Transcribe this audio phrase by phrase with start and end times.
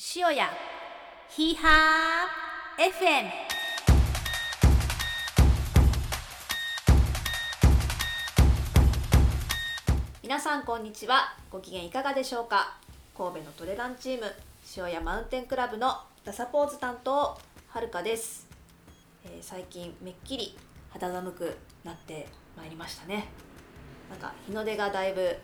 [0.00, 0.48] 塩屋
[1.28, 3.30] ヒーハー FM
[10.22, 11.34] 皆さんこんにちは。
[11.50, 12.78] ご機嫌いかがでしょうか？
[13.16, 14.32] 神戸のトレランチーム
[14.76, 17.36] 塩屋マウンテンクラブのダサポーズ担当
[17.66, 18.46] はるかです、
[19.24, 20.56] えー最近めっきり
[20.90, 23.26] 肌寒くなってまいりましたね。
[24.08, 25.36] なんか日の出がだいぶ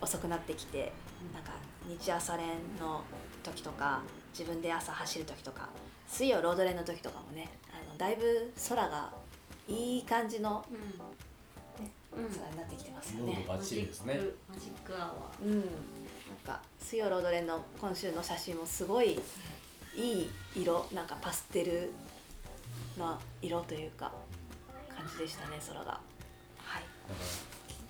[0.00, 0.94] 遅くなってきて
[1.34, 1.50] なんか
[1.86, 2.46] 日朝練
[2.80, 3.04] の
[3.42, 4.02] 時とか
[4.32, 5.68] 自分で朝走る時とか
[6.08, 9.10] 水曜ロード練の時とかもねあのだいぶ空が
[9.68, 10.64] いい感じの
[12.14, 13.32] うん、空になってきてますよね。
[13.32, 14.20] ムードバッチリですね。
[14.48, 15.64] マジックアワうん、なん
[16.44, 19.18] か水曜ロード練の今週の写真もすごい
[19.96, 21.90] いい色なんかパステル
[22.98, 24.12] な色というか
[24.94, 26.00] 感じでしたね空が。
[26.58, 26.82] はい。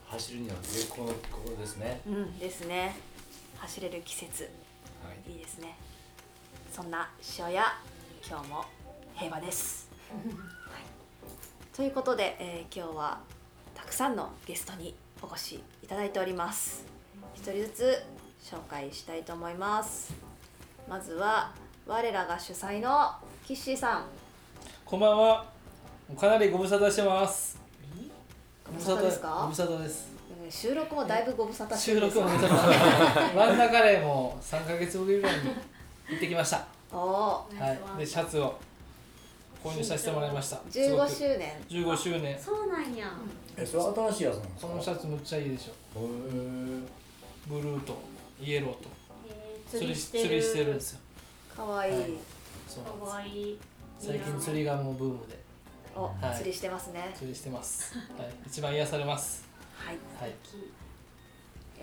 [0.07, 2.01] 走るには絶好のここですね。
[2.07, 2.95] うんですね。
[3.57, 4.48] 走れる季節は
[5.27, 5.33] い。
[5.33, 5.77] いいですね。
[6.73, 7.65] そんな塩屋
[8.27, 8.65] 今日も
[9.15, 9.90] 平和です。
[10.10, 10.23] はい、
[11.76, 13.21] ということで、えー今日は
[13.74, 16.85] たくさんのゲストにお越しいただいております。
[17.35, 18.02] 一人ずつ
[18.43, 20.15] 紹介したいと思います。
[20.88, 21.52] まずは
[21.87, 23.13] 我らが主催の
[23.46, 24.04] キッシーさん。
[24.85, 25.45] こんばんは。
[26.19, 27.59] かなりご無沙汰してます。
[28.66, 29.54] ご無沙汰ですごか無？
[29.54, 30.12] 沙汰です。
[30.52, 33.34] 収録もだいぶご無沙汰して収録もご無沙汰。
[33.36, 35.45] ワンダカレーも3ヶ月ぶりぐらいに
[36.10, 36.66] 行ってきました。
[36.92, 37.98] おおー、はい。
[37.98, 38.54] でシャツを
[39.64, 40.56] 購入させてもらいました。
[40.70, 41.52] 15す周年。
[41.84, 42.40] ごく15周年ー。
[42.40, 43.10] そうなんや。
[43.56, 44.68] え、それ新しいやつなんですか？
[44.68, 46.00] このシャツむっちゃいいでしょ。
[46.00, 46.82] へー
[47.46, 47.96] ブルーと
[48.40, 48.88] イエローと
[49.28, 50.24] えー、釣り釣りしてる。
[50.24, 50.98] 釣りしてるんですよ。
[51.56, 51.92] かわいい。
[51.95, 52.10] はい
[53.00, 53.58] かわいい。
[53.98, 55.38] 最近釣りがもうブームで
[55.95, 57.10] お、はい釣りしてますね。
[57.16, 57.95] 釣りしてます。
[58.18, 58.32] はい。
[58.46, 59.45] 一番癒されます。
[59.87, 59.95] はい。
[59.95, 60.35] よはい。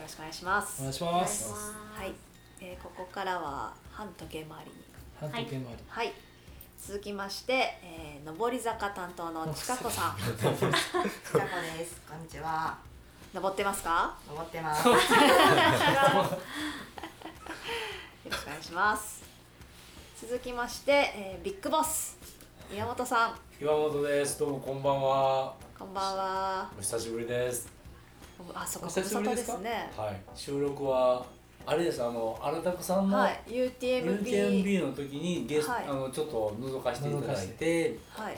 [0.01, 0.81] ろしくお願いします。
[0.81, 1.51] お願いします。
[1.93, 2.13] はい、
[2.61, 4.77] えーここからは半時計回りに。
[5.19, 5.83] 半時計回り。
[5.87, 6.13] はい。
[6.81, 10.15] 続きまして、えー、上り坂担当のちかこさん。
[10.17, 10.55] ちかこ
[11.77, 12.01] です。
[12.09, 12.77] こんにちは。
[13.33, 13.83] 登ってます。
[13.83, 14.17] か？
[14.27, 14.87] 登ってます。
[14.87, 15.15] よろしくお
[18.49, 19.23] 願いします。
[20.21, 22.17] 続きまして、えー、ビッグボス
[22.71, 24.39] 宮本さん、岩本です。
[24.39, 25.55] どうもこんばんは。
[25.77, 26.71] こんばんは。
[26.77, 27.78] お久しぶりです。
[28.53, 29.91] あ、そこお久しぶりですね。
[29.95, 30.21] はい。
[30.35, 31.25] 収録は
[31.65, 32.03] あれです。
[32.03, 34.23] あの荒拓さんのはい、UTMB。
[34.23, 38.37] UTMB の時にゲスト、はいあのちょっと覗かせていただいてはい。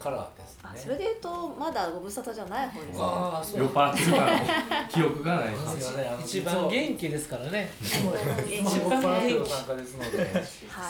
[0.00, 0.60] からですね。
[0.62, 2.98] あ、それで言うとまだご無沙汰じゃない方ですね。
[3.00, 7.70] ああ、そう酔っ払ってるから記憶がないすいませんあの一番元気ですからね。
[7.80, 8.12] いつも
[8.88, 10.44] 僕からの参加ですので、はい。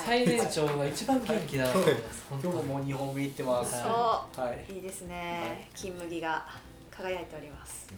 [0.06, 2.27] 最年長が一番元気だと思います。
[2.31, 3.75] 本当に今日ももう2本目行ってます。
[3.82, 4.72] ははい。
[4.72, 5.69] いいですね。
[5.75, 6.47] 金麦が
[6.91, 7.88] 輝いております。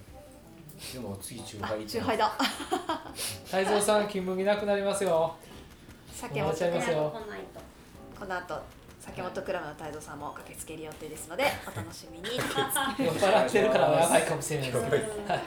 [0.92, 2.18] でも次中あ杯中杯。
[2.18, 2.32] だ。
[3.44, 5.34] 太蔵さん金麦なくなりますよ。
[6.12, 7.14] 酒本もちゃいますよ。
[7.14, 7.60] 来ないと。
[8.18, 8.62] この後
[9.00, 12.38] 酒本クラブの太蔵さんも駆けつける予定ですのでお楽しみに。
[12.38, 14.84] は 酔っ払ってるからやばいかもしれないです。
[15.28, 15.42] はい。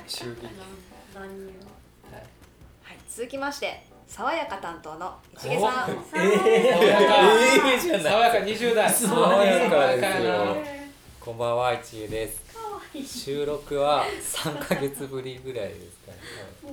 [1.13, 1.46] 乱入。
[1.47, 5.62] い、続きまして爽やか担当の市毛さん。
[5.62, 6.17] 爽やか。
[6.17, 6.59] え
[7.78, 8.00] え。
[8.02, 8.91] 爽やか20代。
[8.91, 10.56] 爽やか
[11.19, 12.44] こんばんは、いちゆです。
[13.06, 16.18] 収録は三ヶ月ぶりぐらいですかね。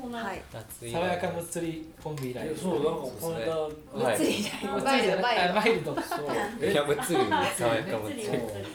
[0.00, 0.42] もうなんかはい。
[0.52, 2.46] 夏爽やか来むっつりコンビ以来。
[2.46, 4.42] いやそうなんかこの間はむっつりい。
[4.42, 4.64] じゃない。
[4.72, 5.94] むっつマイルドあマイルド。
[5.94, 6.66] そう。
[6.70, 7.24] いや、むっつりに
[7.56, 8.28] 爽やかむっつり。
[8.28, 8.72] むっつりむっつり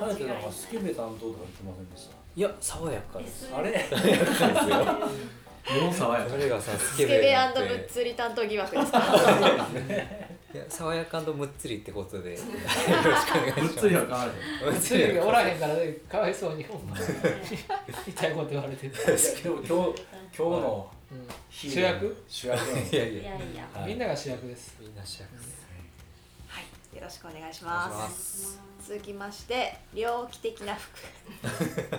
[0.00, 2.14] はやてなんかスケベ担当とか言ってませんでした？
[2.36, 3.50] いや、爽やかです。
[3.54, 3.70] あれ？
[5.82, 9.00] もう爽やかそれがさ、ススケベケベなんてむっつり担当疑惑ですか？
[10.54, 12.30] いや、爽やかむっつりってことで。
[12.30, 13.60] よろしくお願いします。
[13.60, 14.32] ぶっつりは変わる
[14.72, 15.56] むっつりがおらへん。
[15.58, 16.96] んからねかわいそうにほんま
[18.06, 18.94] 痛いこと言われてる。
[19.04, 19.86] 今日今日今
[20.32, 22.24] 日のうん主役？
[22.26, 23.68] 主役のいやいや、いやいや。
[23.74, 24.74] はいみんなが主役です。
[24.80, 25.66] みんな主役です。
[26.46, 26.96] はい。
[26.96, 28.08] よろしくお願いしま。
[28.08, 28.58] す。
[28.86, 30.98] 続きまして猟奇的な服。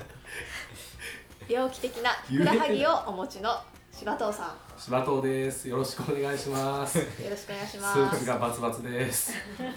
[1.48, 3.62] 猟奇的なふくらはぎをお持ちの
[4.00, 7.02] 柴藤さ柴藤ですよろしくお願いしますスん。
[7.26, 8.20] よろしくお願いしーます。
[8.20, 9.74] ツがバツバツです育っ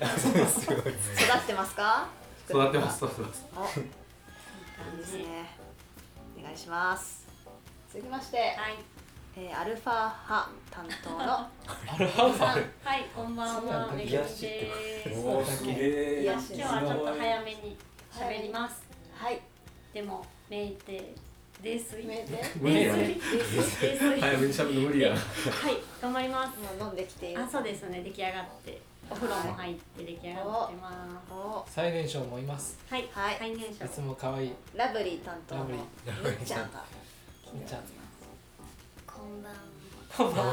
[1.45, 2.07] てますか？
[2.49, 3.05] 育ってます。
[3.05, 5.25] 育ってますお、いいですね。
[6.39, 7.27] お願いします。
[7.93, 8.77] 続きまして、はい。
[9.35, 11.19] えー、アルファ派担当の
[11.93, 12.47] アルファファ。
[12.85, 13.91] はい、こんばんは。
[13.93, 14.45] めぐみです。
[14.47, 17.77] 今日はちょっと早めに
[18.13, 18.83] 喋ります。
[19.17, 19.41] はい。
[19.93, 21.15] でも、メイテで
[21.63, 21.97] です。
[22.61, 23.17] 無理やね。
[24.21, 25.11] 早めにしゃべる無理や。
[25.11, 25.19] はい
[26.03, 26.59] 頑張ります。
[26.59, 28.03] もう飲んできてあそうですね。
[28.03, 28.83] 出来上がって。
[29.11, 30.91] お風呂も入って出来上がってま
[31.67, 31.73] す。
[31.75, 32.79] 最年少もいます。
[32.89, 33.09] はい。
[33.15, 33.85] 最年少。
[33.85, 34.53] いつも可愛い。
[34.75, 35.67] ラブリー担当のっ
[36.45, 36.83] ちゃんがっ
[37.67, 37.83] ちゃん
[39.07, 39.55] こんばん
[40.17, 40.47] こんばん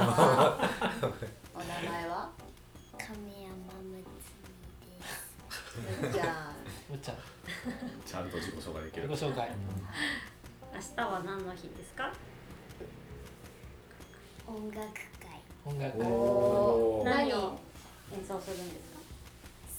[1.55, 2.29] お名前は？
[2.97, 3.55] 神山
[3.89, 4.29] むつ
[4.85, 5.09] みです。
[6.01, 6.25] むっちゃん
[6.89, 7.15] むっちゃん。
[8.05, 9.07] ちゃんと自己紹介できる。
[9.07, 9.49] 自己紹介。
[10.73, 12.11] 明日は何の日ですか？
[14.47, 14.93] 音楽会。
[15.65, 17.09] 音楽おー。
[17.09, 17.33] 何？
[17.33, 17.59] を
[18.15, 18.99] 演奏するんですか？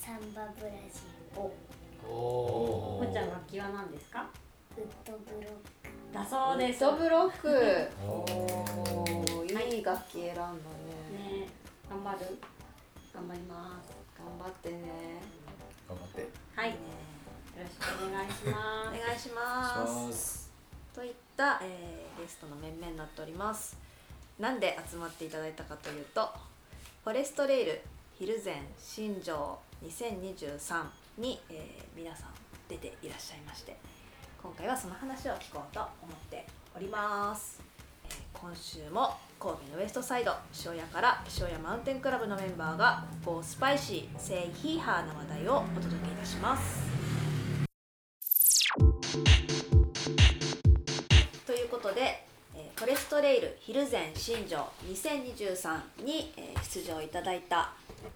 [0.01, 1.01] サンバブラジ
[1.37, 1.53] お
[2.09, 2.99] お。
[2.99, 4.27] おむっちゃん楽器は何ですか？
[4.77, 6.15] ルウッドブロック。
[6.15, 6.81] だそうです。
[6.81, 7.89] ソブロック。
[8.07, 8.25] お
[9.41, 10.51] おいい楽器選んだね。
[11.43, 11.49] ね
[11.89, 12.39] 頑張る？
[13.15, 13.91] 頑張ります。
[14.19, 15.21] 頑張ってね。
[15.89, 16.29] 頑張って。
[16.57, 16.71] はい。
[16.71, 16.77] よ
[17.59, 18.89] ろしくお願いしおます。
[18.89, 20.40] お願いします
[21.63, 23.79] えーゲストの面々になっております。
[24.39, 26.29] なんで集まっていただいたかというと
[27.05, 27.81] フォレストレイル
[28.19, 30.85] ヒルゼン新庄2023
[31.19, 32.29] に、えー皆さん
[32.69, 33.77] 出ていらっしゃいまして
[34.43, 37.61] 今回はその話を聞こうと思っております、
[38.09, 40.33] えー今週も神戸のウエストサイド
[40.65, 47.20] 塩屋から塩屋マウンテンクラブのメンバーがゴースパイシーセイヒーハーな話題をお届けいたします。
[53.11, 57.73] トレイルヒルゼン新庄2023に、えー出場いただいた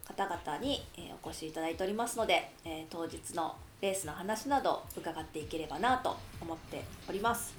[0.06, 7.54] 方々に、えーお越しいただいておりますので、えー当日のレースの話など伺っていければなと思っております。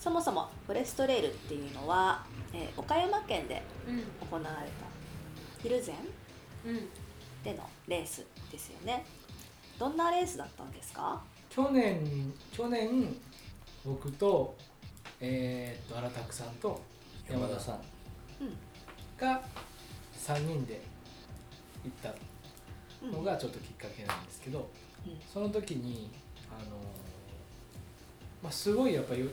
[0.00, 4.02] そもそもフォレストレイルっていうのは、えー岡山県でうん。
[4.28, 5.96] 行われたヒルゼン
[6.68, 6.88] うん。
[7.44, 9.04] でのレースですよね。
[9.78, 11.20] どんなレースだったんですか？
[11.48, 13.14] 去年去年
[13.84, 14.56] 僕と
[15.24, 16.80] えーっと荒拓さんと
[17.30, 17.82] 山田さんうん。
[19.16, 19.40] が
[20.18, 20.80] 3人で
[21.84, 22.12] 行っ
[23.00, 24.68] たのがちょっときっかけなんですけど、
[25.06, 25.20] うん。
[25.32, 26.10] その時に
[26.50, 26.76] あの
[28.42, 29.26] まあ、すごいやっぱりよ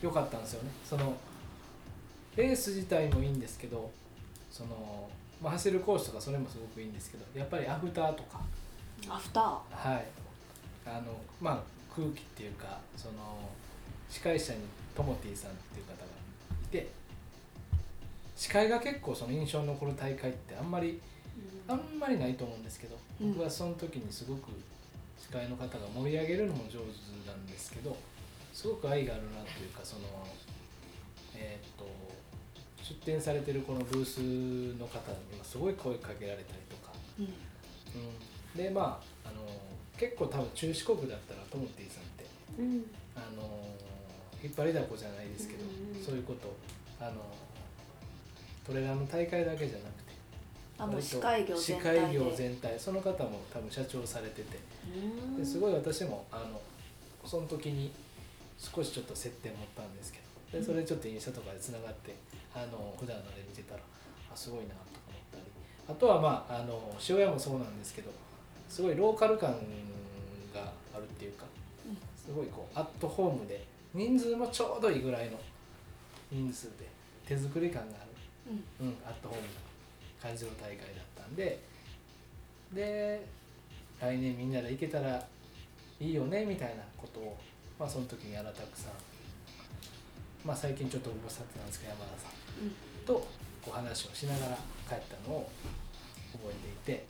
[0.00, 0.70] 良かったんですよね。
[0.84, 1.14] その
[2.34, 3.90] レース自体もいいんですけど
[4.50, 5.08] その、
[5.42, 8.40] まあ、走るコースとかそれもすごくいいんですけどやっぱりアフターとか。
[9.08, 9.44] アフター。
[9.70, 10.06] はい。
[10.86, 11.60] あのまあ
[11.94, 13.12] 空気っていうかその
[14.12, 14.60] 司会者に
[14.94, 16.04] トモティさんっていう方が
[16.62, 16.90] いて
[18.36, 21.00] 司会が結構その印象に残る大会ってあんまり
[21.66, 23.32] あんまりないと思うんですけど、うん。
[23.32, 24.50] 僕はその時にすごく
[25.16, 27.96] 司会の方が盛り上げるのも上手なんですけど
[28.52, 30.02] すごく愛があるなというかその
[31.34, 31.86] えーっと
[32.82, 34.18] 出展されてるこのブース
[34.78, 37.24] の方にもすごい声かけられたりとか、うん。
[37.24, 37.32] うん、
[38.62, 39.40] でまああの
[39.96, 42.26] 結構多分中四国だったらトモティさんって
[42.58, 42.84] うん。
[43.14, 43.72] あの
[44.42, 45.60] 引っ張りだこじゃないですけど、
[46.04, 46.52] そういうこと。
[47.02, 47.12] あの
[48.64, 50.12] トレランの大会だけじゃなくて
[50.78, 54.58] あもう司会業全司体業全体その方も多分社長されてて。
[55.36, 56.60] ですごい私もあの
[57.24, 57.92] その時に
[58.58, 60.20] 少しちょっと接点持ったんですけ
[60.52, 62.14] どでそれちょっとインスタとかでつながって
[62.54, 63.80] あの普段のあれ見てたら
[64.32, 65.44] あすごいなとか思ったり。
[65.88, 68.10] あとはまああの塩屋もそうなんですけど
[68.68, 69.50] すごいローカル感
[70.54, 71.44] があるっていうか
[72.16, 75.38] すごいこうアットホームで人数もちょうどいいぐらいの
[76.30, 76.88] 人数で
[77.26, 78.10] 手作り感がある。
[78.80, 78.88] うん。
[78.88, 79.48] うん、アットホームな
[80.20, 81.60] 感じの大会だったんで。
[82.72, 83.26] で
[84.00, 85.22] 来年みんなで行けたら
[86.00, 87.36] いいよねみたいなことを、
[87.78, 88.92] まあ、その時に荒拓さん、
[90.44, 93.04] まあ、最近ちょっとご無沙汰なんですけど山田さん。
[93.06, 93.28] と
[93.66, 94.56] お話をしながら
[94.88, 95.50] 帰ったのを
[96.32, 97.06] 覚えていて。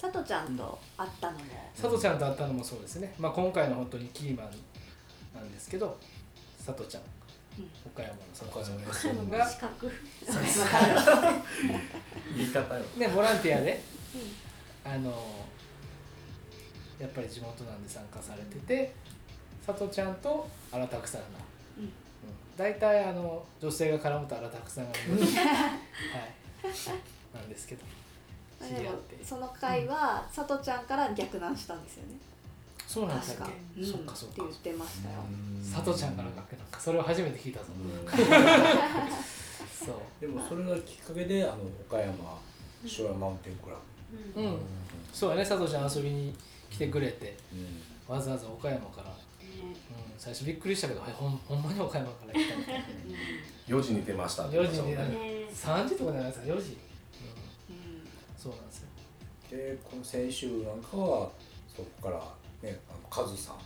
[0.00, 1.44] 佐藤ちゃんと会ったのも、
[1.74, 4.50] 佐藤ちゃんと会ったのもそうですね、まあ、今回の本当にキーマン
[5.34, 5.98] なんですけど
[6.64, 7.02] 佐藤ちゃん、
[7.58, 7.70] うん。
[7.86, 9.28] 岡山の佐藤ちゃん。
[9.30, 9.90] が資格。
[12.36, 13.82] 言い方よね、ボランティアで、
[14.84, 15.10] あの
[17.00, 18.94] やっぱり地元なんで参加されてて
[19.66, 21.26] 佐藤ちゃんと荒拓さんが、
[21.78, 21.84] うん。
[21.84, 21.90] うん。
[22.56, 24.98] 大体あの女性が絡むと荒拓さんが、 はい、
[27.34, 27.82] なんですけど。
[28.60, 29.24] 知でもり合って。
[29.24, 32.14] その回は佐藤ちゃんから逆難したんですよね
[32.94, 34.44] そうなんです確かか、うんそっかそっか。
[34.44, 35.14] って言ってましたよ
[35.74, 37.66] 佐藤ちゃんから逆なんかそれを初めて聞いたぞ、
[39.84, 39.96] そう。
[40.20, 41.54] でもそれがきっかけであの
[41.88, 42.14] 岡山
[42.86, 43.76] 昭和マウンテンクラ
[44.34, 44.40] ブ。
[44.40, 44.58] うん、
[45.12, 45.44] そうやね。
[45.44, 46.36] 佐藤ちゃん遊びに
[46.70, 47.36] 来てくれて。
[47.52, 48.14] うん。
[48.14, 49.74] わざわざ岡山から、うん、
[50.16, 52.84] 最初びっくりしたけどはいほんほんまに岡山から来たみたいな
[53.66, 54.46] 4時に出ました。
[54.46, 56.46] って4時に言ってましたねね3時とかじゃないですか。
[56.46, 56.68] 4時、うん、うん。
[58.38, 58.88] そうなんですよ。
[59.50, 61.30] でこの先週なんかは
[61.74, 62.22] そこから
[62.64, 63.56] ねあのカズさん、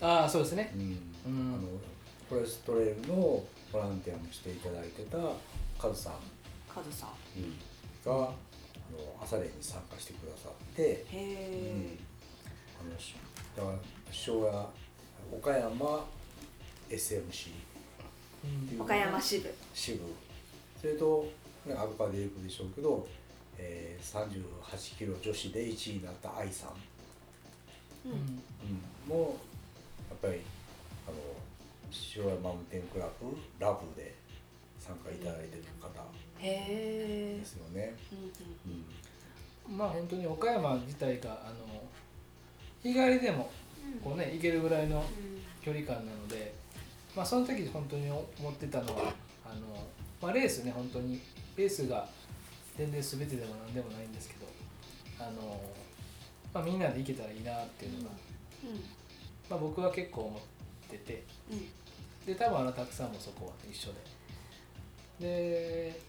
[0.00, 0.72] ああそうですね。
[0.74, 0.82] うん。
[1.26, 1.54] うん。
[1.54, 1.68] あの
[2.28, 5.18] フォレストレイルのボランティアもしていただいてた
[5.80, 6.12] カズさん、
[6.72, 7.10] カズさん。
[8.04, 8.32] があの
[9.22, 11.96] 朝練に参加してくださって、へえ、
[12.80, 13.14] あのし
[13.56, 13.76] だから
[14.10, 14.68] 昭和
[15.32, 16.04] 岡山
[16.90, 19.54] SMC っていう岡山支部。
[19.72, 20.00] 支部。
[20.80, 21.26] それと、
[21.64, 23.06] ね、アルパでいくでしょうけど、
[23.56, 26.70] えー、38キロ女子で1位になった愛さん
[28.04, 28.12] うん。
[28.12, 29.36] うん、も
[30.10, 30.40] やっぱり
[31.06, 31.16] あの
[32.16, 34.14] 塩屋マウンテンクラブラブで
[34.78, 35.88] 参加いただいてる方
[36.38, 37.94] へえですよね。
[39.68, 39.76] うん。
[39.76, 41.82] まあ本当に岡山自体があの
[42.82, 43.50] 日帰りでも
[44.02, 45.04] こうね行けるぐらいの
[45.62, 46.54] 距離感なので、
[47.16, 49.14] まあその時本当に思ってたのは
[49.46, 49.86] あの、
[50.20, 51.20] まあ、レースね本当に
[51.56, 52.06] レースが
[52.76, 54.46] 全然全てでも何でもないんですけど
[55.20, 55.60] あの、
[56.54, 58.10] まあ、みんなで行けたらいいなっていうのが、
[59.50, 60.40] まあ、僕は結構思っ
[60.88, 61.24] てて
[62.24, 63.98] で多分あなたくさんもそこは一緒で。
[65.20, 66.00] で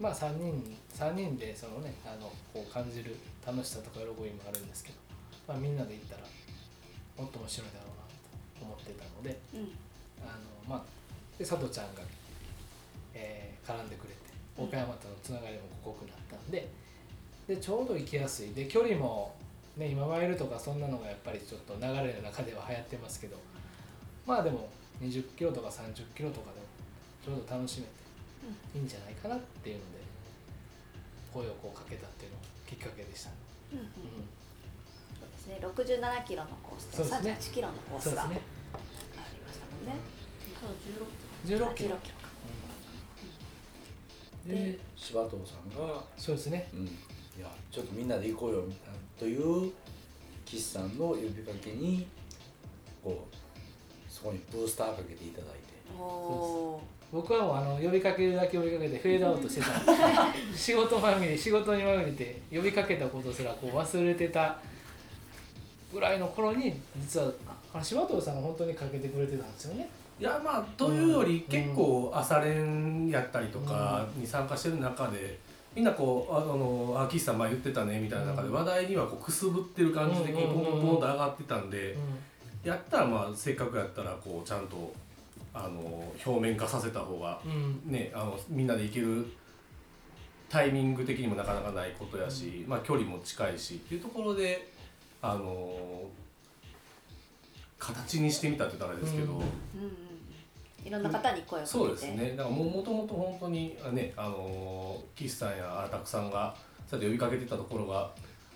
[0.00, 3.16] まあ3人三人でそのねあのこう感じる
[3.46, 4.96] 楽しさとか喜びもあるんですけど、
[5.46, 6.22] まあ、みんなで行ったら
[7.18, 8.02] もっと面白いだろうな
[8.58, 9.38] と思ってたので
[10.22, 10.82] あの、まあ、
[11.38, 12.02] で佐藤ちゃんが、
[13.14, 14.16] えー絡んでくれて
[14.56, 16.68] 岡山とのつながりも濃くなったんで
[17.46, 18.54] でちょうど行きやすい。
[18.54, 19.34] で距離も、
[19.76, 23.36] ね、今マイルとかそんなのがやっぱりちょっと流れの中では流行ってますけど
[24.26, 24.68] まあでも
[25.00, 26.66] 20キロとか30キロとかでも
[27.24, 28.00] ちょうど楽しめて
[28.76, 30.00] いいんじゃないかなっていうので
[31.32, 33.30] 声をこうかけたっていうのがきっかけでした、
[33.72, 33.86] うんうん。
[33.86, 33.88] う
[35.16, 35.58] そうですね。
[35.62, 37.36] 67キロのコースとそうですね。
[37.40, 39.96] 38キロのコーん、そうスがありましたもんね。
[41.46, 42.20] 16キロ16キロか。
[44.46, 46.68] で柴藤さんが、そうですね。
[46.72, 46.90] うん、い
[47.40, 49.70] やちょっとみんなで行こうよみたいなという
[50.46, 52.06] 岸さんの呼びかけに
[53.04, 55.60] こうそこにブースターかけていただいて。
[57.12, 59.66] 僕はもうあの呼びかけるだけ呼びかけてフェードアウトしてた。
[60.56, 64.58] 仕事まみれ仕事にまみれて呼びかけたことすらこう忘れてた
[65.92, 67.30] ぐらいの頃に実は
[67.74, 69.90] あ柴藤さんが本当にかけてくれてたんですよね。
[70.20, 71.40] いやまあというよりうん。
[71.52, 75.38] 結構朝練やったりとかに参加してる中で
[75.74, 78.54] みんなこうああのあ岸さん前言ってたねみたいな中でうん。
[78.54, 81.96] 話題にはこうくすぶってる感じでこうポンポンポンと上がってたんで
[82.64, 84.92] やったらまあせっかくやったらこうちゃんと
[85.54, 87.40] あの表面化させた方が
[87.86, 89.26] ねあのみんなで行ける
[90.48, 94.68] タイミング的にもなかなかないことやし、まあ、距離も近いしっていうところで
[95.22, 96.02] あの
[97.78, 99.40] 形にしてみたって言ったらあれですけど、
[100.84, 101.78] いろんな方に声をかけて。
[101.78, 102.30] そうですね。
[102.36, 106.54] だからももともと本当にあねあの岸さんや荒拓さんが
[106.88, 108.10] そうやって呼びかけてたところが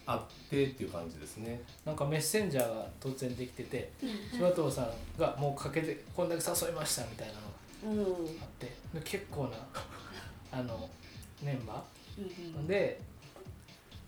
[0.06, 1.60] あってっていう感じですね。
[1.84, 3.90] なんかメッセンジャーが突然できてて
[4.32, 4.90] 柴藤さん
[5.20, 7.34] がもうかけてこんだけ誘いましたみたいな
[7.92, 8.14] のがうん。
[8.14, 9.50] うんうんあってで結構な
[10.52, 10.88] あの
[11.42, 11.82] メンバ
[12.18, 13.00] うんーで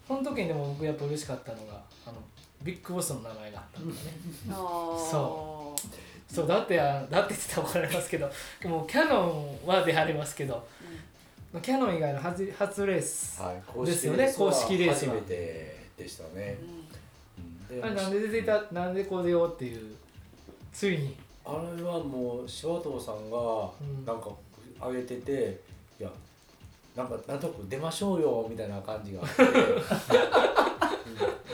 [0.06, 2.16] その時にでも僕やっぱ嬉しかったのがあの
[2.62, 4.00] ビッグボスの名前があったんだね。
[4.50, 5.76] あー
[6.28, 8.30] そそうだってあだって言ったら怒られますけど
[8.64, 10.66] もうキャノンは出はりますけど
[11.62, 13.40] キャノン以外の初初レース、
[13.84, 16.58] ですよね公式レースは初めてでしたね。
[17.70, 17.82] うん。
[17.82, 19.94] あれなんで出ていたなんでこう出ようっていう
[20.72, 21.16] ついに？
[21.46, 23.38] あれはもう柴藤さんが
[23.80, 24.04] ん。
[24.04, 24.28] なんか
[24.84, 25.58] 上げてて、
[25.98, 26.10] いや
[26.94, 29.50] なんかなんとなく出ましょうよみたいな感じがあって、うん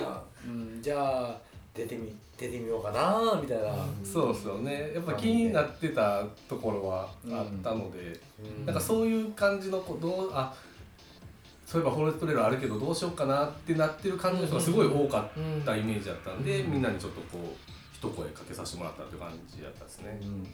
[0.04, 1.38] あうん、じゃあ
[1.72, 4.92] 出てみ出てみようかなみたいな、そうですよね。
[4.94, 8.20] やっぱ気になってたところはあったので、
[8.58, 8.66] うん。
[8.66, 10.54] なんかそういう感じのこうどうあ
[11.66, 16.72] そういえばフォレストレールあるけどどうしようかなってなってる感じの人がすごい多かったイメージだったんで、うん。
[16.72, 17.46] みんなにちょっとこう
[17.96, 20.20] 一声かけさせてもらったっていう感じだったですね。
[20.22, 20.44] うん。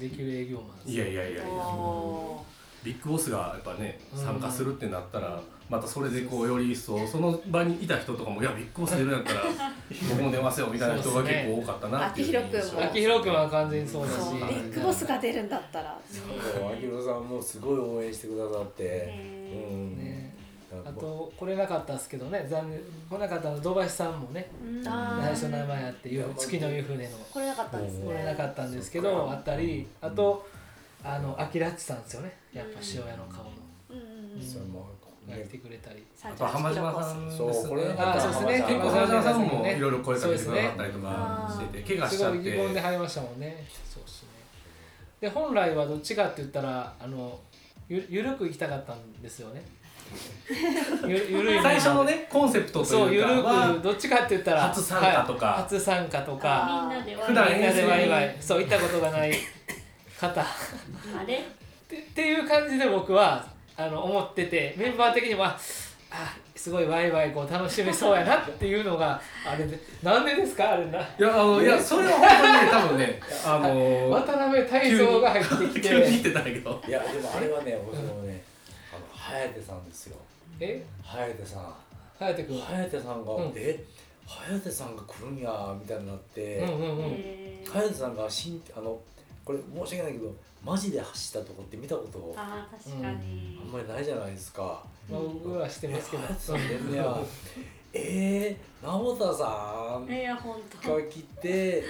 [0.00, 1.44] できる営業マンですいやいやいやいや。
[1.46, 2.44] お
[2.84, 9.42] ビッグボスがやっぱねうん参加するってなったらまたそれでこうより一層その場にいた人とかも「いやビッグボス出るんやったら
[10.10, 12.26] 僕も出ますよ」みたいな人が結構多かったなっていう。
[12.26, 12.82] 君も。
[12.84, 14.16] 秋広君は完全にそうだし。
[14.34, 15.98] ビッグボスが出るんだったら。
[16.08, 16.20] そ
[16.60, 19.14] う秋広さんもすごい応援してくださって、
[19.52, 19.98] うん。
[19.98, 20.34] ね
[20.84, 22.46] あと来れなかったですけどね。
[22.48, 22.80] 残念。
[23.08, 24.48] 来なかったの土橋さんもね。
[24.86, 27.10] あ最初名前あってうん月の湯船の。
[27.32, 28.06] 来れなかったんですね。
[28.06, 30.46] 来れなかったんですけどあったりあと
[31.02, 32.36] あのアキラッチさんですよね。
[32.52, 33.50] やっぱ塩屋の顔の。
[33.90, 34.42] うんうんうん。
[34.42, 34.88] それも
[35.28, 36.04] が来ねてくれたり。
[36.22, 38.64] あと浜島さんそうこれあそうですね。
[38.68, 43.66] 結構浜島さんもいろいろ声かけてくださったりとかしてて怪我しすごい疑ちゃって問で入りましたもんね。
[43.92, 44.28] そうですね。
[45.20, 47.38] で本来はどっちかって言ったらあの
[47.88, 49.62] ゆゆるく行きたかったんですよね。
[51.06, 55.46] ゆゆるい最初のねコンセプトとそうゆるいうかはくどっちかって言ったら初参加とか。
[55.46, 55.62] はい。
[55.62, 56.88] 初参加とか。
[56.88, 58.36] みんなで普段みんなでワイワイ。
[58.40, 59.32] そう行ったことがない
[60.20, 60.40] 方。
[60.40, 61.42] っあれ？
[61.88, 65.58] てっていう感じで僕はあの思っててメンバー的には
[66.10, 70.72] あすごいワイワイこう楽しめそうやなっていうのが あれでなんでですか？
[70.72, 70.98] あれな。
[71.00, 76.80] いやあのいやそれは本当にね多分ね あの渡辺泰造が入ってき急にってたけど。
[76.86, 78.42] いやでもあれはね僕もね
[78.94, 79.04] あの
[79.52, 80.16] 颯さんですよ。
[80.60, 80.82] え？
[81.04, 81.74] 颯さん。
[82.18, 82.58] 颯君。
[82.62, 83.52] 颯さんが、うん。
[83.56, 83.78] え？
[84.26, 87.14] 颯さんが来るんやみたいになって、うんうんうん。
[87.18, 88.98] えー颯さんがしんあの
[89.46, 90.34] これ申し訳ないけど
[90.64, 93.58] マジで走ったとこって見たことあー確かに。
[93.62, 94.82] あんまりないじゃないですか。
[95.08, 96.22] まあ僕はしてますけど。
[97.92, 100.96] えー、直田さんいや本当。
[100.96, 101.84] が来てえ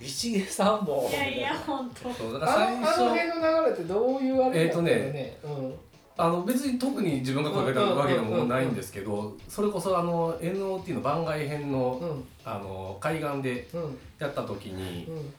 [0.00, 1.08] 一毛さんも。
[1.10, 2.12] いやいや本当。
[2.12, 5.74] そうだからあ最初のあの辺の流れってどういうあれえーとねねうん。
[6.16, 12.24] あの別に特に自分が声かけたわけでもないんですけどそれこそあの NOT の番外編のうん。
[12.44, 13.98] あの海岸でうん。
[14.20, 15.34] やった時にうん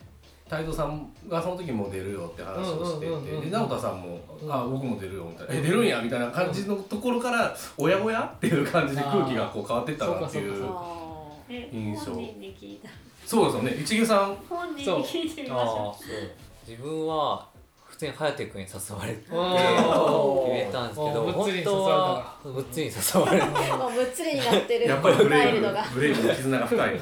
[0.48, 3.08] 太蔵さんがその時も出るよって話をして
[3.42, 4.54] てで直太さんも「うん。
[4.54, 10.54] あ僕も出るよ」みたいな「え出るんや」みたいな感じのところから「おやおや?」っていう感じで空気がこう変わってったなっていう
[11.74, 12.12] 印象。
[12.14, 12.90] 本人に聞いた。
[13.26, 14.36] そうですよね一毛さん。
[14.48, 16.04] 本人に聞いてみましあょあ
[16.68, 17.46] 自分は
[17.96, 23.48] 普通に颯君に誘われて決めたんですけど本当わはぶっつりに誘われて。
[23.48, 26.96] ーもうむっつりになってるやっぱりブレイブブレイブの絆が深い。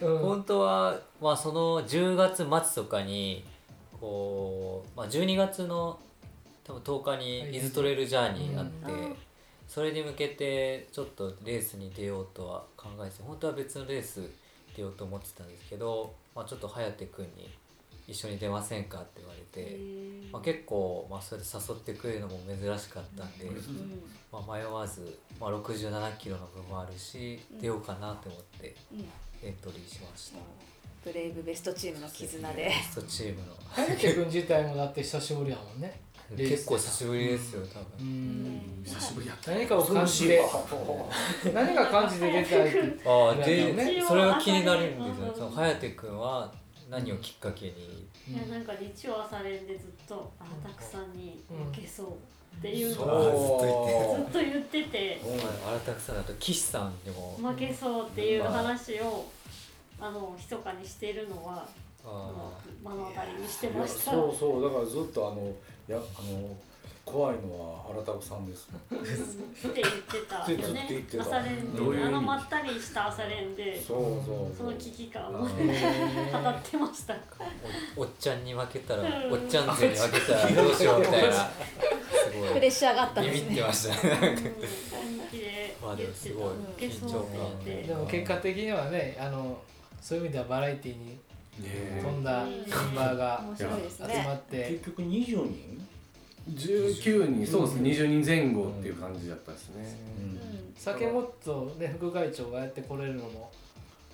[0.00, 0.18] うん。
[0.20, 3.44] 本当は、まあ、その10月末とかに
[4.00, 5.98] こう、まあ、12月の
[6.64, 9.16] 多分10日に伊豆トレイルジャーニーがあって、うん。
[9.68, 14.22] それに向けてちょっとレースに出ようとは考えて本当は別のレース
[14.74, 17.50] 出ようと思ってたんですけど、まあ、ちょっと颯君に
[18.08, 18.98] 一緒に出ませんか？
[19.00, 20.32] って言われうて、えー。
[20.32, 27.60] まあ、結構、まあ、それで誘ってくれるのも珍しかったんで、うんまあ、迷わず、まあ、67キロの分もあるしうん。
[27.60, 29.00] 出ようかなと思ってうん。
[29.46, 30.38] エントリーしました。
[31.04, 32.64] ブレイブベストチームの絆で。
[32.64, 36.00] ベストチームの颯君自体もだって久しぶりやもんね。
[36.36, 38.82] 結構久しぶりですよ多う分、ん。
[38.84, 40.42] 久しぶりやった何かを感じて。
[41.54, 43.44] 何か感じて出たいってああね。
[43.72, 45.48] でそれが気になるんですよ。
[45.50, 46.52] 颯君は
[46.88, 52.06] 何をきっかけに、いやなんか日曜朝練でずっとあたくさんに負けそう
[52.58, 54.22] っていうそのをう。
[54.22, 55.20] ずっと言ってて。
[55.66, 59.26] あらたくさんだと岸さんにも、負けそうっていう話を
[60.00, 61.68] あの密かにしてるのは
[62.04, 62.32] あ
[62.82, 64.12] 目の当たりにしてました。
[64.12, 64.62] そうそう。
[64.62, 66.56] だからずっとあのいやあの
[67.10, 68.68] 怖いのは荒田さんです。
[68.90, 70.86] うんって言ってたよね。
[70.90, 71.22] 言ってた。
[71.22, 72.04] 朝練で。
[72.04, 73.82] あのまったりした朝練で。
[73.82, 77.16] そうそうその危機感をあ語ってました。
[77.96, 81.32] おおっちゃんに負けたらおっちゃん勢に負けたらどうしようみたいな。
[82.12, 82.52] すごい。
[82.52, 84.52] プレッシャーがあったんビビってですねましたね。
[84.90, 89.58] 本気でまあで言ってたもすごい負けそうって言ってでも結果的にはねあの
[90.02, 91.18] そういう意味ではバラエティーに
[91.58, 93.84] 飛んだメンバーが集まね
[94.34, 94.70] って。
[94.72, 95.67] 結局20人
[96.50, 100.72] 19人そうですね20人前後っていう感じだったですね、うん。
[100.76, 101.94] 酒もっとね。
[101.98, 103.50] 副会長がやってこれるのも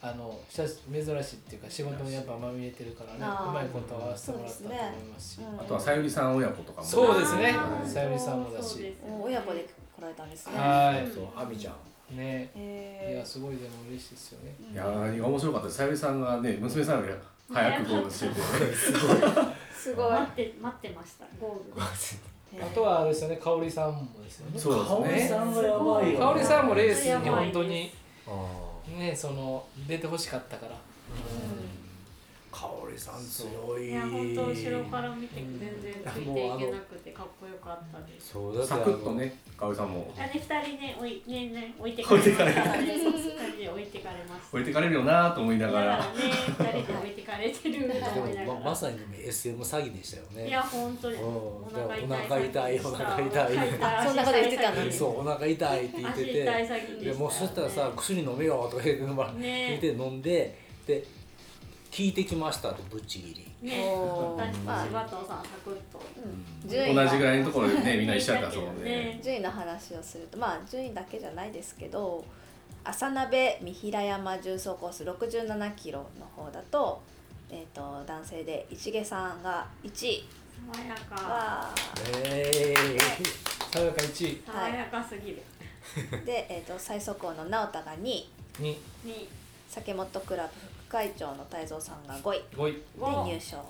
[0.02, 4.78] あの珍しいっていうか仕事にやっぱまみれてるからねうまいこと合わせてもらったと思い
[5.12, 6.86] ますしうんあとはさゆりさん親子とかも。
[6.86, 7.56] そうですね。
[7.86, 8.94] さゆりさんもだし。
[9.22, 9.66] 親子で
[9.96, 10.58] 来られたんですね。
[10.58, 11.10] はい。
[11.10, 11.70] そう亜美ちゃ
[12.12, 12.16] ん。
[12.16, 12.50] ね。
[12.54, 14.54] いへやすごいでも嬉しいですよね。
[14.70, 15.78] ーいや何が面白かったです。
[15.78, 17.12] さゆりさんがね娘さんより
[17.52, 18.34] 早くゴールしてて
[18.74, 20.10] すごい。
[20.12, 21.24] 待って待ってました。
[21.40, 21.82] ゴール
[22.62, 24.58] あとはあれですよね香織さんもですよね。
[24.58, 25.28] そうですね。
[25.28, 27.92] 香織さんがやばいよ香織さんもレースに本当に
[28.26, 28.30] あ
[28.98, 30.76] ねその出てほしかったから。
[32.50, 33.90] 香織さん強い。
[33.90, 38.30] いや本当後ろから見て全然ついていけなくてかっこよかったです。
[38.34, 40.14] そうだサクッとねかおりさんも。
[40.16, 44.48] あれ二人ね置いねね置いてかれました置いてかれました。
[44.52, 46.06] 置いてかれるよなと思いながら
[47.44, 50.48] れてると思いなままさに SM 詐欺でしたよね。
[50.48, 51.16] いや本当に。
[51.16, 51.24] うん。
[51.24, 53.54] お腹痛いお腹痛い
[54.04, 54.92] そんなこと言ってたのに。
[54.92, 56.66] そうお腹痛いって言って足痛いて詐
[56.98, 59.78] 欺ででもうそしたらさ薬飲めよとか言ってね。
[59.80, 61.04] て飲んでで
[61.90, 63.46] 聞いてきましたってぶっちぎり。
[63.62, 66.02] ねおー私まあ柴藤さんサクッと。
[66.64, 66.68] うん。
[66.68, 69.20] 順位の同じぐらいのところでねみんな一緒やったそうね。
[69.22, 72.24] 順位の話をするとまあ順位だけじゃないですけど
[72.84, 77.02] 朝鍋三平山重走コース67キロの方だと,、
[77.56, 80.28] えー、と男性で市毛さんが1位。
[80.72, 81.14] 爽やか。
[81.14, 81.74] は
[82.26, 82.74] え
[83.72, 84.42] さやか1位。
[84.44, 85.42] 爽やかすぎる。
[86.26, 88.28] で、えー、と最速王の直太が2位。
[88.58, 89.28] にに
[89.68, 90.50] 酒本クラブ
[90.88, 92.42] 副会長の泰造さんが5位。
[92.56, 92.72] 5位。
[92.72, 93.64] で五入賞。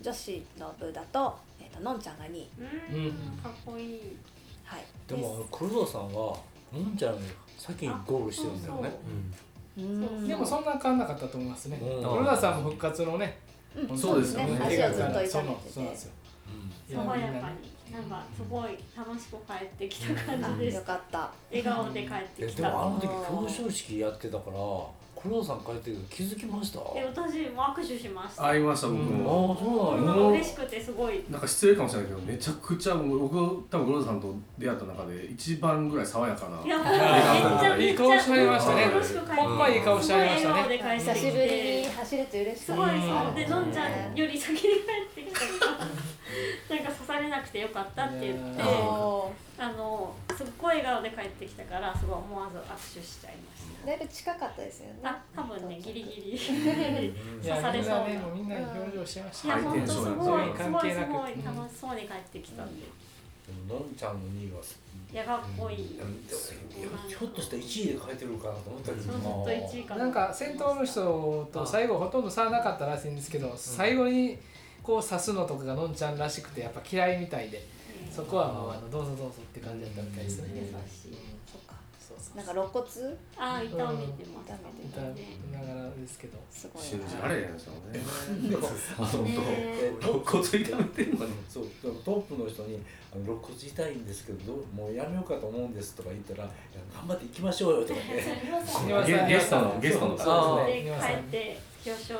[0.00, 2.48] 女子の部だと,、えー、とのんちゃんが2位。
[2.56, 3.12] ううんん。
[3.42, 4.16] かっこいい。
[4.62, 4.84] はい。
[5.08, 6.38] でも黒田さんは
[6.72, 7.26] のんちゃんより
[7.58, 8.88] 先にゴールしてるんだよね。
[9.04, 9.34] うん
[9.76, 11.78] でもそんな変わんなかったと思いますね。
[11.80, 12.02] うん。
[12.02, 13.38] 黒田さんも復活のね
[13.88, 13.98] うん。
[13.98, 14.58] そうですよね。
[14.62, 16.12] 足をずっと痛めててそうなんそうなんですよ。
[16.92, 17.42] 爽やかに
[17.92, 20.76] なんかすごい楽しく帰ってきた感じあです。
[20.76, 21.30] よかった。
[21.50, 22.62] 笑顔で帰ってえきた。
[22.62, 24.56] でもあの時表彰式やってたから
[25.22, 26.78] こ黒田さん帰ってるけど気づきました？
[26.78, 28.42] で私も握手しました。
[28.48, 30.26] 会いました僕ああも、そうなんや。
[30.32, 31.24] 嬉しくてすごい。
[31.30, 33.36] なんか失礼かもしれないけどめちゃくちゃもう僕
[33.70, 36.86] 多分黒田さんと出会った中で一番ぐらい爽やかないやめっ
[37.60, 38.86] ちゃいい顔してはりましたね。
[39.36, 40.78] ほんまいい顔してはりましたね。
[40.98, 44.66] 久しぶりに走れて嬉しすそうごいそううんでのんちゃんより先に帰
[45.20, 45.76] ってきたか
[46.70, 48.62] らなんか刺されなくてよかったって言って
[49.58, 53.86] あのすっごい笑顔で帰ってきたからすごい思わず握手しちゃいました。
[53.86, 55.00] だいぶ近かったですよね。
[55.04, 56.36] あ多分ねギリギリ。
[56.36, 57.98] い刺されそう。
[58.00, 59.48] なみんな表情してました。
[59.48, 61.12] いや本当すごいす関係なく。
[61.12, 62.82] ごいすごい楽しそうに帰ってきたんで。
[62.82, 64.60] でものんちゃんの2位は
[65.12, 65.78] いやかっこいい。
[65.78, 69.02] いやいやひょっとしたら1位で書いてるかなと思ったけど。
[69.02, 74.38] そうずっと1位かなんか先頭の人と最後ほとんど差なかったらしいんですけど最後に
[74.82, 77.64] こう刺すのとかがのんちゃんらしくてやっぱ嫌いみたいで
[78.14, 80.48] そこはもうあのどうぞどうぞって感じだったみたいですね。
[80.54, 81.16] 優しい
[81.50, 82.84] そっかそうそうなんか肋骨？
[83.38, 86.38] ああ痛めてます痛めて歌ねいながらですけど。
[86.50, 86.82] すごい。
[86.82, 87.98] 信じられへんですよね
[88.50, 91.64] でもあのねえ肋骨痛めてんのにそう。
[91.82, 92.78] トップの人に
[93.12, 94.66] 「あの肋骨痛いんですけどどう？
[94.76, 96.52] もうやめようかと思うんです」とか言ったら「いや
[96.92, 98.06] 頑張っていきましょうよ」とかね
[99.06, 100.66] ゲゲストのゲストのそう。
[100.66, 102.18] で帰って表彰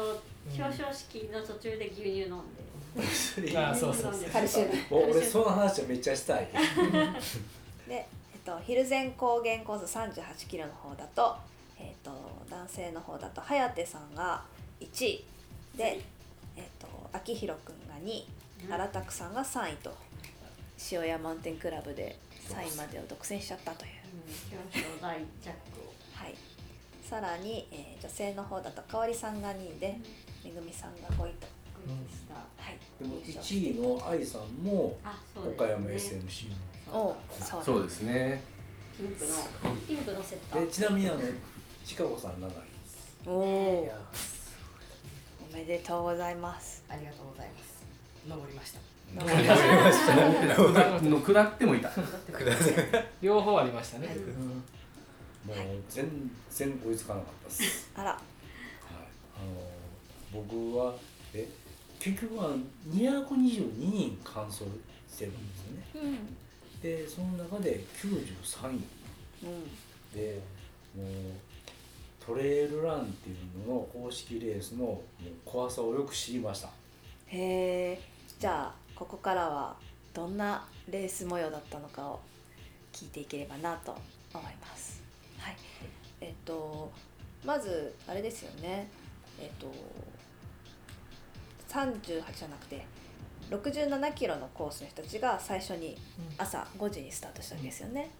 [0.50, 2.62] 表彰式の途中で牛乳飲んで
[3.56, 4.30] ああそうそうそう。
[4.30, 5.00] カルシウム。
[5.00, 6.48] もう俺その話はめっちゃしたい。
[7.88, 11.36] で、えっと、蒜山高原コース3 8キロの方だと,、
[11.78, 12.10] えっと
[12.50, 14.44] 男性の方だと颯さんが
[14.80, 15.24] 1位。
[15.74, 16.00] で、
[16.56, 18.26] えっと、秋広くんが2位。
[18.70, 19.92] 荒拓さんが3位と。
[20.90, 22.16] 塩屋マウンテンクラブで
[22.48, 23.90] 3位までを独占しちゃったという、
[24.50, 25.92] 表彰台ジャックを。
[26.12, 26.34] はい、
[27.08, 29.96] さらに、えー女性の方だと香織さんが2位で
[30.44, 31.46] めぐみさんが5位と、
[31.86, 32.34] グッズした。
[32.34, 32.44] はい、
[33.02, 34.96] でも優勝して1位の愛さんも
[35.34, 36.52] 岡山 SMC
[36.92, 38.40] おそうそうですね。
[38.96, 39.30] ピンクの
[39.88, 40.60] ピンクのセット。
[40.60, 41.20] でちなみにあの
[41.84, 42.52] ちかこさん7位
[43.26, 43.92] おお
[45.50, 46.84] おめでとうございます。
[46.88, 47.82] ありがとうございます。
[48.28, 48.80] 登りました。
[51.26, 51.90] 下ってもいた
[53.20, 54.08] 両方ありましたね、
[55.44, 55.56] もう
[55.90, 57.90] 全然追いつかなかったです。
[57.96, 58.10] あら。
[58.10, 58.20] はい、
[59.36, 59.40] あ
[60.36, 60.94] の僕は
[61.34, 61.46] え？
[62.02, 62.50] 結局は
[62.90, 64.64] 222人完走
[65.08, 66.18] してるんですよね。
[66.74, 66.82] うん。
[66.82, 68.84] でその中で93位
[69.44, 70.12] うん。
[70.12, 70.40] で
[70.96, 71.06] もう
[72.18, 76.70] トレイルランっていうのの公式レースのもう怖さをよく知りました。
[77.28, 78.00] へえ。
[78.40, 79.76] じゃあここからは
[80.12, 82.20] どんなレース模様だったのかを
[82.92, 83.96] 聞いていければなと
[84.34, 85.00] 思います。
[85.38, 85.56] はい。
[86.20, 86.90] えっと
[87.46, 88.88] まずあれですよね。
[89.40, 89.72] えっと
[91.72, 92.84] 38じゃなくて
[93.50, 95.96] 67キロのコースの人たちが最初に
[96.38, 98.10] 朝5時にスタートしたんですよね、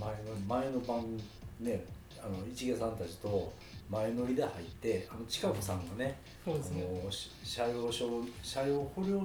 [0.00, 0.16] 前の
[0.48, 1.16] 前の晩
[1.60, 1.84] ね
[2.22, 3.52] あの市毛さんたちと
[3.88, 6.84] 前乗りで入ってあの近くさんがね、そうですね。
[7.02, 8.08] あのし車両証
[8.42, 9.20] 車両保養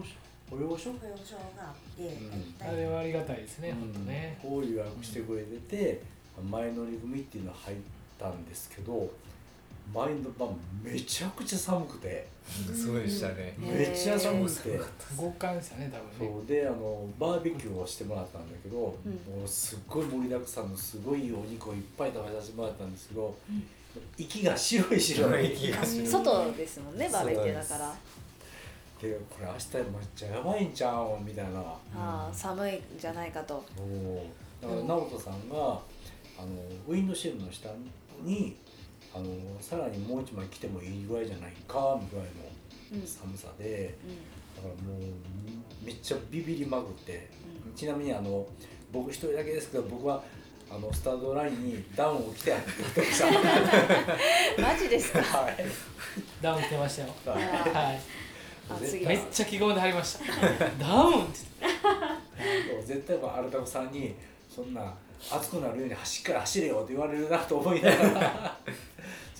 [0.49, 2.67] 保養所保養証があって、うん。
[2.67, 3.79] あれはありがたいですね、うん。
[3.79, 4.37] 本当ね。
[4.41, 6.01] こう予約してくれてて、
[6.49, 7.77] 前乗り組っていうの入っ
[8.19, 9.09] たんですけど
[9.93, 10.49] 前の晩
[10.83, 12.27] めちゃくちゃ寒くて。
[12.75, 13.55] そうでしたね。
[13.59, 14.79] うんめっちゃ寒くて。
[15.17, 16.35] 極寒でしたね多分ね。
[16.35, 19.39] そうであのバーベキューをしてもらったんだけど、うん。
[19.39, 23.35] もうすっごい盛りだくさんのすごいお肉をいっぱい食べさせてもらったんですけど、
[24.17, 25.53] 息が白い白い。
[25.53, 26.07] 息が白い。
[26.07, 27.93] 外ですもんねバーベキューだから。
[29.01, 29.83] でこれ明日めっ
[30.15, 31.59] ちゃやばいんちゃうんみたいな。
[31.59, 33.63] ああ寒いんじゃないかと。
[34.61, 35.79] だから直人さんがあの
[36.87, 37.69] ウィンドシェルの下
[38.23, 38.55] に
[39.13, 39.25] あの
[39.61, 42.27] さらにもう一枚着てもいいぐらいじゃないかぐらい
[42.93, 43.01] うん。
[43.01, 47.27] の寒さで、うだからもうめっちゃビビりまくって、
[47.65, 47.73] うん。
[47.73, 48.45] ちなみにあの
[48.91, 50.21] 僕一人だけですけど僕は
[50.69, 53.29] あのスタートラインにダウンを着てやってました。
[53.29, 53.33] ん
[54.63, 55.19] マジですか？
[55.21, 55.55] はい。
[56.41, 57.09] ダウン着てましたよ。
[57.27, 57.99] あはい。
[59.05, 60.25] めっちゃ着込んではりました。
[60.79, 64.15] ダウンって絶対アルタコさんに
[64.49, 64.93] そんな
[65.31, 68.57] 熱くなるように走っから走れよって言われるなと思いながら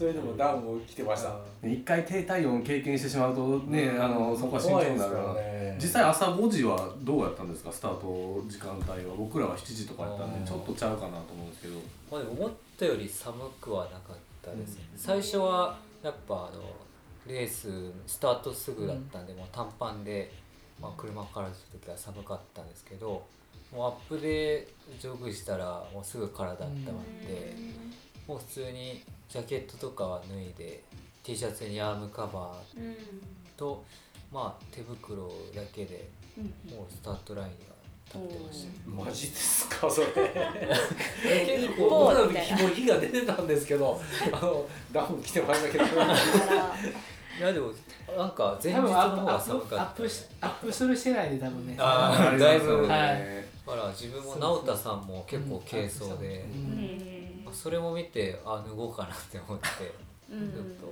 [0.01, 1.35] それでもダウンを着てました。
[1.63, 5.33] 一回低体温経験してしまうとねあのそこは慎重になるから。
[5.35, 5.77] ね。
[5.79, 7.71] 実際朝5時はどうやったんですか？
[7.71, 9.13] スタート時間帯は。
[9.15, 11.75] 僕らは7時とかやったんでちょっとちゃうかなと思うんですけど。
[12.11, 16.63] まあでも思ったより寒くはなかったですね、最初はやっぱあの
[17.27, 20.31] レーススタートすぐだったんで、もう短パンで、
[20.81, 23.23] まあ、車から出た時は寒かったんですけど
[23.71, 24.67] もうアップで
[24.99, 27.53] ジョグしたらもうすぐ体温まって、
[28.27, 30.83] もう普通にジャケットとかは脱いで
[31.23, 32.95] T シャツにアームカバーうん。
[33.57, 33.83] と、
[34.31, 37.71] まあ、手袋だけでうんもうスタートラインには
[38.05, 38.89] 立ってました。
[39.05, 40.07] マジですかそれ。
[41.57, 44.01] 一僕のも火が出てたんですけど
[44.33, 45.87] あのダウン着てましたけどい
[47.41, 47.71] やでも
[48.17, 51.75] なんか前日の多分アップ方が寒かったアップしアップするしてないで多分ね。
[51.79, 52.81] あーだいぶ。
[52.83, 56.99] はだいから自分も直太さんも結構軽装で、うん。
[57.01, 57.10] へ
[57.53, 59.67] それも見てあ脱ごうかなって思って。
[59.67, 60.87] ちょうんっと、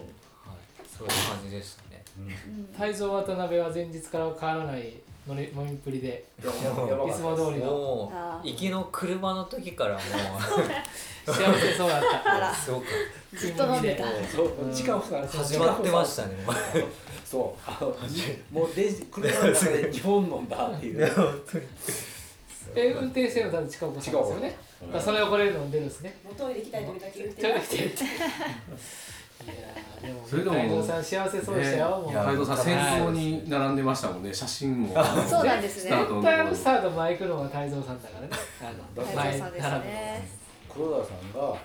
[0.50, 2.04] はい、そういう感じでしたね。
[2.78, 4.94] 泰造渡辺は前日から変わらない
[5.28, 6.26] 乗り飲みっぷりで。
[6.40, 8.12] いつも通りの。
[8.44, 10.00] 行きの車の時からも
[11.26, 12.36] 幸せそうだった。
[12.36, 12.52] あら。
[12.52, 12.86] うすごく
[13.34, 14.04] ずっと飲んでた。
[14.28, 16.36] そう時間差始まってましたね。
[17.24, 17.62] そう。
[17.66, 17.96] あの
[18.52, 21.08] もう電車車の中で日本飲んだっていう。
[22.76, 24.58] え運転してるの多分近岡さんですよね。
[24.64, 26.16] うんだそれをこれ飲んでるんですね。
[26.24, 27.80] もうトイレ行きたい時だけ言ってちょっと来てい
[29.48, 32.12] やーでもそれでも泰造さん幸せそうでしたよ、もう。
[32.12, 34.34] いや、海藤さん先頭に並んでましたもんね。
[34.34, 34.94] 写真も。
[35.28, 35.90] そうなんですね。
[35.90, 38.30] スタートの絶対あのスタート前行くのは泰造さんだからね。
[38.62, 40.30] あの太蔵さんですね。
[40.70, 41.58] 黒田さんがあの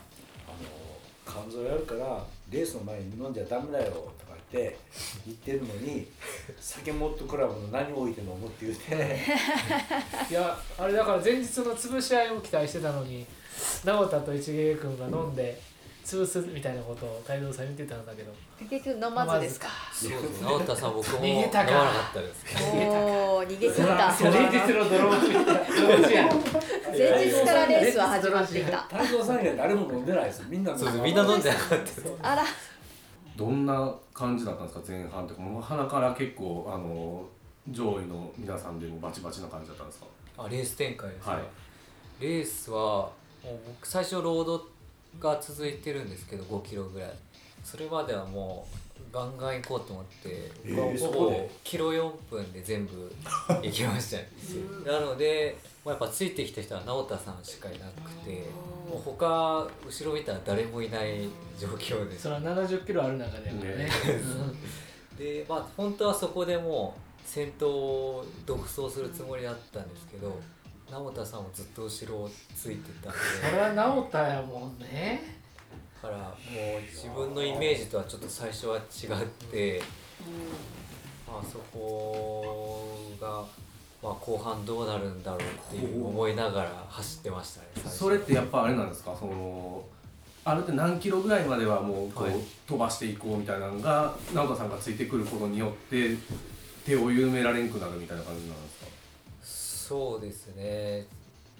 [1.26, 4.12] 肝臓やるからレースの前に飲んじゃダメだよ
[4.54, 4.78] って
[5.26, 6.06] 言ってるのに
[6.60, 8.94] 酒モットクラブの何置いて飲むって言って。
[10.30, 13.26] いやあれだから前日の潰し合いを期待してたのに
[13.84, 15.60] 直太と一芸君が飲んで
[16.04, 18.32] 潰すみたいなことを泰造さん言ってたんだけど。
[18.70, 19.66] 結局飲まずですか？
[20.40, 21.70] 直太さん僕も逃げたか。
[21.72, 22.44] 飲まなかったです
[22.78, 22.78] お
[23.38, 23.82] お逃げ切った
[24.30, 25.60] 前日のドローンみたいなど
[26.06, 26.28] っちや
[26.96, 28.78] 前日からレースは始まっていた。
[28.82, 31.04] 太蔵さん以外誰も飲んでないですみんな飲んでそうです。
[31.04, 32.02] みんな飲んでなかったです。
[32.22, 32.44] あら
[33.36, 37.24] どんな感じだったんですか、前半とか、もう鼻から結構、あの。
[37.70, 40.06] 上位の皆さんでもバチバチな感じだったんですか？
[40.36, 41.42] あレース展開ですか、はい
[42.20, 44.68] レースはもう僕最初ロード
[45.20, 47.10] が続いてるんですけど5キロぐらい。
[47.62, 48.76] それまではもう
[49.10, 53.10] ガンガン行こうと思って、えーほぼキロ4分で全部
[53.62, 54.16] 行きました。
[54.18, 54.28] ね
[54.84, 58.44] なので、まあ、やっぱついてきた人は直太さんしかいなくて
[58.90, 62.24] もう他後ろ見たら誰もいない状況です。
[62.24, 63.90] それは70キロある中でやからねね
[65.18, 70.38] でまあ本当はそこでもう先頭を独走するつもりだったんですけど
[70.94, 73.18] 直太さんもずっと後ろをついてたんで。
[73.50, 75.34] それは直太やもんね。
[76.00, 76.34] だからもう
[76.88, 79.82] 自分のイメージとはちょっと最初は違って、
[81.26, 83.42] まあ、そこが、
[84.02, 89.82] まあ、後半どうなるんだろうっていう思いながら走ってましたねそれってやっぱあれなんですか、その。
[90.44, 92.36] ある程度何キロぐらいまではもうこう、はい。
[92.68, 96.14] 飛ばしていこうみたいなのが直人さんがついてくることによって
[96.84, 98.73] 手を緩められんくなるみたいな感じなんですか？
[99.94, 101.06] そうですね。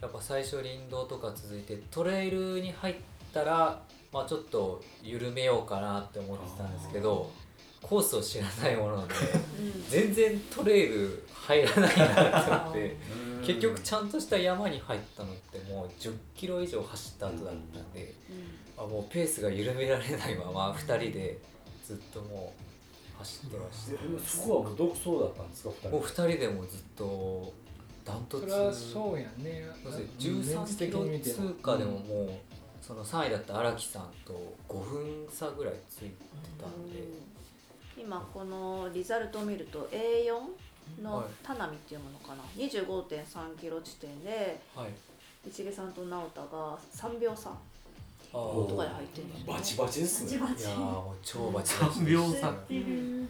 [0.03, 2.95] やっぱ最初林道とか続いてトレイルに入っ
[3.33, 3.81] たら、
[4.13, 7.31] まあ、ちょっと緩めようかなって思ってたんですけど
[7.81, 9.15] コースを知らないもので
[9.89, 12.97] 全然トレイル入らないなって思って
[13.47, 18.15] 結局ちゃんとした山に入ったのってもう1 0キロ以上走った後だったんで、
[18.77, 21.39] あもうペースが緩められないまま2人で
[21.87, 22.53] ずっとも
[23.17, 23.93] う走ってました。
[23.93, 27.64] でそこはもう独走だったんですか二人もう2人でもずっと
[28.05, 28.49] ダントツ。
[28.49, 29.67] それはそうやね。
[29.83, 32.31] そうですね13キロ通過でももう
[32.81, 36.11] その3位だった荒木さんと5分差ぐらいついて
[36.61, 37.03] たんで、
[37.97, 41.27] 今このリザルトを見ると A4 のはい。
[41.43, 42.43] 田波っていうものかな。
[42.57, 44.91] 25.3キロ地点ではい。
[45.51, 47.51] 市毛さんと直太が3秒差。
[47.51, 47.57] あ
[48.33, 49.45] とーかで入ってるんですね。
[49.47, 50.39] バチバチですね。
[50.39, 50.65] バチバチ。
[50.65, 53.29] いやーもう超バチバチ3秒差ってる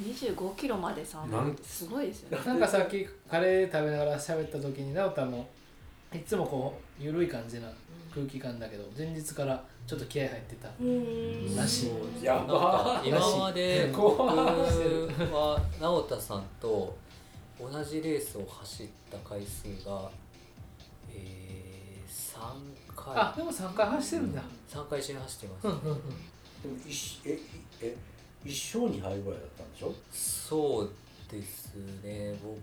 [0.00, 2.44] 25キロまで3なん秒ってすごいですよね。
[2.46, 5.48] なんかさっきカレー食べながら喋った時に直太も
[6.14, 7.68] いつもこう緩い感じな
[8.14, 10.68] 空気感だけど前日からちょっと気合入ってた。
[11.60, 11.88] らし
[12.20, 12.24] い。
[12.24, 13.02] やば。
[13.04, 16.96] 今まで僕は直太さんと
[17.60, 20.10] 同じレースを走った回数が、
[21.10, 22.38] えー、3
[23.16, 24.42] あ回でも3回走ってるんだ。
[24.68, 25.98] 3回一緒に走ってます、うんうんうん。
[25.98, 27.38] でも一え
[27.80, 27.96] え
[28.48, 29.94] 一勝二敗ぐらいだったんでしょ？
[30.10, 30.90] そう
[31.30, 32.34] ですね。
[32.42, 32.58] 僕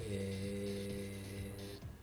[0.00, 1.52] え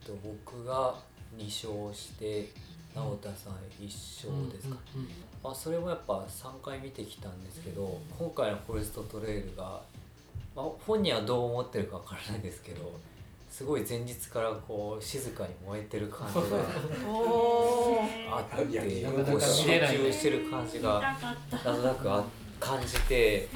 [0.02, 0.96] ー、っと僕が
[1.38, 2.50] 2勝して
[2.96, 5.08] 直太さん1勝ですか、うんうん
[5.44, 9.82] まあ、それもやっぱ3回見てきたんですけど今回のフォレストトレイルが、
[10.56, 12.92] まあ、本人はどう思ってるかわからないですけど
[13.50, 16.42] すごい前日からこう静かに燃えてる感じが
[18.38, 18.74] あって
[19.42, 22.24] 集中してる感じがなんとなくあ
[22.64, 23.50] 感じて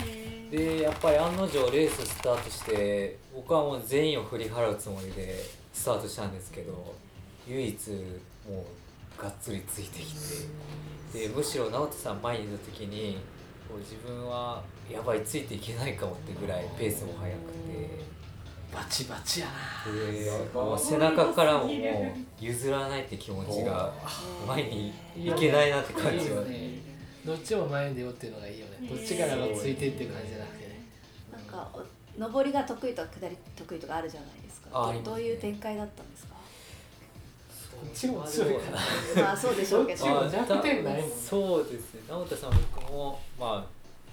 [0.52, 5.44] でやっぱり案の定レーススタートして僕はもう全員を振り払うつもりで
[5.74, 6.94] スタートしたんですけど
[7.48, 7.90] 唯一
[8.50, 8.66] も
[9.18, 10.14] うがっつりついてき
[11.14, 13.18] てでむしろ直人さん前にいた時に
[13.68, 18.18] こう自分はやばいついていけないかもってぐらいペースも速くて
[18.74, 20.62] バチバチやな。
[20.62, 23.94] もう背中からももう譲らないって気持ちが
[24.46, 26.44] 前にいけないなって感じは
[27.28, 28.88] どっちも前に出ようっていうのがいいよね。
[28.90, 30.80] どっちからがついてっていう感じじゃなくてね。
[31.32, 34.94] なんかお上りが得意とか下り得意とかあるじゃないですか。
[34.94, 35.02] ね。
[35.04, 36.36] どういう展開だったんですか？
[37.80, 38.80] こっちも強いから
[39.28, 40.06] まあそうでしょうけど。
[40.06, 42.02] こっちも弱点ないもんそうですね。
[42.10, 43.66] 直太さん僕もまあ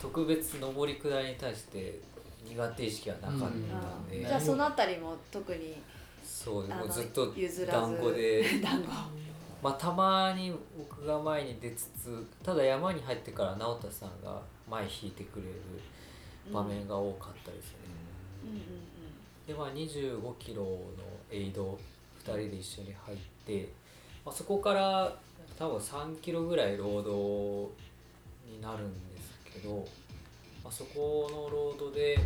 [0.02, 2.00] 特別上り下りに対して
[2.48, 5.80] 苦手意識はなかったんで、じゃあそのあたりも特に
[6.24, 7.80] そうもうずっと譲らず。
[7.80, 8.42] 団子で。
[8.60, 8.88] 団子
[9.64, 15.52] まあたまに僕が前に出つつただ山に入ってから直太さんが前引いてくれる
[16.52, 17.78] 場面が多かったですね、
[19.46, 20.68] でまあ25キロの
[21.30, 21.78] エイド
[22.22, 23.70] 2人で一緒に入って、
[24.22, 25.16] まあ、そこから
[25.58, 27.72] 多分3キロぐらいロード
[28.46, 29.76] になるんですけど、
[30.62, 32.18] まあ、そこのロードで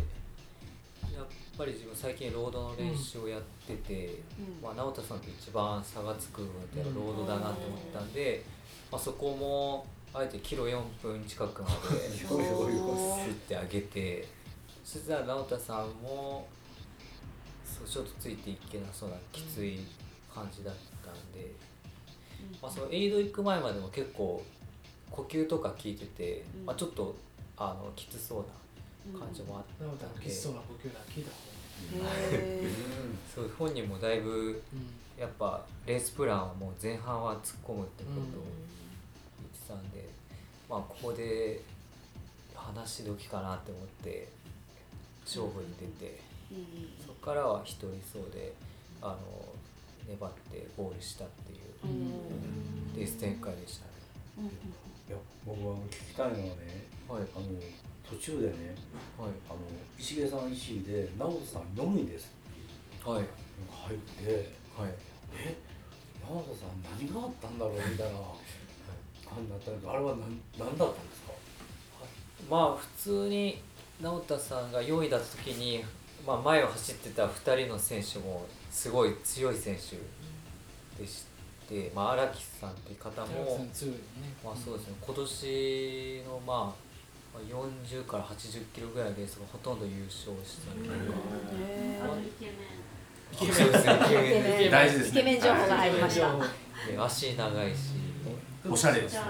[1.19, 1.27] やっ
[1.57, 4.63] ぱり自分最近ロードの練習をやってて、うん。
[4.63, 8.43] まあ、直太さんと一番差がつくみたいなロードだなと思ったんで、
[8.91, 11.75] まあ、そこもあえてキロ4分近くまで
[12.09, 14.27] スッて上げて
[14.83, 16.47] そしたら直太さんも
[17.63, 19.81] そうちょっとついていけなそうなきつい
[20.33, 20.73] 感じだっ
[21.05, 21.51] たんで、
[22.61, 24.43] まあ、そのエイド行く前までも結構
[25.11, 26.65] 呼吸とか聞いてて、うん。
[26.65, 27.15] まあ、ちょっと
[27.57, 28.45] あのきつそうな
[29.17, 31.03] 感じもあった直太のんで、きつそうな呼吸なん。
[31.03, 31.37] か聞いたこ
[32.33, 34.61] へーそう本人もだいぶ
[35.17, 38.43] やっぱレースプランはもう前半は突っ込むってことを
[39.39, 40.09] 言ってたんで、
[40.69, 41.61] まあここで
[42.55, 44.27] 話し時かなって思って
[45.25, 46.19] 勝負に出て、
[47.05, 48.53] そこからは一人走で
[49.01, 49.17] あの
[50.07, 52.93] 粘ってゴールしたっていううん。
[52.97, 53.91] レース展開でしたね。
[54.39, 54.51] うんうん。
[54.51, 54.55] い
[55.09, 57.21] や僕は聞きたいのはねはい。
[57.35, 57.45] あの
[58.09, 58.75] 途中でね
[59.17, 59.31] はい。
[59.49, 59.59] あの
[59.97, 62.31] 石毛さん石井で直人さん4位です。
[62.99, 63.23] ってはい
[63.87, 64.33] 入って
[64.77, 64.93] はい。
[65.35, 65.55] え
[66.27, 68.19] 直人さん何があったんだろうみたいな
[69.29, 71.33] 感じだったんですけどあれは何何だったんですか？
[72.49, 73.61] まあ普通に
[74.01, 75.83] 直太さんが4位だった時に、
[76.25, 79.97] まあ、前を走ってた2人の選手もすごい強い選手
[81.01, 81.25] でし
[81.67, 84.03] て、まあ、荒木さんっていう方直も太さん強いよね。
[84.43, 84.95] まあそうですね。
[85.05, 86.88] 今年のまあまあ
[87.47, 90.95] 40から80キロぐらいのレースがほとんど優勝したりとか、
[91.57, 92.79] へーあとイケメン
[93.31, 93.93] そうですね。
[93.93, 97.05] イケメンでイケメン大事ですねイケメン情報が入りました。
[97.05, 97.77] 足長いし。
[98.69, 99.21] おしゃれですね。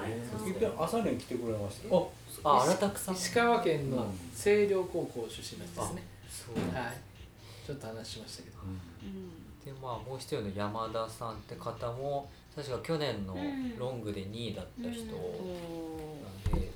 [0.77, 2.11] 朝練来てくれましたお
[2.43, 3.15] あ荒拓さん。
[3.15, 4.03] 石川県のうん
[4.35, 6.03] 星稜高校出身ですね。
[6.29, 6.97] そうはい。
[7.65, 8.57] ちょっと話しましたけど。
[8.63, 9.29] うん。
[9.63, 13.35] でまあもう一人の山田さんって方も確か去年の
[13.77, 16.17] ロングで2位だった人お
[16.51, 16.71] なんで、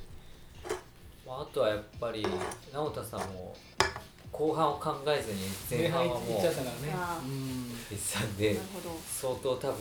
[1.34, 2.24] まあ、あとはやっぱり
[2.72, 3.56] 直太さんも
[4.32, 6.52] 後半を考えずに前半はもう行っちゃ
[8.38, 8.56] で。
[9.08, 9.76] 相当多分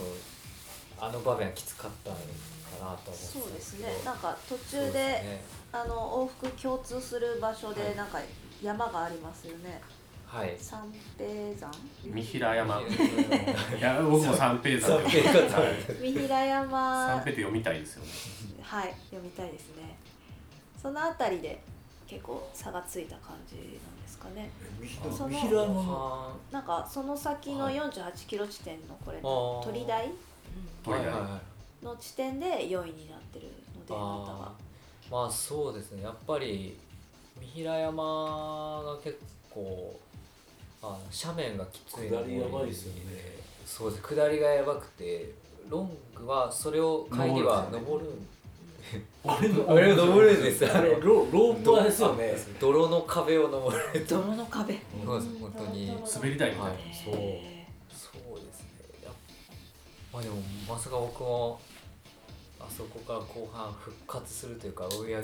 [0.99, 2.21] あの場面はきつかったのか
[2.79, 3.89] なと思ってそうですね。
[4.03, 5.43] なんか途中でね。
[5.71, 8.19] あの往復共通する場所はいでなんか
[8.63, 9.79] 山がありますよね。
[10.25, 10.55] はい。
[10.59, 11.71] 三平山？
[12.03, 12.81] 三平山。
[12.81, 15.01] い三や僕も三平山。
[15.01, 17.21] 三平三山。
[17.21, 18.09] 平って読みたいですよね。
[18.63, 19.97] はい、読みたいですね。
[20.83, 21.59] そのあたりで
[22.05, 24.51] 結構差がついた感じなんですかね。
[25.01, 30.11] その三平山のあなんかその先の48キロ地点のこれあのー鳥台？
[31.81, 34.51] の地点で4位になってるので、あなたは。
[35.09, 36.03] まあそうですね。
[36.03, 36.77] やっぱり
[37.39, 38.03] 三平山
[38.85, 39.19] が結
[39.49, 39.99] 構
[40.81, 43.01] あの斜面がきついのも下りやばいですよね。
[43.65, 44.03] そうです。
[44.03, 45.33] 下りがやばくて
[45.69, 48.11] ロングはそれを帰りは登る
[49.25, 49.49] あ れ
[49.95, 52.33] 登るんですあれロロープはですよね。
[52.59, 54.05] 泥の壁を登る。
[54.05, 54.79] と泥の壁。
[55.05, 55.87] そうです本当に。
[55.87, 57.13] 滑りたいみたいな、はいそう。
[57.15, 58.67] へそうですね。
[59.03, 59.13] やっ
[60.11, 60.35] まあでも
[60.67, 61.59] まさか僕も
[62.59, 65.23] あそこから後半復活するというか追い上げ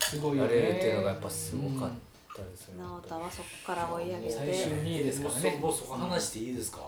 [0.00, 1.90] すごいよられるっていうのねがやっぱすごかっ
[2.36, 2.82] たですね。
[2.82, 5.28] ー直太はそこから追い上げ最終て、2位ですか？
[5.28, 6.78] らねもうそこ話していいですか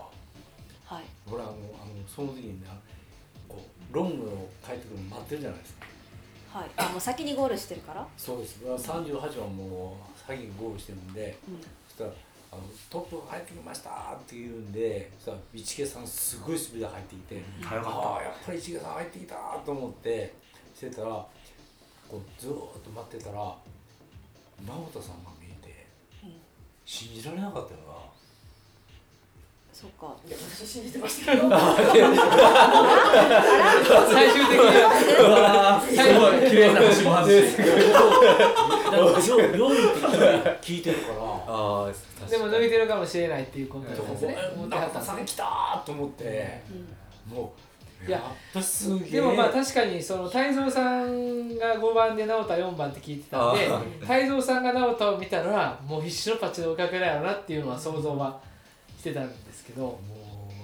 [0.85, 1.03] はい。
[1.29, 1.59] ほらあのあの
[2.07, 2.67] その時にね
[3.47, 5.85] こうロングを帰ってくるの待ってるじゃないですか
[6.57, 6.69] はい。
[6.77, 8.07] あ、もう先にゴールしてるから？
[8.17, 11.59] そうです38はもう先にゴールしてるんでうん。
[11.89, 12.11] そしたら
[12.53, 13.93] あのトップ入ってきましたっ
[14.25, 19.35] て言うんでそしたら一毛さんすごいスピードで入ってきて、早かったああやっぱり一毛さん入ってきた
[19.65, 20.33] と思って
[20.75, 21.27] してたらこ
[22.13, 23.37] うずーっと待ってたら
[24.65, 25.85] 直人さんが見えて
[26.23, 26.33] うん。
[26.85, 27.95] 信じられなかったよな
[29.73, 30.15] そっか。
[30.25, 31.43] いや私信じてましたよ
[34.09, 34.61] 最終的に
[36.55, 39.89] 綺麗な星も外してだそう4位
[40.39, 40.81] って聞い。
[40.81, 41.15] てるから
[41.47, 44.37] ああ確でかにも抜いてるかもしれないっていうことなんですね。
[44.55, 46.61] 思っては中田ったさん来たーと思って。
[47.27, 47.59] もう
[48.07, 48.21] いや
[48.53, 58.39] やすげえでもまあ確かにその泰造さんが5番で直太4番って聞いてたんであ泰造さんが直太を見たらもう必死のパッチで追いかけられるなっていうのは想像は
[58.99, 59.81] してたんですけど。
[59.81, 59.99] も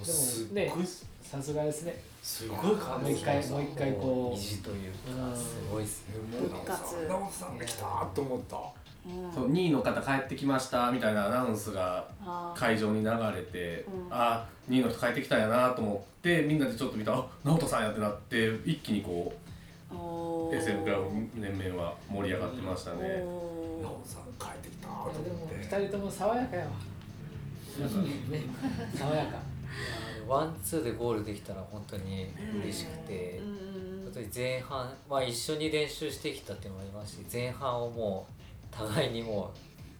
[0.03, 0.85] うでもね
[1.23, 5.31] さすがですねすごい感動もう一回もう一回こ意地といううん。
[5.31, 6.15] かすごいっすね。
[6.37, 7.07] 復活。
[7.07, 8.57] 直田さんが来たーと思った。
[9.07, 9.31] うん。
[9.33, 12.07] そう2位の方帰ってきましたみたいなアナウンスが
[12.55, 14.07] 会場に流れて、うん。
[14.11, 19.33] あ2位の人帰ってきたんやなと思ってみんなでちょっと見たらあ直人さんやってなって一気にこ
[19.91, 21.05] う SM クラブ
[21.35, 23.23] 年々は盛り上がってましたね、
[23.81, 25.55] 直田さん帰ってきたーとでも思って。
[25.55, 26.69] 2人とも爽やかやわ。
[26.69, 28.43] ね。
[28.95, 29.39] 爽やか
[30.27, 32.27] ワンツーでゴールできたら本当に
[32.63, 33.37] 嬉しくて。
[33.39, 33.61] うん
[34.35, 39.57] 前半、まあ、一緒に練習してきたっていうのもありますし前半をもう互いにもう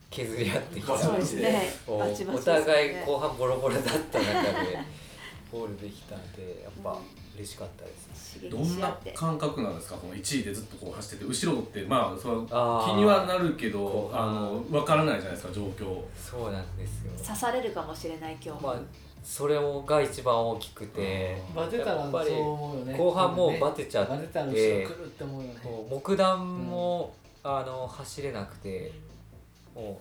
[0.10, 0.98] 削り合ってきた。
[0.98, 4.78] そうでお互い後半ボロボロだった中で
[5.50, 6.98] ゴールできたんでやっぱ
[7.38, 8.34] 嬉しかったです。
[8.42, 9.96] 刺どんな感覚なんですか？
[9.96, 16.04] この1位でずっとこう走ってて後ろってまあそ気にはなるけどあの分からないじゃないですか状況。
[16.18, 17.12] そうなんですよ。
[17.18, 18.62] 刺されるかもしれない今日。
[18.64, 18.80] まあ
[19.24, 21.42] それもが一番大きくて。
[21.56, 22.98] バテたらそうやっぱり思うよね。
[22.98, 24.12] 後半もうバテちゃって。
[24.12, 25.60] バテたら後ろ来るって思うよね。
[25.64, 27.14] こう木段も、
[27.44, 28.92] あの走れなくて。
[29.76, 30.00] も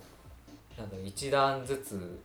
[0.77, 2.19] うなんだろう一段ずつ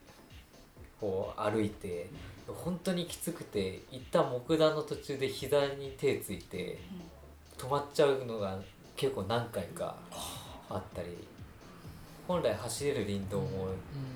[1.01, 2.09] こう歩いて。
[2.47, 6.79] 本当にきつくて一旦木段の途中で膝に手ついて
[7.59, 8.57] 止まっちゃうのが
[8.95, 9.97] 結構何回か
[10.71, 11.09] あったり
[12.27, 13.68] 本来走れる林道も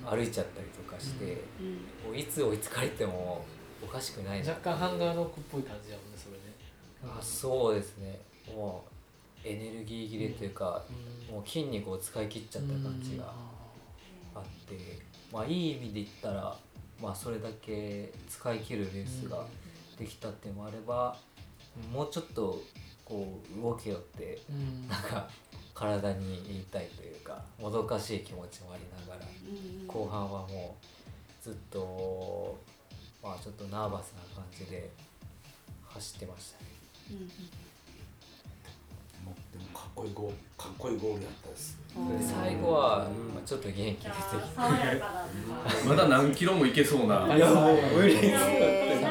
[0.05, 2.11] 歩いちゃったりとかして、うん。
[2.11, 3.45] もういつ追いつかれても
[3.83, 4.51] おかしくないな。
[4.51, 6.41] 若干ハンガーノックっぽい感じやもんねそれね。
[7.05, 8.21] あそうですね。
[8.55, 8.85] も
[9.45, 10.83] うエネルギー切れというか、
[11.29, 11.35] うん。
[11.37, 13.33] もう筋肉を使い切っちゃった感じが
[14.35, 14.77] あって、
[15.33, 16.57] まあいい意味で言ったら、
[17.01, 19.47] まあ、それだけ使い切るレースが
[19.99, 21.17] できたっていうのもあれば、
[21.93, 22.63] もうちょっと
[23.05, 24.87] こう動けよってうん。
[24.89, 25.29] なんか
[25.75, 32.59] 体に言いたいというかもどかしい気持ちもありながらうん後半はもうずっと
[33.23, 34.91] まあちょっとナーバスな感じで
[35.89, 36.71] 走ってましたね。
[39.53, 41.79] でもかっこいいゴールかっこいいゴールやったです。
[41.95, 42.99] 最後は
[43.35, 44.11] まあちょっと元気出てきて
[45.89, 48.15] まだ何キロもいけそうな、いやもう無理。
[48.31, 48.39] な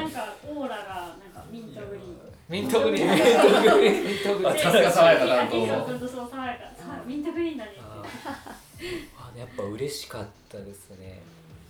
[0.00, 0.84] んかオーラが
[1.22, 2.20] なんかミントグリーン。
[2.48, 3.08] ミントグリーン。
[3.08, 4.04] ミントグリーン。
[4.04, 8.69] ミントグリーンさすが爽やか担当ヒーロー君とそう爽やかさミントグリーンだねあー
[9.18, 11.20] あやっぱ嬉しかったですね。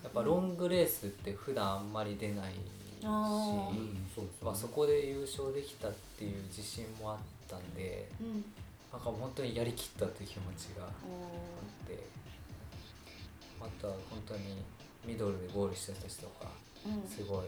[0.03, 2.59] やっぱロングレースって普段あんまり出ないし、
[4.43, 8.45] まあ、そこで優勝できたっていう自信もあったんでうん。
[8.93, 12.03] なんか本当にやりきったっていう気持ちがあおって
[13.61, 13.97] また本
[14.27, 14.41] 当に
[15.07, 16.49] ミドルでゴールした人たちとか
[17.09, 17.47] すごい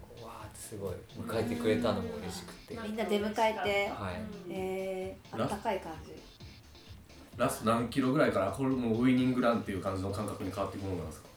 [0.00, 3.44] こうわーってすごい迎えてくれたのも嬉しくて、みんな出迎えて
[3.88, 4.20] はい。
[4.50, 6.12] えー、あったかい感じ
[7.38, 11.28] ラスト何キロぐらいからこれもうウイニングランっていう感じの感覚に変わっていくものなんですか？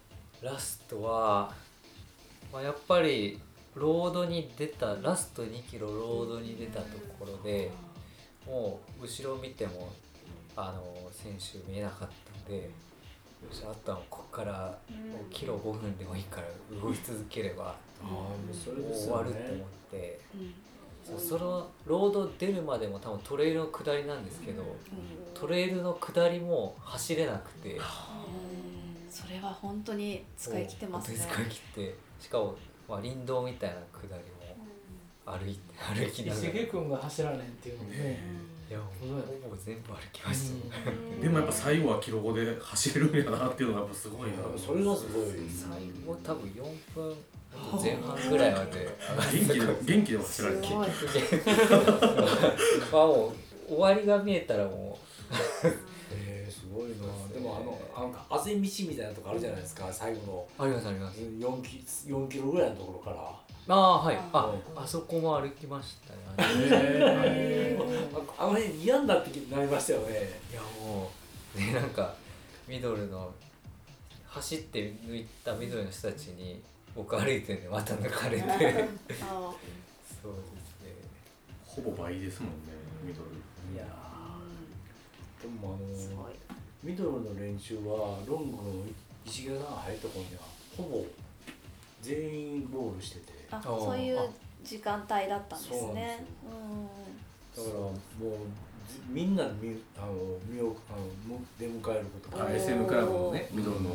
[0.41, 1.53] ラストは、
[2.51, 3.39] まあ、やっぱり
[3.75, 6.87] ロードに出たラスト2キロロードに出たと
[7.19, 7.71] ころで
[8.45, 9.89] もう後ろ見ても
[10.57, 12.61] あの選手見えなかったんでよ
[13.53, 16.47] しあとはここからもうキロ5分でもいいから
[16.81, 20.53] 動き続ければああもう終わると思ってうん
[21.17, 24.63] そのロード出るまでも多分トレイルの下りなんですけど
[25.33, 27.75] トレイルの下りも走れなくて。
[27.75, 27.81] うん
[29.11, 31.17] それは本当に使い切ってますね。
[31.19, 31.95] 本当に使い切って。
[32.17, 32.55] しかも、
[32.87, 34.41] まあ、林道みたいな下りも
[35.25, 36.47] 歩いて歩きながら。
[36.47, 38.23] 石毛君が走られへんっていうのもね
[38.69, 38.87] いやもう
[39.43, 40.89] ほぼ全部歩きました。
[40.89, 44.37] よ、でもやっぱ最後はキロ5で走れるんやなっていうのがやっぱすごいな。
[44.57, 45.25] それがすごい。
[45.49, 45.69] 最
[46.07, 47.15] 後多分4分
[47.81, 48.97] 前半ぐらいまで。
[49.31, 50.67] 元気で元気でも走られて
[52.91, 53.33] まあも
[53.69, 54.99] う終わりが見えたらも
[56.13, 56.97] えー、すごいな。
[57.33, 61.19] でもあのあのあぜ道みたいなとこあるじゃないですか最後うありますあります。
[61.21, 61.77] の4キ
[62.07, 63.17] 4キロぐらいのところから。
[63.67, 64.17] ああはい。
[64.33, 66.19] あうあそこも歩きましたね。
[66.39, 67.79] え。
[68.37, 70.39] ああの辺嫌になってきなりましたよね。
[70.51, 71.11] いやも
[71.55, 71.59] う。
[71.59, 72.13] ねなんか
[72.67, 73.31] ミドルの
[74.25, 76.61] 走って抜いたミドルの人たちに
[76.95, 78.47] 僕歩いてるんでまた抜かれて。
[78.47, 78.85] そうですね。
[81.63, 82.55] あほぼ倍ですもんね
[83.03, 83.29] ミドル。
[83.73, 83.85] いや
[85.41, 86.33] でもあのーすごい。
[86.83, 88.63] ミドルの練習はロングの
[89.25, 90.41] 石毛さんが入った頃には
[90.77, 91.05] ほぼ
[92.01, 93.33] 全員ゴールしてて。
[93.51, 94.19] あだかそういう
[94.63, 96.23] 時間帯だったんですそうなんね
[97.55, 97.93] ですらもう
[99.09, 100.13] みんなで見あの
[100.45, 100.93] 見をあ
[101.29, 102.45] のむ出迎えることが。
[102.45, 103.89] あ SM クラブのねミドルの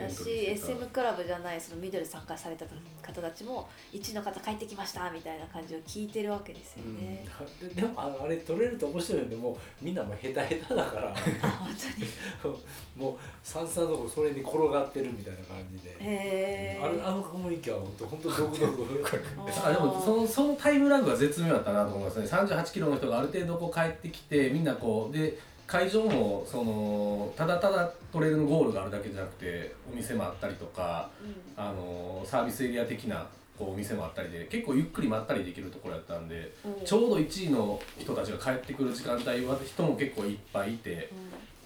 [0.00, 2.64] だし SM クラブじゃないそのミドル参加された
[3.02, 7.24] 方たちも1の方帰ってきましたみたいな感じを聞いてるわけですよね、
[7.60, 11.14] うん、で でもあのあれ取れると面白いんでもうみんなもう下手下手だから。
[11.42, 12.56] あ本当に。
[12.96, 19.20] もうさんさんとこそれに転がってるみたいな感じで、へえあれあの雰囲気は本当本当独特
[19.64, 22.26] あでもそのそのタイムラグが絶妙だったなと思いますね。
[22.26, 25.38] 38キロの人がある程度こう帰ってきてみんなこうで
[25.70, 31.08] 会場もそのただただトレイルのゴールがあるだけじゃなくてお店もあったりとか
[31.56, 33.24] あのサービスエリア的な
[33.56, 36.84] こうお店もあったりで結構ゆっくりまったりできるところやったんでうん。
[36.84, 41.08] ちょうど1位の人たちが帰ってくる時間帯は人も結構いっぱいいて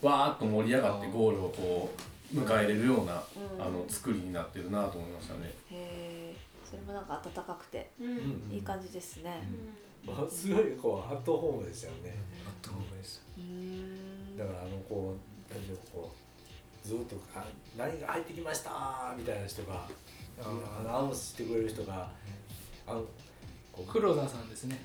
[0.02, 1.90] わーっと盛り上がってゴールをこ
[2.34, 3.22] う迎えれるような
[3.56, 3.62] うん。
[3.62, 5.54] あの作りになってるなと思いましたね。
[5.70, 6.36] へえ
[6.68, 8.06] それもなんか温かくてうん。
[8.08, 9.48] うんいい感じですね。
[10.04, 12.16] まあすごいこうアットホームでしたよね。
[12.60, 13.23] どうですうーん
[14.38, 16.12] だからあのこう何でしょうこ
[16.84, 17.44] うずっとあ
[17.76, 19.88] 「何が入ってきました」みたいな人が
[20.40, 22.10] アナウンスしてくれる人が
[22.86, 23.04] あの
[23.72, 24.78] こう黒田さんですね。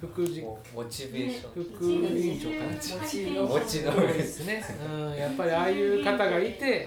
[0.00, 0.08] うん。
[0.08, 6.86] 副次モモチベーション、副委員長かな持ち持ちのそうですね、うん、やっぱりああいう方がいて、はい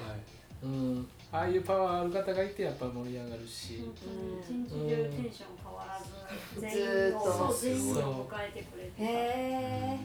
[0.64, 4.40] うん、ああいうパワーある方がいてやっぱり盛り上がるし、本当に。
[4.40, 10.00] 一日中テンション変わらず全員を迎えてくれてへえ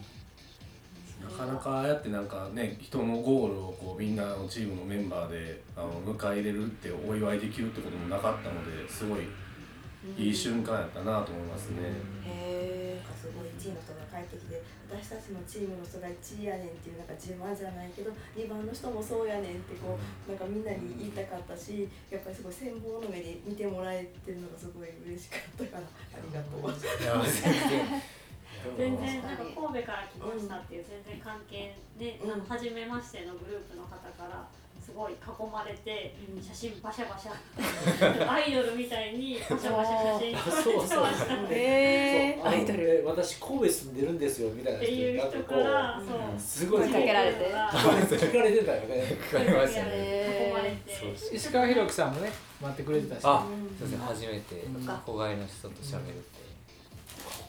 [1.25, 9.21] なかなかああやってなんかね人のゴールをこうみんなのチームのメンバーであの迎え入れるってお祝いできるってこともなかったのですごい
[10.19, 11.81] いい瞬間やったなと思いますね。
[12.27, 26.69] へえすごい1位の人が帰ってきて私たちのチームの人が1位やねんっていうなんか自慢じゃないけど2番の人もそうやねんってこうなんかみんなに言いたかったしやっぱりすごい羨望の目で見てもらえてるのがすごい嬉しかったからありがとう。
[28.77, 32.33] 全然なんか神戸から来ましたっていう全然関係で、うん。
[32.33, 34.47] あの初めましてのグループの方から
[34.85, 35.17] すごい囲
[35.51, 36.43] まれてうん。
[36.43, 37.33] 写真バシャバシャ
[38.31, 42.89] アイドルみたいに バシャバシャ写真撮られてましたっへえそうあのアイドル。
[42.89, 46.89] え私神戸住んでるんですよみたいなていう人からこそううすごい。
[46.89, 47.45] 声かけられて。
[47.47, 49.01] 聞かれてたよね。
[49.33, 50.51] わかりましたね。
[50.51, 50.95] 囲まれて。
[50.95, 53.47] そう石川博樹さんもね待ってくれてたし、あ
[53.79, 54.05] そうですね。
[54.07, 54.55] 初めて。
[54.57, 54.87] うん。
[54.87, 56.44] 子飼いの人と喋るって、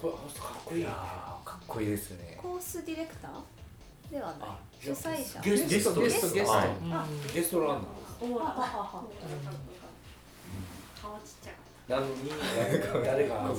[0.02, 0.82] こいいかっこいい。
[0.82, 2.38] いやーかっこいいですね。
[2.42, 4.38] コースディレクターではない。
[4.42, 5.42] あ主催者。
[5.42, 6.02] ゲスゲスト。
[6.02, 6.36] ゲスト。
[6.36, 6.68] ゲスト、はい。
[6.68, 7.82] うんゲストランナー
[8.22, 9.04] オーラははは
[11.02, 13.54] 顔ちっちゃかっなのに誰かた誰か。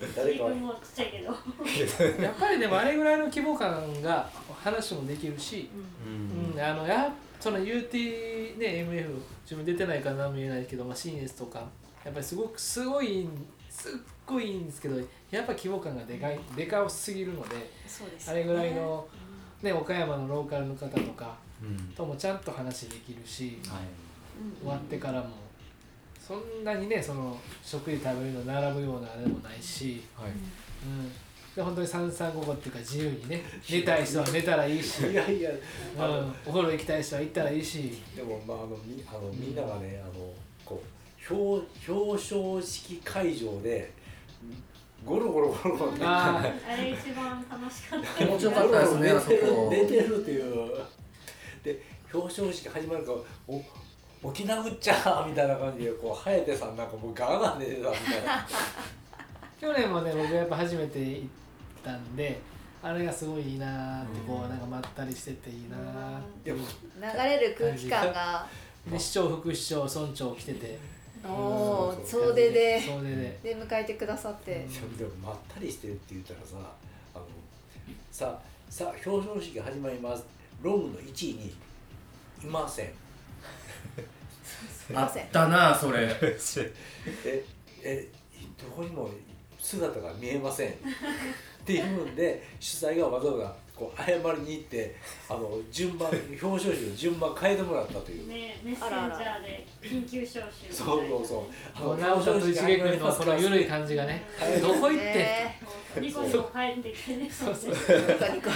[0.00, 1.10] 自分もちっちゃい。
[1.10, 1.32] けど
[2.22, 4.28] やっぱりでもあれぐらいの規模感が
[4.62, 5.70] 話もできるし、
[6.04, 6.52] うん。
[6.54, 11.60] うん、あのやその UT ね MF 自分出てないから何も言えないけど、まあ、CNS とか
[12.04, 13.28] やっぱりすごくすごい
[13.68, 13.92] すっ
[14.26, 14.96] ごいいいんですけど
[15.30, 19.06] やっぱ規模感がでかいでかすぎるのでそうですあれぐらいの、
[19.62, 21.76] ね、岡山のローカルの方とかうん。
[21.94, 23.80] ともちゃんと話できるしはい。
[24.60, 25.28] 終わってからも
[26.18, 30.30] そんなにねその食事食べるの並ぶようなあれもないし、はい。
[30.30, 31.12] うん、
[31.54, 38.00] で本当に三三五五っていうか自由にね 寝たい人は寝たらいいし、いやいやうん、お風呂行きたい人は行ったらいいし。
[38.16, 40.32] でもまああのみあのみんながねあの
[40.64, 43.92] こう表表彰式会場で
[45.04, 45.92] ゴロゴロゴロゴロ。
[45.92, 49.10] 寝ああれ一番楽しかった気持ちよかったですね。
[49.10, 50.70] あそ寝てるこ寝てるっていう。
[51.64, 51.82] で
[52.12, 53.18] 表彰式始まるから
[53.48, 53.62] お
[54.22, 58.46] 沖縄っちゃーみたいな感じでこう颯さんなんかもうガーガー寝てたみたいな。
[59.60, 61.28] 去年もね僕やっぱ初めて行っ
[61.84, 62.40] たんで
[62.82, 66.64] あれがすごいいいなーってこうなんかまったりしてていいなーってでも
[67.00, 68.46] 流れる空気感が。
[68.88, 70.78] で市長副市長村長来てて
[71.24, 73.56] おお総出で総出でで。
[73.56, 74.66] 迎えてくださって。
[74.98, 76.56] でもまったりしてるって言ったらさ
[77.14, 77.24] あの
[78.10, 80.24] ささあ表彰式始まります。
[80.62, 81.46] ロングの1位に
[82.42, 82.92] いません。
[84.94, 86.08] あったなそれ。
[87.24, 87.44] え
[87.82, 88.08] え
[88.60, 89.08] どこにも
[89.58, 90.72] 姿が見えません。
[90.72, 90.74] っ
[91.64, 94.94] ていうんで主催がわざわざこう謝りに行って
[95.28, 98.28] あの順番表彰式の順番変えてもらったという。
[98.28, 100.74] ねメッセンジャーで緊急招集みたいな。
[100.74, 101.42] そうそうそう。
[101.74, 104.24] あもう直人と一撃君のこの緩い感じがね。
[104.60, 105.60] どこ行ってね。
[106.00, 107.30] ニコニコ帰ってきてね。
[107.30, 108.50] そうそうニコニコ。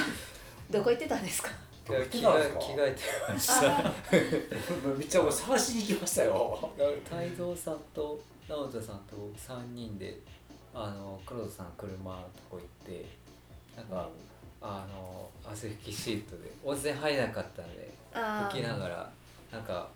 [0.71, 1.51] どこ行ってたんですか？
[1.87, 3.03] 着替え着替えて
[3.33, 3.93] ました。
[4.99, 6.71] めっちゃもう探しに行きましたよ。
[7.09, 10.19] 泰造さんと直人さんと3人で
[10.75, 13.07] あの黒田さん車のとこ行って
[13.77, 14.09] なんか
[14.61, 16.51] あの汗拭きシートで。
[16.65, 19.11] 温泉入らなかったんであ拭きながら
[19.53, 19.89] なんか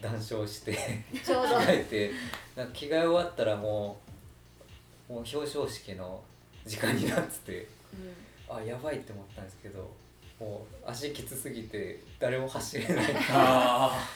[0.00, 0.76] 談笑して
[1.24, 1.54] ちょうど。
[1.56, 2.10] 着替えて
[2.56, 3.98] なんか着替え終わったらも
[5.08, 6.20] うもう表彰式の
[6.64, 7.68] 時間になってて
[8.48, 9.88] あやばいって思ったんですけど
[10.40, 13.06] もう足きつすぎて誰も走れない。
[13.30, 14.08] あ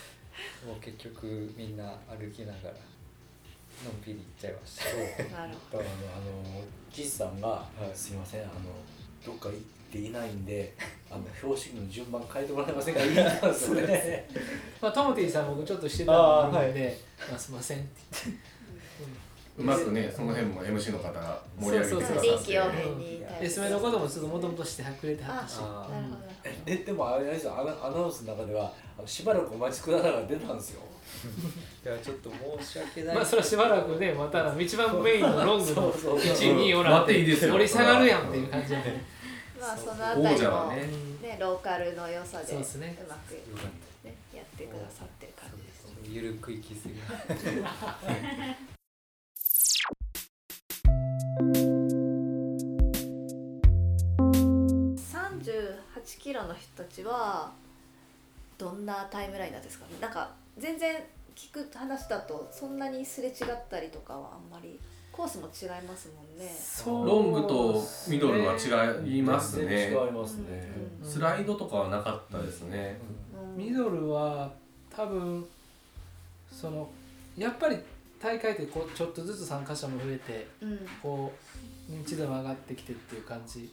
[0.66, 2.74] もう結局みんな歩きながら
[3.84, 4.78] のんびり行っちゃいまし
[5.30, 5.36] た。
[5.36, 7.96] なるだからねあの岸さんが、はい。
[7.96, 8.50] すいませんあの
[9.24, 9.54] どっか行
[9.90, 10.72] っていないんで
[11.10, 13.00] あの表紙の順番変えてもらえませんか？
[13.04, 14.28] ね
[14.80, 16.96] まあトモティさん僕ちょっとしてたのもあるんで
[17.28, 17.86] 「まあ、すいません」って。
[18.24, 18.50] 言って
[19.58, 23.42] うまくねその辺も MC の方が盛り上げてくださって。
[23.42, 25.58] で、爪のこともちょっともともとしてくれてはったし。
[25.60, 26.16] あなるほど。
[26.66, 27.58] えでもあれですよ。
[27.58, 30.82] アナアナウンスの中ではあのしばらくお待ちくださいが出たんですよ。
[31.84, 32.30] いやちょっと
[32.62, 33.16] 申し訳ない。
[33.16, 38.76] まあそれはしばらくねまたの一番メインのロングのそうそう1位2位おら盛り下がるやんっていう感じで
[39.60, 40.86] まあそのあたりもね。
[41.22, 42.96] ねローカルの良さでそうですね。
[43.04, 43.32] うまく
[44.04, 46.94] ねやってくださってる感じですゆるく行き過ぎ
[54.96, 57.52] 38キロの人たちは
[58.58, 59.92] どんなタイムラインなんですかね？
[60.00, 60.96] なんか全然
[61.36, 63.34] 聞く話だとそんなにすれ違っ
[63.70, 64.78] たりとかはあんまり
[65.20, 66.50] コースも違いますもんね。
[67.06, 71.06] ロングとミドルは違います全ね然違いますね、うん。
[71.06, 72.98] スライドとかはなかったですね。
[73.38, 73.66] うん。
[73.66, 74.50] ミドルは
[74.88, 75.46] 多分
[76.50, 76.88] その
[77.36, 77.76] やっぱり
[78.18, 80.78] 大会ってこうちょっとずつ参加者も増えてうん。
[81.02, 81.30] こ
[81.90, 83.70] う認知度も上がってきてっていう感じ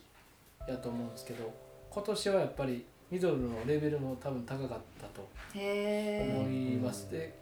[0.67, 1.53] やと思うんですけど
[1.89, 6.73] 今年はやっぱりミドルのレベルも多分高かったとへ思え。
[6.73, 7.09] います。
[7.09, 7.39] で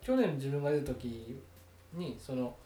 [0.00, 1.38] 去年自分が出た時
[1.92, 2.56] にその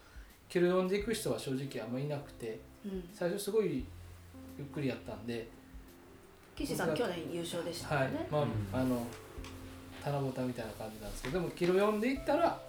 [0.51, 3.09] キル読んでいく人は正直あんまりいなくてうん。
[3.15, 3.85] 最初すごい
[4.59, 5.49] ゆっくりやったんで、
[6.57, 8.27] 岸さん去年優勝でしたはいよね。
[8.31, 8.49] まあ、うん。
[8.73, 9.07] あの
[10.05, 12.61] 棚ぼたみたいな感じなんですけどでもキル読んでいったら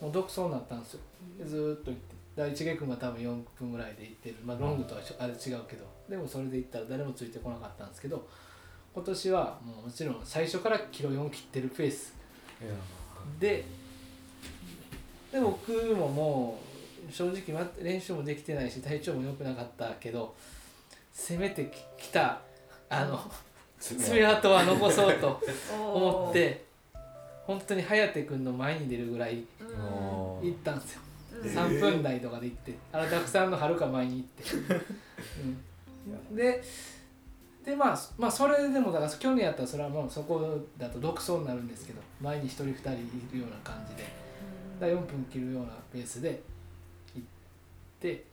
[0.00, 1.00] もう独走になったんですよ。
[1.38, 5.84] でずーっと行って第一下君が多分4分ぐらいで行ってる、まあ、ロングとはあれ違うけど。
[6.08, 8.26] でもそれで行ったら誰もついてこなかったんですけど
[8.94, 12.14] 今年はもうもちろん最初からキロ4切ってるペース。
[13.38, 13.64] で
[15.30, 16.67] で僕ももう
[17.10, 20.34] 正直ま練習もできてないし体調も良くなかったけど
[21.12, 22.40] せめてききた
[22.88, 23.20] あの
[23.78, 24.50] 爪痕。
[24.50, 25.40] は残そうと
[25.72, 26.64] 思って
[27.46, 29.64] 本当に颯君の前に出るぐらいう
[30.44, 30.48] ん。
[30.48, 31.00] 行ったんですよ。
[31.42, 31.50] うん。
[31.50, 34.74] 3分台とかで行ってあのたくさんのはるか前に行って、
[36.30, 36.62] うん、で
[37.64, 42.96] でまあまあそれでもだから去年やったらそれはもうそこだと独走になるんですけど前に1人2人い
[43.32, 44.04] るような感じで
[44.80, 46.40] だから4分切るようなペースで行
[47.98, 48.24] って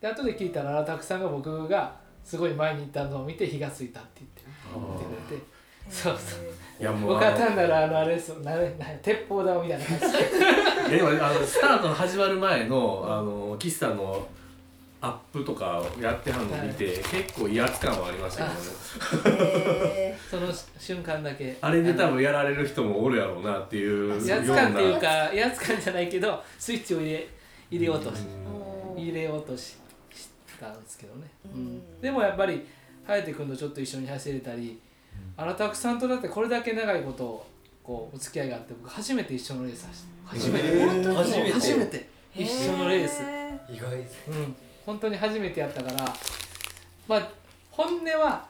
[0.00, 4.42] で後で聞いたら荒拓さんが僕がすごい前に行ったのを見て火がついたって言って
[4.74, 5.54] 言ってくれて。
[5.90, 6.40] そうそう。
[6.80, 8.40] いやもう僕は単なるあのあれですよ。
[8.40, 8.66] なな
[9.02, 10.96] 鉄砲玉みたいな感じで。
[10.96, 14.26] でもあのスタートの始まる前のあの岸さんの
[15.02, 19.44] アップとかやってはんの見て、結構威圧感はありましたけどね。
[19.50, 21.54] へその瞬間だけ。
[21.60, 24.24] あれで多分やられる人もおるやろうなっていうような。
[24.26, 27.28] 威圧感っていうか威圧感じゃないけどスイッチを入れ
[27.70, 29.76] 入れようとしー入れようとし
[30.14, 30.28] し
[30.60, 31.60] たんですけどね、うん。
[31.60, 32.00] うん。
[32.00, 32.66] でもやっぱり
[33.06, 34.78] 颯君とちょっと一緒に走れたり
[35.36, 37.46] 荒拓さんとだってこれだけ長いこと
[37.82, 39.86] こうお付き合いがあって僕初めて一緒のレース
[40.26, 41.14] 走って初めて、本当に？
[41.16, 41.52] 初めて。
[41.52, 43.22] 初めて一緒のレース。
[43.22, 44.56] へ意外ですうん。
[44.86, 46.04] 本当に初めてやったから
[47.08, 47.28] まあ
[47.70, 48.46] 本音は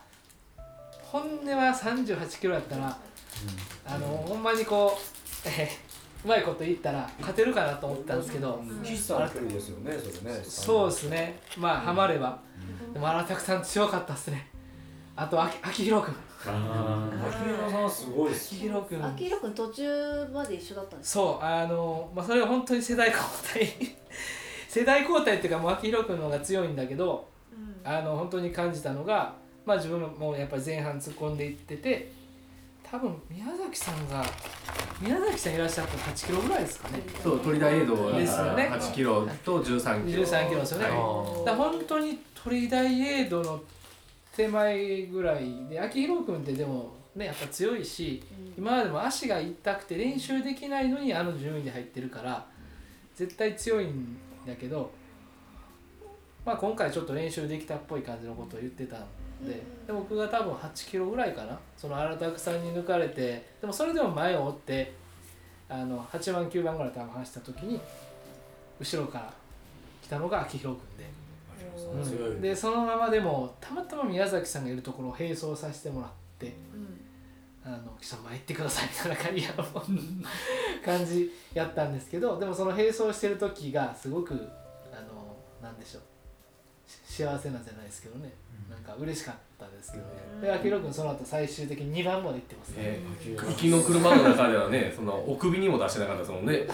[1.03, 2.99] 本音は38キロやったら、
[3.87, 5.84] あのほんまにこう、えー
[6.25, 9.21] うまいこと言ったら勝てるかなと思ったんですけど、岸さん。
[9.21, 9.93] の距離ですよね。
[9.99, 11.39] それねそうですね。
[11.59, 12.39] まあハマれば、
[12.93, 14.49] でも荒拓さん強かったっすね。
[15.17, 16.15] あと秋秋広君。
[16.47, 19.01] あ秋広さんはすごいです秋広君。
[19.01, 21.21] ー秋広君途中まで一緒だったんですか？
[21.21, 23.23] そうあのまあそれは本当に世代交
[23.55, 23.67] 代。
[24.69, 27.91] 世代交代っていうかもう秋広君の方が強いんだけどうん。
[27.91, 32.11] あの本当に感じたのが、まあ、自分もやっぱり前半突っ込んでいってて
[32.95, 34.25] 多分宮崎さんが
[35.01, 37.03] 宮崎さんいらっしゃった8キロぐらいですかね。
[37.05, 38.17] ーそう鳥田エイドは。
[38.17, 38.71] ですよね。
[38.71, 40.23] 8キロと13キロ。
[40.23, 40.85] 13キロですよね。
[40.85, 41.45] はい。
[41.45, 43.61] だ本当に鳥大エイドの
[44.37, 48.23] 手前ぐらいで秋広君ってでもねやっぱ強いし
[48.57, 52.47] 今までも足が痛くて練習できないのにあの順位で入ってるから
[53.17, 54.17] 絶対強いん
[54.47, 54.93] だけど、
[56.47, 59.07] まあ、今回ちょっと練習できたっぽい感じのことを言ってたんで
[59.45, 61.59] で僕が多分8キロぐらいかな。
[61.77, 64.93] その荒拓さんに抜かれてでもそれでも前を追って
[65.69, 67.81] あの8番9番ぐらい多分走った時に
[68.81, 69.35] 後ろから
[70.03, 71.05] 来たのが秋広君で。
[71.05, 77.01] うんでそのままでもたまたま宮崎さんがいるところを並走させてもらってうん
[77.65, 84.35] 「あの記者前行ってください」みたいな感じあの感じやったんですけどでもその並走してる時がすごく
[84.93, 86.03] あのなんでしょう。
[86.87, 88.33] し幸せなんじゃないですけどね、
[88.85, 90.41] か嬉しかったですけどね、うん。
[90.41, 93.03] で秋広君その後最終的に2番まで行ってますね、え
[93.49, 96.67] 行きの車の中ではねそんなお首にも出してなかったですもんね。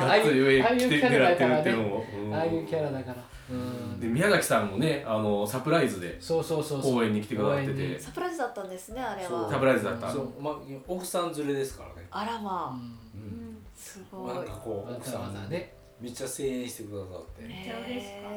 [0.00, 2.34] あああいう来てキャラ狙ってるだからねっていうのも、うん。
[2.34, 3.16] ああいうキャラだから。
[3.50, 4.00] うん。
[4.00, 6.96] で宮崎さんもねあのサプライズでそうそうそうそう。
[6.96, 7.98] 応援に来てくださってて。
[8.00, 9.50] サプライズだったんですねあれは。
[9.50, 10.10] サプライズだった？
[10.10, 10.28] そう。
[10.42, 10.54] まあ
[10.86, 12.06] 奥さん連れですからね。
[12.10, 12.78] あらまあ、
[13.14, 13.58] ううん。
[13.76, 14.38] すなごい。
[14.38, 17.46] んかこうわざわ奥さんざねめっちゃ声援してくださって。
[17.46, 18.32] めっちゃ嬉しかっ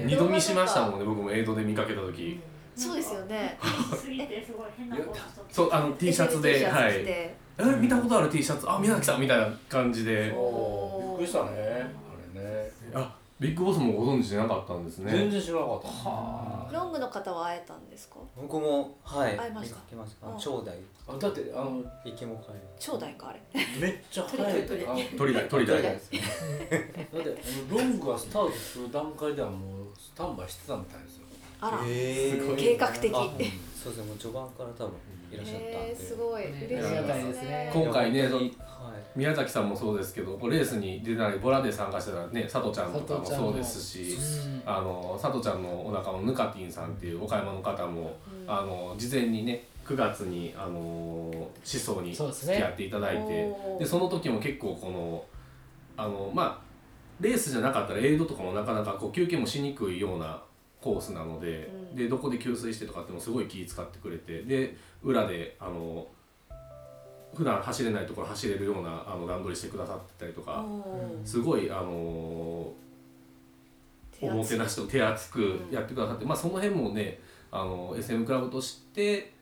[0.00, 0.06] た。
[0.06, 2.22] 二度見しましたもんね僕も映像で見かけた時。
[2.22, 3.58] ーそうですよね。
[4.00, 5.54] すぎてすごい変なことしとって。
[5.54, 6.92] そうあの T シャツでシャツはい。
[7.04, 7.36] え
[7.80, 8.70] 見たことある T シャツ？
[8.70, 10.12] あ宮崎さんみたいな感じで。
[10.12, 10.32] びっ
[11.16, 11.50] くりしたね。
[11.50, 12.70] あれね。
[12.94, 15.12] あビッグボスもご存知じゃなかったんですね。
[15.12, 15.88] 全然知らなかった。
[15.88, 18.16] はロングの方は会えたんですか？
[18.34, 19.36] 僕もはい。
[19.36, 19.76] 会いました？
[19.76, 20.26] 見かけました。
[20.26, 20.38] うん。
[20.38, 20.74] 長大。
[21.08, 23.40] あだってあの行きも帰り長大かあれ。
[23.78, 24.66] めっちゃ早い。
[24.66, 26.20] 鳥鳥あの鳥だ鳥だ長大ですね
[27.12, 27.36] だって
[27.70, 31.26] ロングがスタートする段階ではもうスタンバイしてたみたいですよ。
[31.60, 32.56] あら、えー。
[32.56, 33.12] 計画的。
[33.14, 34.04] あそうですね。
[34.06, 34.94] もう序盤から多分
[35.30, 36.42] いらっしゃったんへでーすごい。
[36.42, 36.66] ね。
[36.70, 37.70] 嬉しいですすね。
[37.74, 38.52] 今回ねはい
[39.16, 48.50] 宮崎さんもそうですけどレースに出たりボラで参加してたね佐藤ちゃんとかもそうですしうんあの佐藤ちゃんのお仲間のぬかティンさんっていう岡山の方も、うん。
[48.50, 53.78] あの事前にね9月にあの思想に付き合っていただいておー。
[53.78, 55.24] でその時も結構この
[55.96, 56.66] あのまあ
[57.20, 60.42] レースじゃなかったらエイドとかもなかなかこう休憩もしにくいような
[60.80, 61.96] コースなので,、うん。
[61.96, 66.06] でどこで給水してとかってもすごい気使ってくれてで裏であの
[67.36, 70.64] 普段走れないところ走れるようなあの段取りしてくださってたりとか、
[71.24, 72.72] すごいあの
[74.22, 77.20] おもてなしと手厚くやってくださって、まあその辺もね
[77.52, 79.32] あの SM クラブとして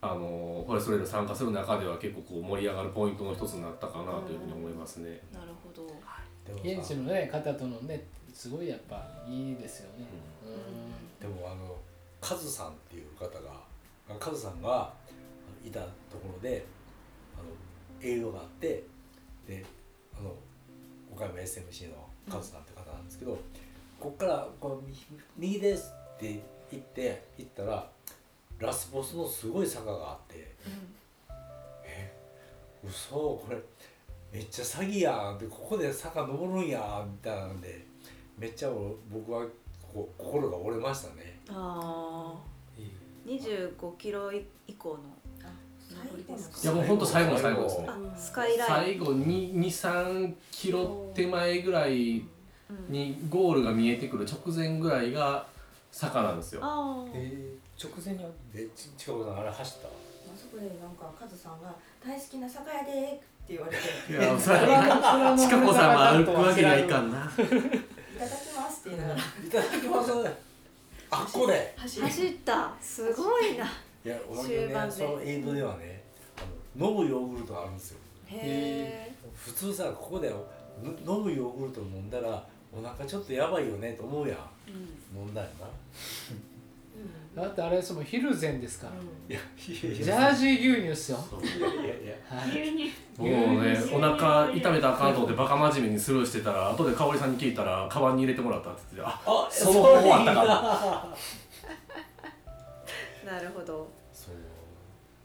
[0.00, 5.20] あのフォレストレール参加する中では結構こう盛り上がるポイントの一つになったかなというふうに思いますね。
[5.34, 5.86] なるほど。
[6.46, 10.06] でもさ現地のね方とのねすごいやっぱいいですよね、
[11.20, 11.76] でもあの
[12.20, 13.52] カズさんっていう方が
[14.08, 14.92] あカズさんが
[15.64, 16.79] いたところであ
[18.00, 18.84] の栄養があって
[19.46, 19.64] で
[20.18, 20.34] あの
[21.12, 21.96] 岡山 SMC の
[22.30, 23.38] カズさんって方なんですけど、こ
[23.98, 24.94] こからこうみ
[25.36, 26.40] 右ですって
[26.70, 27.90] 言って行ったら
[28.58, 30.54] ラスボスのすごい坂があって
[31.84, 32.12] え
[32.86, 33.56] 嘘これ
[34.32, 37.84] めっちゃ詐欺やんでここで坂登るんやみたいなんで
[38.38, 38.70] めっちゃ
[39.10, 39.44] 僕は
[39.92, 41.40] こう心が折れましたね。
[41.48, 42.50] ああ
[43.26, 44.44] 25キロ以
[44.78, 44.98] 降の
[46.62, 47.86] いやもう本当最後の最後ですね。
[47.88, 52.18] あスカイライン最後に23キロ手前ぐらい
[52.70, 55.46] うんにゴールが見えてくる直前ぐらいが
[55.90, 56.60] 坂なんですよ。
[57.12, 58.20] えー、直前に
[58.76, 59.88] 近くさんあれ走った？
[59.88, 59.90] あ
[60.36, 61.74] そこでなんかカズさんが
[62.06, 67.18] 大好きな酒屋でって言われていやそれはちかこさんは歩くわけにはいかんな。
[67.18, 70.12] いただきますって言いながらいただきます
[71.12, 73.66] あっこで走走ったすごいな
[74.04, 76.02] いやおまけねそのエイドではね
[76.36, 77.98] あの飲むヨーグルトがあるんですよ。
[78.26, 80.30] へえ普通さここで
[80.82, 82.42] ぬ飲むヨーグルト飲んだら
[82.72, 84.38] お腹ちょっとやばいよねと思うやん。
[85.16, 85.66] 飲んだよな。
[87.34, 92.14] だってあれそのヒルゼンですから、いやいやいジャージー牛乳っすよ、いやいやいや。
[92.28, 101.16] はい、牛乳僕もねお腹痛めたらあかんと思ってバカ真面目にスルーしてたら後で香織さんに聞いたらカバンに入れてもらったって言ってああその方法あったかか
[103.30, 103.88] なるほど。
[104.12, 104.34] そう。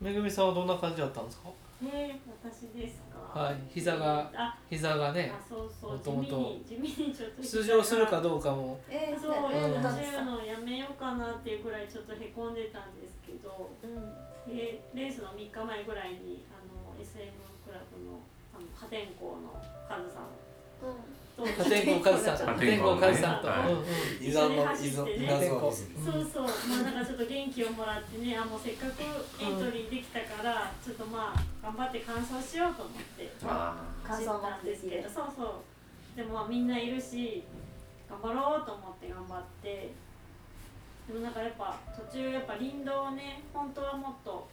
[0.03, 1.49] めぐみさんはどんな感じだったんですか？
[1.84, 3.39] えー、私ですか？
[3.39, 8.80] はい膝があ膝がねあそうそうもともと地味に地味にちょっと出場するかどうかも。
[8.89, 14.56] えー、そう、走るのやめようかなっていうくらいちょっとへこんでたんですけどうん。
[14.56, 17.26] でレースの3日前ぐらいにあの SM
[17.66, 18.20] クラブの
[18.53, 19.51] あの破天荒の
[19.89, 20.32] カズさん。
[20.80, 20.91] と
[21.36, 23.72] 破天荒カズさん破破天荒天荒ねカズさんと、はい。
[23.72, 23.86] うんうん。
[24.24, 29.04] 伊沢の伊沢そうそう、まあなんかちょっと元気をもらってね、あもうせっかく
[29.44, 36.16] エントリーできたから、ちょっとまあ頑張って完走しようと思ってあ走ったんですけど、そうそう。
[36.16, 37.44] でもまあみんないるし、
[38.08, 39.92] 頑張ろうと思って頑張って。
[41.08, 44.48] でもなんかやっぱ途中やっぱ林道をね、本当はもっと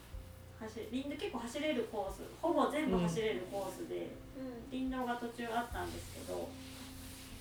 [0.59, 4.11] 走林道結構走れるコース、ほぼ全部走れるコースで、
[4.71, 6.49] 林道が途中あったんですけど。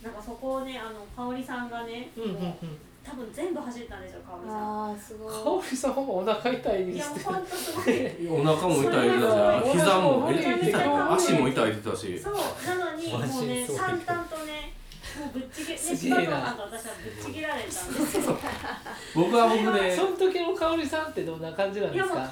[0.04, 2.56] なんかそこをね、あの香織さんがね、うんうんうん。
[3.04, 4.90] 多分全部走ったんですよ、香織さん。
[4.90, 5.34] あーすごい。
[5.34, 7.24] 香織さんもお腹痛いいや、ですって。
[7.24, 8.28] ほんとすごい。
[8.30, 12.20] お腹も痛いてたし膝も足も痛いてたし。
[12.20, 14.74] そう、なのに、もうね、そう淡々とね、
[15.20, 16.32] もうぶっちぎね、すげえな。
[16.32, 18.38] 柴田さんと私はぶっちぎられたんですよ。
[19.16, 19.96] 僕は僕で。
[19.96, 22.24] その時の香織さんってどんな感じなんいや、ですか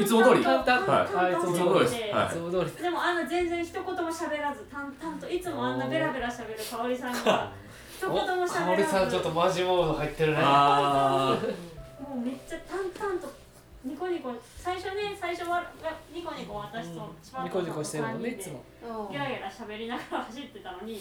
[0.00, 0.42] いつも通り。
[0.42, 0.92] 淡々と。
[0.92, 1.32] はいはい。
[1.32, 2.14] いつも通りです。
[2.14, 2.26] はい。
[2.26, 7.52] いつも通りでもあの全然一言も喋らず淡々といつもあんなベラベラ喋る香織さんが
[7.96, 8.54] 一言も喋らず。
[8.54, 10.38] かおりさんちょっとマジモード入ってるね。
[10.40, 11.36] あ
[12.00, 13.32] もうめっちゃ淡々と
[13.84, 15.62] ニコニコ最初ね最初は
[16.12, 18.62] ニコニコ私とニコニコしてるもんねいつでも。
[19.06, 19.12] うん。
[19.12, 21.00] ギャラギャラ喋りながら走ってたのに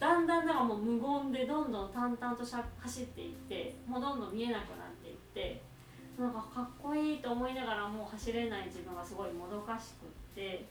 [0.00, 5.60] だんだんなんかもう無言でどんどん淡々としゃ走っていってもうどんどん見えなくなっていって
[6.18, 10.64] なんかかっこいいと思いながらもう走れない自分がすごいもどかしくって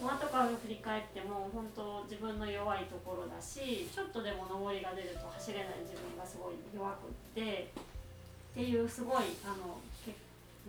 [0.00, 9.76] もう後から振り返っても本当自分の弱いところだしちょっとでも上りが出ると走れない自分がすごい弱くってっていうすごいあの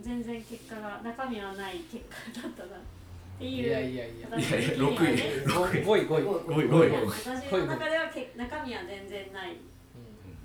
[0.00, 2.97] 全然結果が中身はない結果だったなって
[3.44, 4.28] いういやいやいや。
[4.30, 5.08] 私いやいや的にはね
[5.46, 6.06] 6位5位。
[6.06, 9.56] 5位ごいごいいや私の中ではけ中身は全然ない。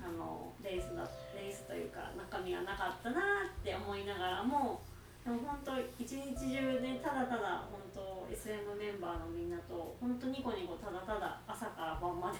[0.04, 1.02] あのレースだ
[1.34, 4.80] レースというか中身はなかったなって思いながらも
[5.24, 12.38] でも本当一日中ねただただ本当 SM メンバーのみんなと本当ニコニコただただ朝から晩まで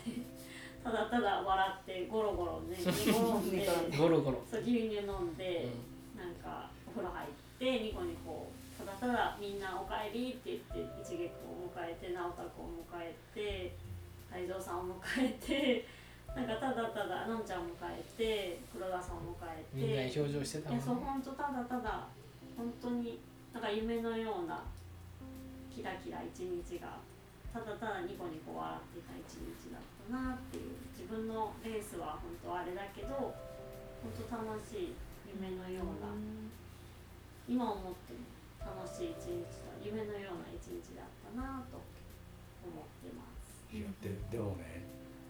[0.84, 4.42] ただただ笑ってゴロゴロね寝転んでゴロゴロ。
[4.50, 5.68] そう牛乳飲んで、
[6.14, 7.28] なんかお風呂入っ
[7.58, 8.52] てニコニコ
[8.86, 13.76] ただただみんな「おかえり」って言って一撃を迎えて直太くんを迎えて
[14.30, 15.86] 泰造さんを迎えて
[16.34, 22.08] なんかただただのんちゃんを迎えて黒田さんを迎えてみんな表情してたいやそうもんね本当ただただ
[22.56, 23.20] 本当に
[23.52, 24.62] なんか夢のような
[25.74, 26.98] キラキラ一日が
[27.52, 30.84] ただただニコニコ笑っていた一日だったなっていう。
[31.04, 33.08] 自分のレースは本当あれだけど
[34.00, 34.94] 本当楽しい
[35.28, 36.08] 夢のような
[37.46, 38.24] 今思っても
[38.64, 41.78] 楽しい一日だ夢のような一日だったなと
[42.64, 43.76] 思ってます。
[43.76, 44.82] いやででもね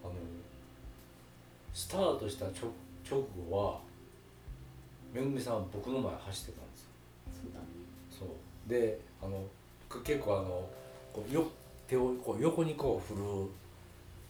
[0.03, 0.15] あの
[1.73, 2.71] スタートした直
[3.09, 3.21] 直
[3.51, 3.81] 後は
[5.13, 6.89] めぐみさんは僕の前走ってたんですよ。
[7.43, 7.67] そうだね。
[8.11, 8.29] そう。
[8.69, 9.45] であの
[9.89, 10.69] く結構あの
[11.13, 11.47] こうよ
[11.87, 13.51] 手をこう横にこう振る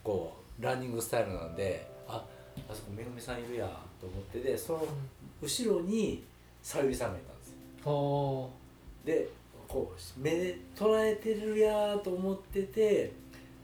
[0.02, 2.24] こうランニングスタイルなんであ
[2.68, 3.66] あそこめぐみさんいるや
[4.00, 4.86] と思ってでその
[5.40, 6.22] 後ろに
[6.62, 7.50] さゆりさんがいたんです
[7.84, 7.90] よ。
[7.90, 8.63] おー
[9.05, 9.28] で
[9.68, 13.12] こう目で捉えてるやと思ってて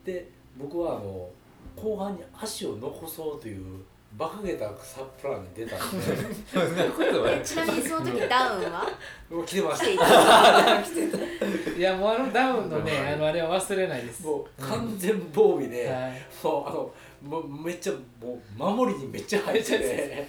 [0.05, 0.29] で
[0.59, 1.29] 僕はあの
[1.77, 3.81] 後半に足を残そうという
[4.19, 6.05] 馬鹿げたサプランに出たんで。
[7.45, 8.85] ちなみにその時ダウンは？
[9.31, 10.83] もう来てました。
[11.79, 14.23] いやもうあのダウンのねあのあれは忘れないです。
[14.25, 16.13] たもう完全防備で、はい。
[16.43, 20.29] もうあのもうめっちゃもう守りにめっちゃ入ってて。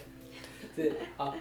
[0.78, 1.36] であ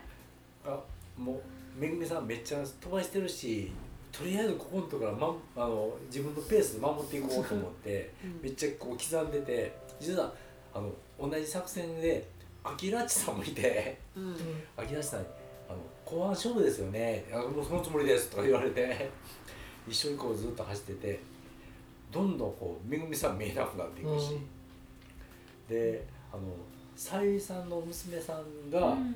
[0.65, 0.81] あ
[1.19, 1.41] もう
[1.81, 3.73] めぐみさんめっちゃ飛ばしてるし
[4.13, 8.13] とりあえずここのところから、ま、あの自分のペースで守っていこうと思って
[8.43, 10.31] めっちゃこう刻んでて実は
[10.75, 12.29] あの同じ作戦で
[12.63, 14.37] アキラッチさんもいてうん。
[14.77, 15.27] アキラッチさんに
[15.71, 19.09] あの「後半勝負ですよね」あもうそのつもりです」とか言われて
[19.89, 21.21] 一緒にこうずっと走ってて
[22.13, 24.39] どんどんこうめぐみさん見えなくなっていくし。
[25.67, 26.43] であの
[26.97, 29.15] さゆりさんの娘さんがうん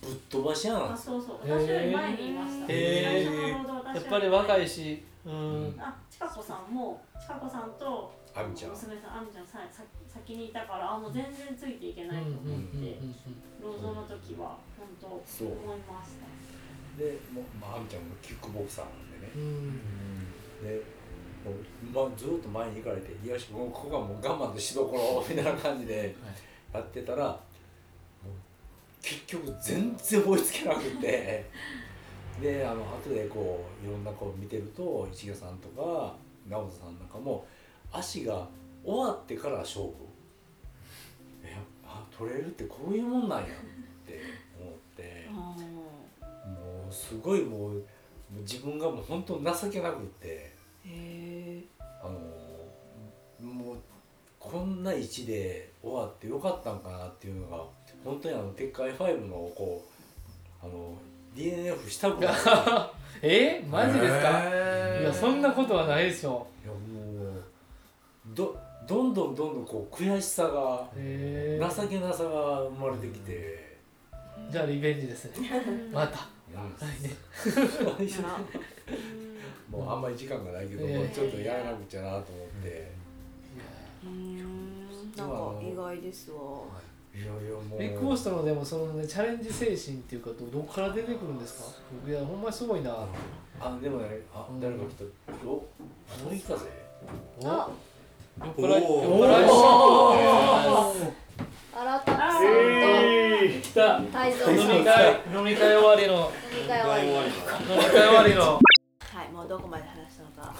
[0.00, 0.92] ぶっ飛ばし屋なん。
[0.92, 1.38] あそうそう。
[1.42, 2.66] 私より前にいました。
[2.66, 5.04] 最初のやっぱり若いし。
[5.24, 5.74] うん。
[5.78, 8.70] あ、ちかこさんもちかこさんとあみちゃん。
[8.72, 12.98] 娘さんあみちゃんささ先にいたからあもう全然ついていけないと思って、
[13.62, 17.02] ロードの時は本当そう思いました。
[17.02, 19.32] でもう、まあ、あみちゃんもキックボクサーなんでね。
[19.36, 19.80] うん。
[20.62, 20.82] で
[21.44, 26.16] もう、まあ、ずっと前に行かれて「よしもうここがもう我慢のしどころ」みたいな感じで
[26.72, 27.38] やってたら
[29.02, 31.46] 結局全然追いつけなくて。
[32.40, 36.14] であの後でこういろんなこう見てると市毛さんとか
[36.48, 37.44] 直人さんなんかも
[37.92, 38.46] 足が
[38.84, 39.92] 終わってから勝負。
[41.42, 43.48] えあ取れるってこういうもんなんやっ
[44.06, 44.20] て
[44.60, 45.28] 思って。
[45.30, 47.82] もうすごいもうもう
[48.40, 50.56] 自分がもう本当情けなくって。
[52.00, 53.76] あのもう
[54.38, 57.64] こんな位置で終わってよかったんかなっていうのが
[58.04, 59.84] 本当にあの鉄海5のこ
[60.62, 60.94] うあの
[61.34, 62.90] DNF したくないいや
[63.22, 63.64] え？
[63.68, 64.40] マジですか？
[64.44, 65.02] へー。
[65.02, 66.30] いやそんなことはないでしょ。
[66.30, 66.46] もう
[68.34, 73.76] どどんどんどんどんこう悔しさがへえ情けなさが生まれてきて、
[74.50, 75.50] じゃあリベンジですね。
[75.92, 76.26] また。
[76.54, 76.74] うん。
[76.78, 77.14] 来年。
[79.70, 80.94] もうあんまり時間がないけど、うん。
[80.96, 82.22] もうちょっとやらなくちゃなと思っ
[82.64, 82.90] て、
[84.04, 84.67] うん
[85.18, 86.36] なんか意外ですわ。
[87.14, 87.18] い。
[87.20, 87.32] やいや
[87.68, 87.78] もう。
[87.78, 91.64] ビッグボストのでもそのねチャレンジ精神っていうかどどこから出てくるんですか？
[92.00, 93.06] 僕いやほんまにすごいな。
[93.60, 94.60] あでもねあうん。
[94.60, 95.04] 誰か来た。
[95.46, 95.64] お
[96.30, 96.54] 追い風
[97.44, 97.68] あ
[98.40, 99.48] 酔っ払いっ払い
[101.74, 102.44] 荒田さんと。
[102.44, 103.98] えー、来た。
[103.98, 104.04] 飲
[104.56, 106.30] み飲み会飲み会終わりの。
[106.68, 107.06] 会終わり。
[107.08, 108.40] 飲み会終わりの。
[108.42, 109.82] はいもうどこまで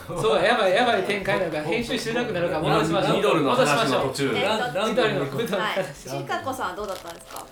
[0.21, 4.01] そうやばいやばい展開なんか編集しなくなるから戻しましょうミドルの戻しましょう。
[4.01, 5.73] 話の途中えーとミドルのミドルのはい。
[5.75, 7.47] 話新加子さんはどうだったんですか？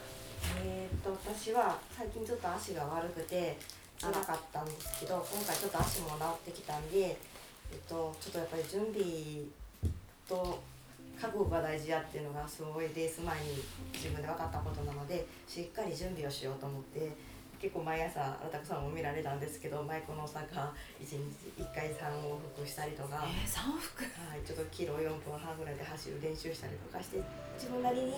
[0.64, 3.58] えー、と私は最近ちょっと足が悪くて
[4.00, 7.14] 辛かったんですけど今回ちょっと足も治ってきたんで、え
[7.74, 9.04] っと、ちょっとやっぱり準備
[10.28, 10.58] と
[11.20, 17.10] 覚悟が大事やっていうのがすごいレース前に自分で分かったことなのでしっかり準備をしようと思って
[17.60, 23.24] 結構毎朝新田さんも見られたんですけど舞妓の坂1日1回3往復したりとか。
[23.24, 27.20] えー、三往復はい、ちょっとキロ4分半ぐらいで走る練習したりとかして
[27.56, 28.12] 自分なりに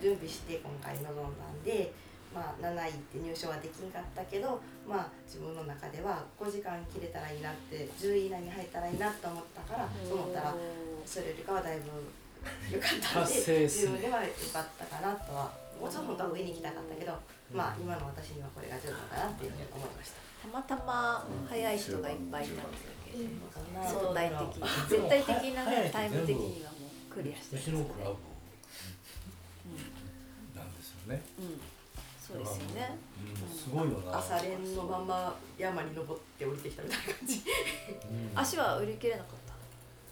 [0.00, 1.92] 準備して今回臨んだんで、
[2.34, 10.54] まあ、7位って入賞はできんかったけど、まあ、自分の中では5時間切れたらいいなって10位以内に入ったらいいなと思ったからそう思ったら
[11.06, 11.90] それよりかはだいぶ
[12.70, 17.12] 良かったんでね自分では良かったかなとはもうちょっと本当は上に行きたかったけど、
[17.52, 20.16] まあ、今の私にはこれが十分かなっていうふうに思いました。
[20.44, 23.24] たまたま速い人がいっぱいいたんですけど
[23.82, 28.16] 相対的に絶対的なねタイム的にはもうクリアしてうるんですねちのクラブ
[30.58, 30.82] なんで。
[30.82, 31.60] すよね、うん。
[32.20, 32.98] そうですよね。
[33.20, 34.18] うん、すごいよな。
[34.18, 37.42] 朝練のまま山に登って降りてきたみたいな感じ。
[38.34, 39.43] 足は売り切れなかった？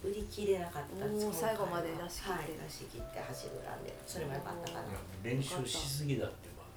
[0.03, 1.27] 売り切れなかったです。
[1.27, 1.55] おー今回は。
[1.55, 2.31] 最後まで出し切って。
[2.33, 4.85] はい、出し切って走るなんでそれも良かったかな。
[5.23, 6.75] 練習しすぎだってばう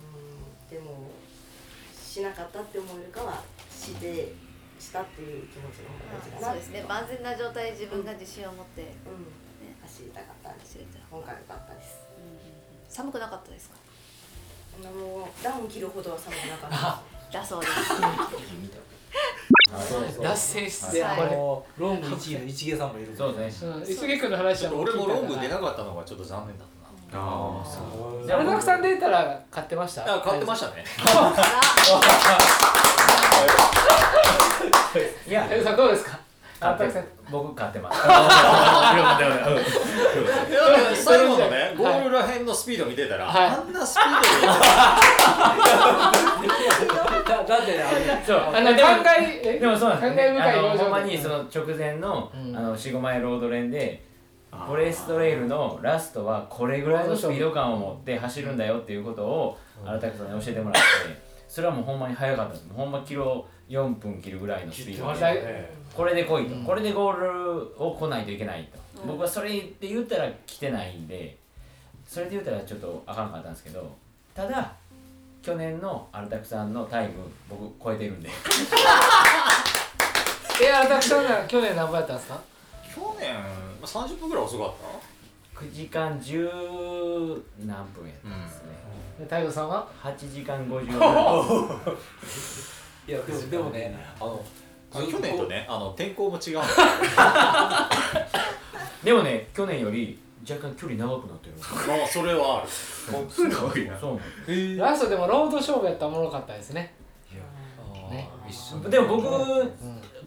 [0.00, 1.10] んでも
[1.92, 4.32] しなかったって思えるかはして
[4.80, 6.46] したっていう気持ちの方が大事かな。
[6.48, 6.82] そうですね。
[6.88, 8.82] 万全な状態で自分が自信を持って。
[8.82, 9.28] うん。
[9.84, 10.78] 走りたかったんです。
[10.78, 12.00] 走れた今回良かったです。
[12.88, 13.76] 寒くなかったですか？
[14.80, 16.70] あのダウン着るほどは寒くなかっ
[17.30, 17.72] た だそうです
[20.22, 23.72] 脱線してはいこれのロング1位の市毛さんもいるそうですね。
[23.76, 26.68] うん磯毛君の話は俺もロング出なかったのがちょっと残念だっ
[27.10, 27.22] たな。
[27.22, 27.80] ああそ
[28.24, 30.02] うら荒さん出たら買ってました？
[30.14, 30.84] あ買ってましたね。
[35.28, 35.42] いや。
[35.44, 36.18] 太蔵さんどうですか？
[37.30, 38.00] 僕買ってます。
[38.02, 38.08] うん
[40.96, 43.46] 最後のねゴールらへんのスピード見てたら、はい。
[43.48, 44.20] あんなスピード
[46.86, 46.93] で
[47.26, 48.38] だだってねあれそう。
[48.38, 48.78] あの考
[49.20, 52.56] ええでもそうなんです感慨深いほんまにその直前の,、うん。
[52.56, 54.02] あの45マイルロード連で
[54.50, 60.88] フォレストレイルのラストはこれぐらいのスピード感を持って走るんだよっていうことを新田さんに教えてもらって
[61.48, 62.54] それはもうほんまに速かった。
[62.54, 66.64] ですほんまキロ4分切るぐらいのスピードまでこれで来いと、うん。
[66.64, 69.08] これでゴールを来ないといけないと、うん。
[69.08, 71.36] 僕はそれって言ったら来てないんで
[72.06, 73.96] それで言ったらちょっとあかんかったんですけど
[74.34, 74.72] ただ
[75.44, 77.14] 去年のアルタクさんのタイム
[77.50, 78.30] 僕超えてるんで。
[80.62, 82.40] え荒田さんなら去年何倍やったんですか？
[82.94, 83.40] 去年ま
[83.82, 84.72] あ30分ぐらい遅かっ
[85.54, 88.68] た？9時間10何分やったんですね、
[89.18, 90.90] で太蔵さんは？8時間50ぐらい
[93.06, 94.42] いやでもでもねあの
[94.94, 95.66] あ去年とね。
[95.68, 96.62] あの天候も違うの
[99.04, 100.18] でもね去年より
[100.48, 102.68] 若干距離長くなってるんですよまあそれはある。
[102.68, 106.94] すごいなそうなんでラストでもロード勝負やったらおもろかったですね。
[108.10, 108.28] ね。
[108.48, 108.82] 一緒。
[108.82, 109.70] すでも僕うん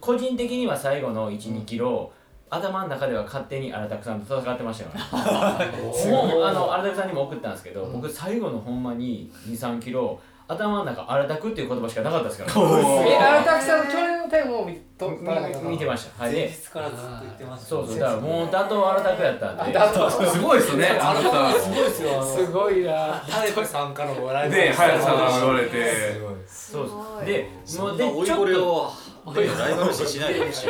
[0.00, 2.12] 個人的には最後の12キロ
[2.50, 4.90] 頭の中では勝手に荒拓さんと戦ってましたよ。
[4.94, 12.52] ねもうあの荒拓さんにも送ったんですけど、うん僕最後のほんまに23キロ頭の中荒拓っていう言葉しかなかったですから、
[13.06, 16.24] え荒田さんの去年のタイムを見と見見てました。
[16.24, 20.30] はいでからずっと言ってましたそうそうだからもう打倒荒拓やったんで。
[20.30, 22.22] すごいですねあなたすごいですよ。
[22.22, 23.22] すごいな。
[23.28, 25.92] タレコさんからも笑いで速さが言われて。
[25.92, 26.88] すごいそう。
[26.88, 27.26] すごい。
[27.26, 28.36] でもうでちょっと。
[28.36, 28.90] これを
[29.26, 30.66] 追いライバル視しないでほし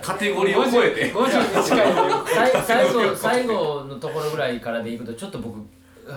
[0.00, 1.12] カテゴリーを超えて。
[1.12, 5.60] 50に近いのに最最後 最後のところぐらいからでいくとちょっと僕あ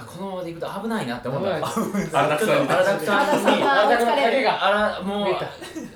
[0.01, 1.55] このままでいくと危ないなって思った。
[1.57, 2.63] 荒拓さん。
[2.63, 3.63] に荒拓さんに。
[3.63, 5.35] 荒荒田の影があらもう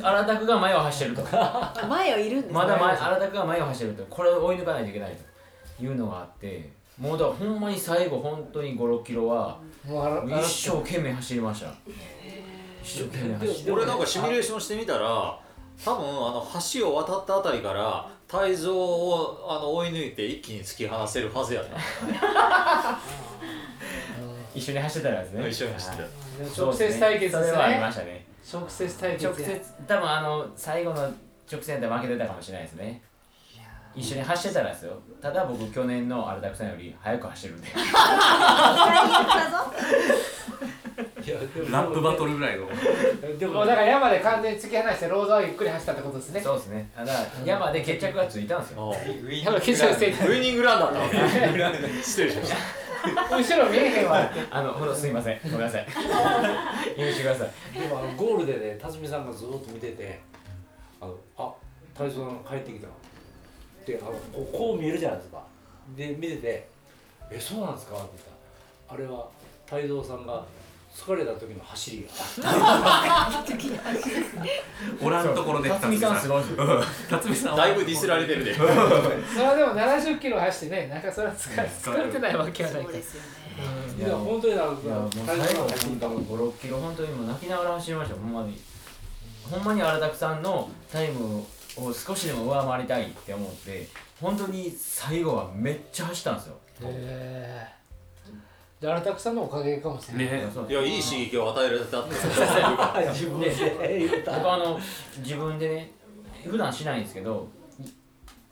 [0.01, 1.27] 荒拓が前を走ってると。
[1.87, 2.53] 前をいるんですね。
[2.53, 4.15] まだ前荒拓が前を走ってると。
[4.15, 5.15] これを追い抜かないといけない
[5.77, 6.69] というのがあって
[6.99, 9.57] もうだからほんまに最後本当に56キロは
[10.41, 11.67] 一生懸命走りました。
[12.83, 13.71] 一生懸命走って。
[13.71, 15.39] 俺なんかシミュレーションしてみたら
[15.83, 21.67] 多分あの橋を渡ったあたりから泰造をあの追い抜いて一気に突き放せるはずやな。
[24.53, 25.49] 一緒に走ってたらですね。
[25.49, 26.61] 一緒に走ってた。
[26.61, 28.25] 直接対決ですそれはありまねしたね。
[28.51, 29.30] 直接対決や。
[29.32, 31.01] 直接多分あの最後の
[31.51, 33.01] 直線で負けてたかもしれないですね。
[33.95, 34.99] 一緒に走ってたらですよ。
[35.21, 37.67] ただ僕去年の荒拓さんより速く走るんで。
[37.67, 37.89] いやでも
[41.34, 42.65] ラップバトルぐらいの。
[42.65, 42.71] も
[43.38, 46.41] でもうだから山で完全に突き放してロードはゆっくり走ったってことですね。
[46.41, 46.89] そうですね。
[46.95, 47.13] ただ
[47.45, 48.93] 山で決着がついたんですよ。
[49.25, 50.88] ウイニングランだ。
[50.89, 51.17] ったわけ
[52.01, 52.55] 失礼しました。
[53.38, 54.23] 後ろ見えへんわ。
[54.23, 55.39] ってあのほんとすいません。
[55.43, 55.86] ごめんなさい。
[55.86, 57.80] 許してください。
[57.80, 60.19] でもあのゴールでね辰巳さんがずっと見てて
[61.01, 61.53] あのあ
[61.93, 62.88] 太蔵さんが帰ってきた。
[63.86, 65.43] であのこうこう見えるじゃないですか。
[65.95, 66.67] で見てて
[67.32, 68.23] 「えそうなんですか?」って言っ
[68.89, 69.28] たらあれは
[69.65, 70.43] 太蔵さんが
[70.97, 72.09] 疲れた時の走りが
[74.99, 76.19] おらんところで辰巳さん。
[76.19, 76.43] すごい。
[77.07, 77.57] 辰巳さんは。
[77.57, 78.55] だいぶディスられてるで。
[78.55, 78.75] それは
[79.55, 83.27] でも70キロ走ってねなんかそれは疲れ疲れてないわけはないですよね。
[84.05, 85.69] いや本当になんかいやもう最後の
[86.21, 88.59] 56キロ本当にもう泣きながら走りましたよほんまに。
[89.51, 91.45] ほんまに荒拓さんのタイム
[91.77, 93.87] を少しでも上回りたいって思って
[94.19, 96.55] 本当に最後はめっちゃ走ったんですよ。
[96.81, 97.67] へえ
[98.80, 100.47] じゃあ荒拓さんのおかげかもしれない、ね。
[100.69, 102.13] いやいい刺激を与えられたって。
[103.09, 103.51] 自分で
[104.23, 104.80] 僕あの
[105.17, 105.91] 自分でね
[106.43, 107.47] 普段しないんですけど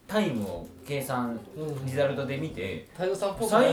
[0.07, 1.85] タイムを計算うん。
[1.85, 3.07] リザルトで見て最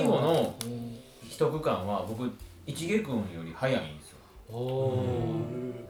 [0.04, 0.98] 後のうん。
[1.26, 2.30] 一区間は僕
[2.66, 4.18] 一毛君より速いんですよ。
[4.50, 5.04] おお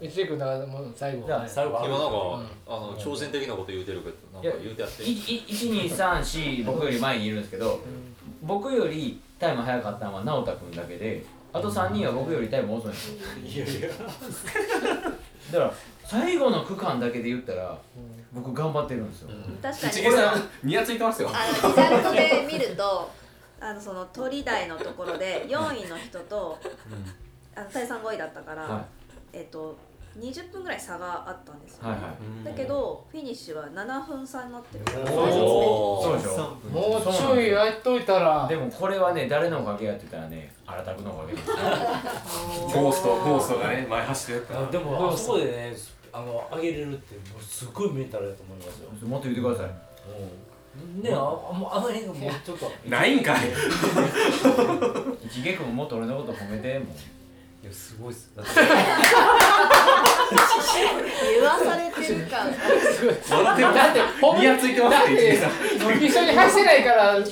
[0.01, 1.29] 一時君だからもう最後。
[1.49, 1.71] 最後。
[1.85, 2.17] 今なんか、
[2.69, 2.77] うん。
[2.77, 5.03] あの挑戦的なこと言うてるけどなんか言うてやって。
[5.03, 7.81] 1234僕より前にいるんですけど
[8.43, 13.89] 僕よりタイム速かったのは直太君だけであと3人は僕よりタイム遅いんですよいやいや。
[15.53, 15.75] だから
[16.05, 17.77] 最後の区間だけで言ったら
[18.33, 19.31] 僕頑張ってるんですよ、
[19.61, 19.93] 確かに。
[19.93, 21.29] 一毛さんニヤついてますよ。
[21.31, 23.11] あのリザルトで見ると
[23.61, 26.59] あのその鳥台のところで4位の人と、
[27.55, 28.87] あの第3 5位だったから、は
[29.33, 29.77] えっ、と
[30.19, 32.09] 20分ぐらい差があったんですよ、はいは
[32.43, 32.45] い。
[32.45, 34.85] だけどフィニッシュは7分差になってる
[35.15, 36.57] おそうでしょ。
[36.71, 38.47] もうちょいやっといたら。
[38.47, 41.47] でもこれはね誰のおかげやって言ったらね荒拓のおかげです。
[42.77, 45.75] ゴーストゴーストがね前走ってるからあでもあそこでね
[46.13, 49.71] あの上げれるってもうすごいメンタルだと思いますよ、もっと言ってください。
[50.95, 51.21] うん、ねああ
[51.53, 51.77] もう。
[51.77, 52.71] あの辺がもうちょっと。
[52.87, 53.49] ないんかい。
[55.25, 56.97] 一毛君ももっと俺のこと褒めてもう。
[57.63, 58.33] いやすごいっす。
[58.37, 58.53] だって
[60.33, 62.53] 言わされてる感だ
[63.55, 64.75] ってほんニヤつい。
[64.75, 65.09] てますだっっ
[65.99, 67.25] て一緒に走れないからもう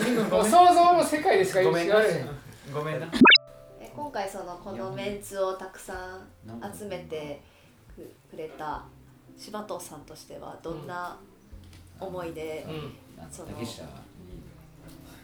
[0.44, 1.94] 想像の世界でしかごめんな。
[1.94, 2.20] 違われな。
[2.20, 2.24] い
[2.72, 3.06] ごめんな。
[3.80, 6.26] え今回そのこのメンツをたくさん
[6.78, 7.40] 集めて
[7.94, 8.84] くくれた
[9.36, 11.18] 柴藤さんとしてはどんな
[11.98, 12.66] 思いで、
[13.30, 13.82] その竹下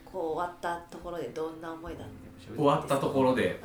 [0.05, 2.55] こう終わったところでどんな思いだった？
[2.57, 3.61] 終わったところで。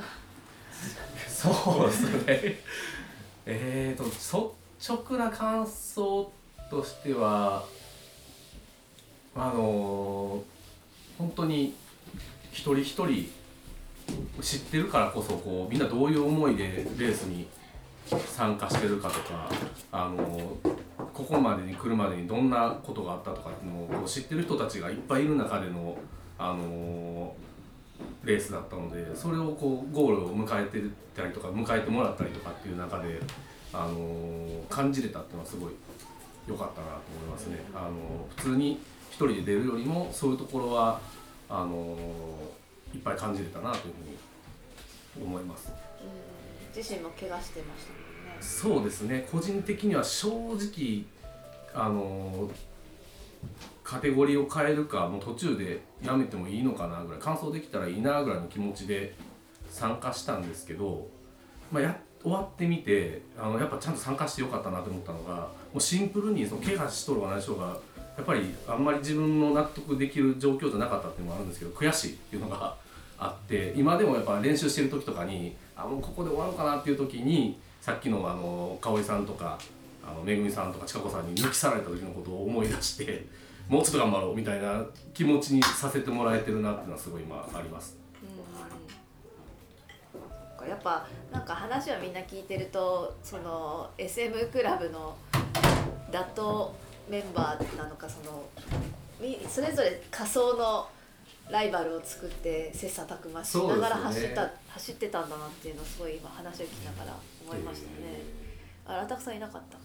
[1.28, 1.50] そ
[1.84, 2.60] うですね
[3.54, 6.32] えーと率直な感想
[6.70, 7.66] としては
[9.36, 10.42] あの
[11.18, 11.74] 本当に
[12.52, 13.30] 一人一人
[14.42, 17.48] 知ってるからこそこうみんなどういう思いでレースに
[18.08, 19.50] 参加してるかとか
[19.92, 20.58] あの
[21.14, 25.98] ここまでに来るまでにどんなことがあったとかっていうのを知ってる人たちがいっぱいいる中での
[26.38, 27.36] あの
[28.24, 30.80] レースだったのでそれをこうゴールを迎えて
[31.16, 33.20] たりとか迎えてもらったりとかっていう中で、
[33.74, 35.72] あの感じれたっていうのはすごい
[36.48, 37.60] 良かったなと思いますね。
[37.74, 38.80] あの普通に
[39.10, 41.00] 一人で出るよりもそういうところは
[41.50, 41.98] あの
[42.94, 45.72] いっぱい感じれたなというふうに思います。
[46.04, 46.32] うん
[46.76, 51.04] 自身も怪我してましたもんねそうですね個人的には正直
[51.74, 52.50] あの
[53.92, 59.14] カテゴリーを変えるかもう途中でやめてもいいのかなぐらい完走できたらいいなぐらいの気持ちで
[59.70, 61.10] 参加したんですけど、
[61.74, 67.74] まあ、や終わってみてあのやっぱちゃんと参加してよかったなと思ったのがもうシンプルにその怪我しとる話とがや
[68.22, 72.78] っぱりあんまり自分の納得できる状況じゃなかったっていうのもあるんですけど悔しいっていうのが
[73.20, 79.60] あって今でもやっぱ練習してる時とかにあもうここで終わろうかなっていう時にさっきのあの香織さんとか
[80.02, 83.26] あのめぐみさんとかちかこさんに抜き去られた時のことを思い出して
[83.72, 87.98] もうちょっと頑張ろうみたいな気持ちにさせてもらえてるなっていうのはすごい今あります。
[88.22, 88.28] う
[90.66, 95.16] んやっぱなんか話をみんな聞いてるとその SM クラブの
[96.12, 96.70] 打倒
[97.10, 98.44] メンバーなのかその
[99.20, 100.88] みそれぞれ仮想の
[101.50, 108.22] ライバルを作って切磋琢磨しながら走った、ね走ってたんだなっていうのをすごい今話を聞きながら思いましたね。
[108.86, 109.78] あらたくさんいなかった？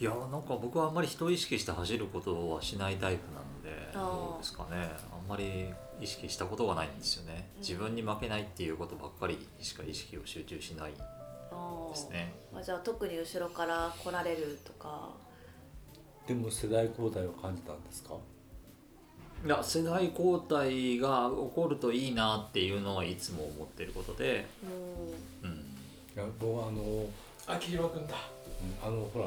[0.00, 4.88] いやなんか僕はあんまり人を意識して走ることはしないタイプなのでどうですかね。
[5.12, 5.68] あんまり
[6.00, 7.50] 意識したことがないんですよね。
[7.58, 10.96] 自分に負けないっていうことばっかりにしか意識を集中しないで
[11.94, 12.32] すね。
[12.50, 15.10] まあ、じゃあ特に後ろから来られるとか。
[16.26, 18.14] でも世代交代を感じたんですか？
[19.44, 24.46] いや世代交代が起こるといいなっていうのはいつも思ってることで、
[25.42, 25.52] うん、い
[26.16, 27.06] や僕はあの
[27.46, 28.14] 秋広君だ。
[28.82, 29.26] あのほら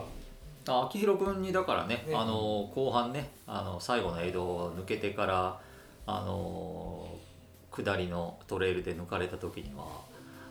[0.67, 2.15] あ秋広君にだからねね。
[2.15, 5.59] あの後半ねあの最後のエイドを抜けてから
[6.05, 7.15] あの
[7.71, 10.01] 下りのトレイルで抜かれた時には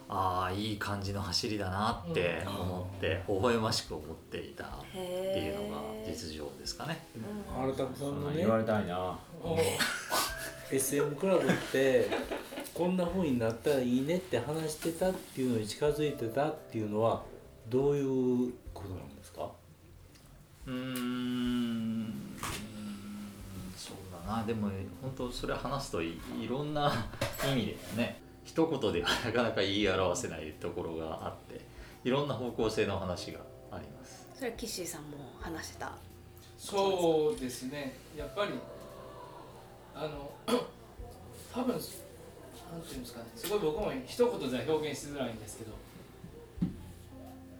[0.08, 7.06] ああいい感じの走りだなって思って、微笑ましく思っていたっていうのが実情ですかね。
[7.56, 8.38] 原田さんのね。
[8.38, 9.18] 言われたいな。
[10.70, 12.10] SM クラブって
[12.74, 17.22] こんな風になったらいいねって話してたっていうのに近づいてたっていうのは
[17.68, 19.11] どういうことなんですか
[20.66, 22.12] うーん
[23.76, 24.44] そうだな。
[24.44, 24.68] でも
[25.02, 26.92] 本当それ話すといいろんな
[27.50, 31.60] 意味でね一言ではなかなか言い表せないところがあって
[32.04, 33.40] いろんな方向性の話が
[33.70, 34.26] あります。
[34.34, 35.92] それはキッシーさんも話してた？
[36.58, 37.96] そうですね。
[38.16, 38.52] やっぱり
[39.94, 40.32] あの
[41.54, 43.26] 多分なんていうんですかね。
[43.36, 45.72] すごい僕も一言では表現しづらいんですけど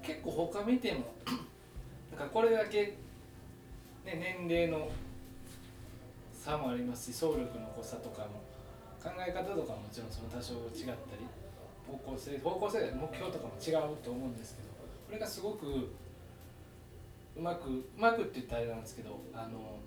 [0.03, 1.05] 結構他見ても
[2.23, 2.99] かこれだけ、
[4.05, 4.89] ね、年齢の
[6.33, 8.43] 差もありますし総力の濃さとかも
[9.03, 11.27] 考え方とかももちろんその多少違ったり
[11.87, 14.69] 方向性方向性目標とかも違うと思うんですけど
[15.07, 15.67] これがすごく
[17.37, 19.79] うまくうまくって言ったらあれなんですけどあの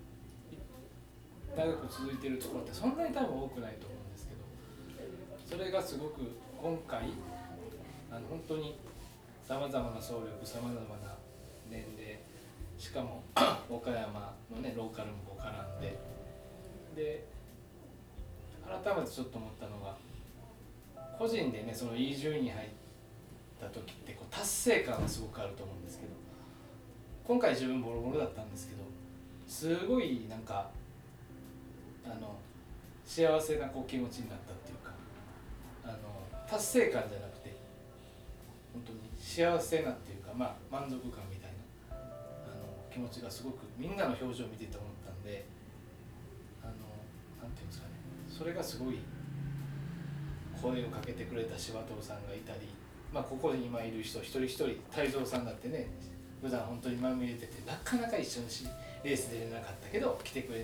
[1.56, 6.20] 長く続いてるところってそんなに多分多くないと思うんですけどそれがすごく
[6.60, 7.12] 今回
[8.10, 8.78] あの本当に
[9.46, 11.05] さまざまな総力さまざまな
[12.86, 13.20] しかも
[13.68, 15.98] 岡山のねローカルもこう絡んで。
[16.94, 17.24] で
[18.64, 19.96] 改めてちょっと思ったのが
[21.18, 22.68] 個人でねそのいい順位に入っ
[23.60, 26.12] た時ってこう達成感がすごくあると思うんですけど
[27.26, 28.82] 今回自分ボロボロだったんですけど
[29.46, 30.70] すごいなんか
[32.04, 32.36] あの
[33.04, 34.92] 幸せなこう気持ちになったっていうか
[35.84, 37.54] あの達成感じゃなくて
[38.72, 41.25] 本当に幸せなっていうかまあ満足感
[42.96, 45.44] 気持ちがすごくみんなの表情を見てて思ったんで
[46.62, 46.72] あの
[47.44, 47.92] なんていうんですかね。
[48.26, 49.00] それがすごい
[50.62, 52.60] 声をかけてくれた柴藤さんがいたり、
[53.12, 55.88] まあ、ここに今いる人一人一人泰造さんだってね
[56.40, 58.66] 普段本当にまみれててなかなか一緒にし
[59.04, 60.60] レース出れなかったけど来てくれ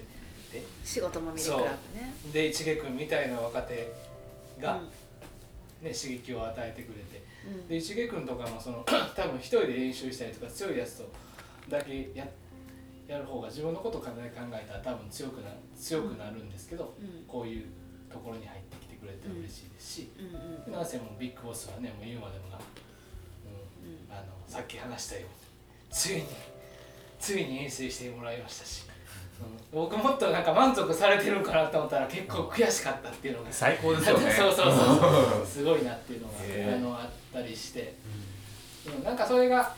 [0.51, 2.15] て仕事も見るクラブね。
[2.33, 3.93] で市毛君みたいな若手
[4.59, 4.81] が、
[5.83, 7.23] ね刺激を与えてくれて。
[7.45, 7.69] うん。
[7.69, 11.11] で市毛君とかもその 多分一人で練習したりとか強いやつと
[11.69, 12.27] だけや
[13.09, 17.25] やる方が自分のことを考え考えたら多分強くな強くなるんですけど、うん。
[17.27, 17.67] こういう
[18.11, 20.27] ところに入ってきてくれて嬉しいですし、うん。
[20.27, 20.29] う
[20.63, 20.65] ん。
[20.65, 22.63] でなんせもうビッグボスはねもう言うまでもなく、
[23.85, 24.09] うん。
[24.11, 25.29] あのさっき話したように
[25.91, 26.23] ついに
[27.19, 28.85] ついに遠征してもらいましたし、
[29.73, 34.31] うん、僕もっとなんか満足されてるんかなと思ったら結構悔しかったっていうのが最高ですよね。
[34.33, 37.95] そうそうそう すごいなっていうのが、あのあったりして、
[38.87, 39.75] うん、なんかそれが、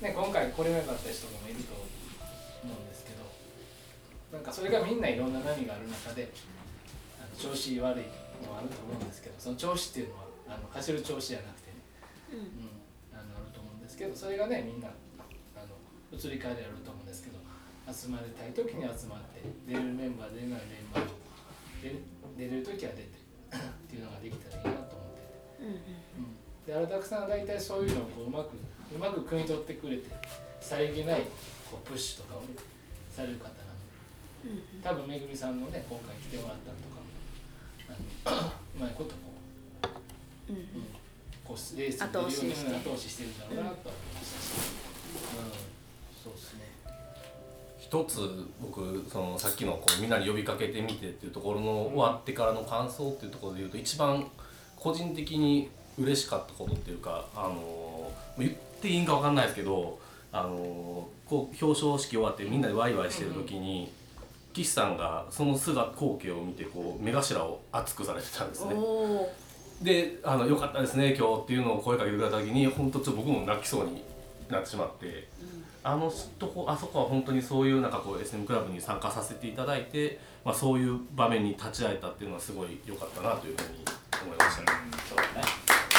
[0.00, 3.24] ね、今回来れなかった人もいると思うんですけど
[4.36, 6.28] なんかそれがみんないろんな波がある中で
[7.16, 8.04] あの調子悪い
[8.44, 11.80] のはあると思うんですけどその調子っていうのはあの走る調子じゃなくてね、
[12.28, 12.38] うん。
[12.38, 12.76] うん、
[13.16, 14.92] あのあると思うんですけどそれがねみんな
[15.56, 15.72] あの
[16.12, 17.40] 移り変わりあると思うんですけど
[17.88, 21.16] 集まりたい時に集まって出るメンバー出ないメンバーも
[21.80, 22.04] 出る
[22.36, 25.64] 出れる時は出てっていうのができたらいいなと思ってて。
[25.64, 26.36] うんうん
[26.66, 28.58] で荒拓さんは大体そういうのをこううまく
[28.94, 30.10] うまく汲み取ってくれて
[30.60, 31.22] さりげない
[31.70, 32.48] こうプッシュとかをね
[33.10, 33.54] される方なの
[34.44, 37.06] でうん多分めぐみさんのね今回来てもらったのとかも
[38.24, 39.16] あのうまいことこ
[40.48, 40.64] う、うんうん、
[41.44, 44.54] こうレースに出るように後押しして後押ししてるんだろうなとは思いましたし、
[45.34, 46.66] うん、そうですね。
[47.78, 48.18] 一つ
[48.60, 54.26] 僕そのさっきのこうみんなに呼びかけてみてっていうところの終わってからの感想っていうところで言うと一番
[54.76, 58.52] 個人的に嬉しかったことっていうかあの言っ
[58.86, 59.98] ていいんか分かんないですけど
[60.32, 63.90] あのこう表彰式終わってみんなでワイワイしてる時に
[64.52, 68.74] 岸さんがその姿光景を見てこう目頭を熱くされてたんですね。
[69.82, 74.02] であの「よかったですね今日」っていうのを声かけてくれた時に本当ちょっと僕も泣きそうに
[74.48, 75.28] なってしまって、
[75.82, 83.84] あのとこあそこは本当にそういうなんかこう SM クラブに参加させていただいて、まあ、そういう場面に立ち会えたっていうのはすごい良かったなというふうに
[84.24, 84.78] 思いましたね。
[85.08, 85.95] そうだね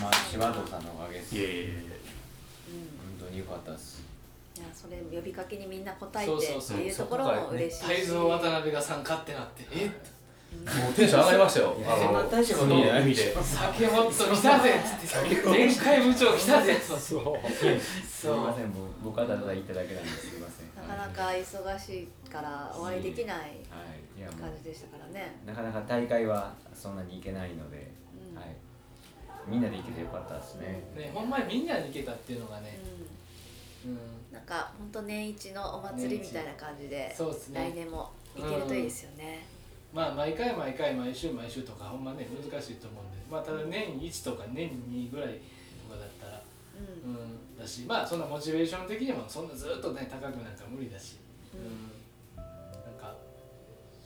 [0.00, 1.98] まあ柴戸さんのおかげですいえいえいえ
[3.18, 4.02] 本当に良かったです。
[4.56, 6.76] いやそれ呼びかけにみんな答えてそうそうそう。
[6.78, 7.86] っていうところも嬉しいし。
[7.86, 9.86] 泰造渡辺が参加ってなってえ
[10.48, 11.76] もうテンション上がりましたよ。
[11.78, 13.36] いやそんな大したこと次ないの意味で。
[13.42, 15.48] 酒もっと来たぜっつって。
[15.48, 17.00] 前回部長来たぜっつって。
[17.00, 20.88] すいませんもう僕はただ言っただけなんですすいません。
[20.88, 23.60] なかなか忙しいからお会いできない
[24.40, 25.38] 感じでしたからね。
[25.44, 27.87] うなかなか大会はそんなに行けないので、
[29.50, 32.78] みんなで行けてよかったですね、ねほんまにみんなに行けたっていうのがね、
[33.84, 33.98] うん、うん。
[34.32, 37.72] なんか本当年一のお祭りみたいな感じでそうですね。
[37.72, 39.46] 来年も行けるといいですよね。
[39.92, 43.16] まあ毎回毎回毎週毎週とかほんまね難しいと思うんで。
[43.30, 45.40] まあただ年1とか年2ぐらい
[45.88, 46.42] とかだったら
[47.06, 47.14] うん。
[47.14, 47.58] うん。
[47.58, 51.16] だしまあそんなモチベーション的にもそんなずっとね高くなんか無理だし。
[51.54, 52.36] うん。
[52.36, 52.46] なん
[53.00, 53.16] か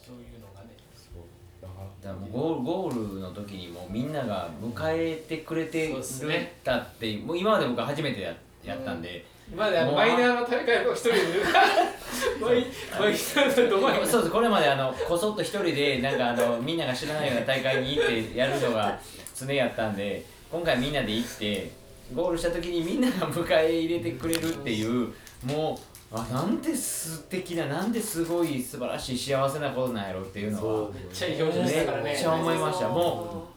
[0.06, 0.76] そういうのがね。
[0.94, 1.24] そう
[1.62, 6.58] だからもうゴールゴールの時にもうみんなが迎えてくれてるっすね。
[6.64, 8.34] だってもう今まで僕は初めてや
[8.64, 11.18] やったんで、今までマイナーの大会を一人で
[12.40, 14.30] マイナーのそうです。
[14.32, 18.98] これまであのこそっと一人でなんかあのみんなが知らないような大会に行ってやるのが
[19.36, 21.70] 常やったんで今回みんなで行って
[22.14, 25.12] ゴールした時にみんなが迎え入れてくれるっていう
[25.44, 32.04] もうあなんて素敵ななんですごい素晴らしい幸せなことなんやろっていうのはめっちゃいい表情してたからね。
[32.04, 32.88] めっちゃ思いました。
[32.88, 33.48] も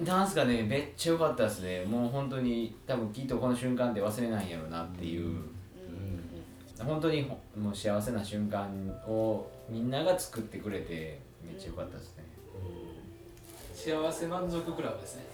[0.00, 0.04] うん。
[0.04, 1.84] なんすかねめっちゃ良かったですね。
[1.84, 5.34] もう本当に多分きっとこの瞬間って忘れないんやろうなっていう、
[6.78, 8.68] 本当にほもう幸せな瞬間
[9.08, 12.24] をみんなが作ってくれてめっちゃ良かったですね、
[13.72, 15.24] 幸せ満足クラブですね。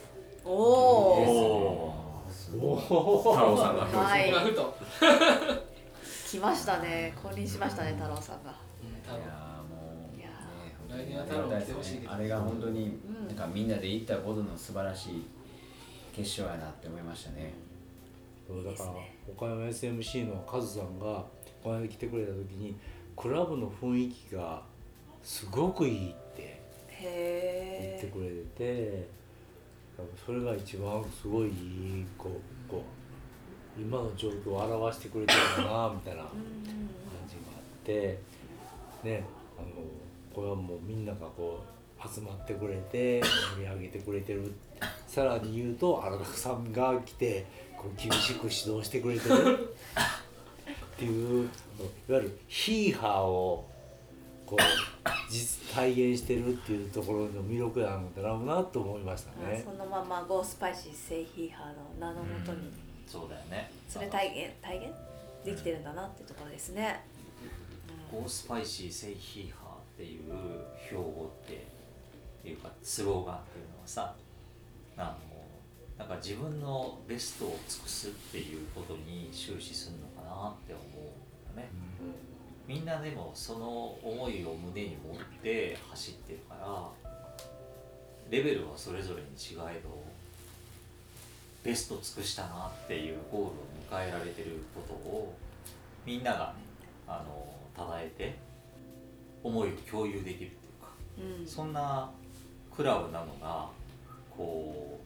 [0.44, 1.94] おお
[2.60, 4.28] おお太郎さんが表示、はい。
[4.28, 4.74] 今ふと
[6.30, 7.12] 来ましたね。
[7.20, 8.54] 降臨しましたね太郎さんが。
[9.04, 13.26] 多分いやーもういやね来年は太郎来てほしいけどあれが本当にうん。
[13.26, 15.26] なんかみんなで行ったことの素晴らしい
[16.14, 17.54] 決勝やなって思いましたね、
[18.46, 18.90] そうだから
[19.32, 21.24] 岡山 SMC のカズさんが
[21.62, 22.76] この間来てくれた時に
[23.16, 24.62] クラブの雰囲気が
[25.22, 26.60] すごくいいって
[27.00, 29.08] 言ってくれてて
[29.96, 32.59] 多分それが一番すごいいいこう
[33.80, 36.30] 今の状況を表してくれてるんだなみたいな感
[37.28, 38.18] じがあって
[39.02, 39.24] ね
[39.58, 39.68] あの
[40.34, 43.22] これはもうみんながこう集まってくれて
[43.56, 44.52] 盛り上げてくれてる。
[45.06, 47.44] さらに言うと荒田さんが来て
[47.76, 49.74] こう厳しく指導してくれてる。
[50.96, 53.66] っていういわゆるヒーハーを
[54.46, 59.64] こう実体現してるっていうところの魅力なんだろうなと思いましたね。
[59.64, 62.70] そのままゴースパイシーセイヒーハーの名のもとに
[63.10, 63.68] そうだよね。
[63.88, 64.86] それ体現体現
[65.44, 67.04] できてるんだなっていうところですね。
[68.12, 70.22] ゴースパイシーセイヒーハーっていう
[70.86, 71.66] 標語って
[72.48, 74.14] いうかスローガンっていうのはさ
[74.96, 75.40] あの
[75.98, 81.70] なんか自分のベストを尽くすっていうことに終始するのかなって思うんだよね、
[82.66, 86.88] みんなでもその思いを胸に持って走ってるから
[88.30, 89.99] レベルはそれぞれに違えど
[91.62, 93.50] ベスト尽くしたなっていうゴールを
[94.00, 95.34] 迎えられてることを
[96.06, 96.64] みんながね
[97.06, 97.46] あの
[97.76, 98.38] 称えて
[99.42, 100.88] 思いを共有できるっていうか
[101.40, 101.46] うん。
[101.46, 102.10] そんな
[102.74, 103.68] クラブなのが
[104.30, 104.98] こ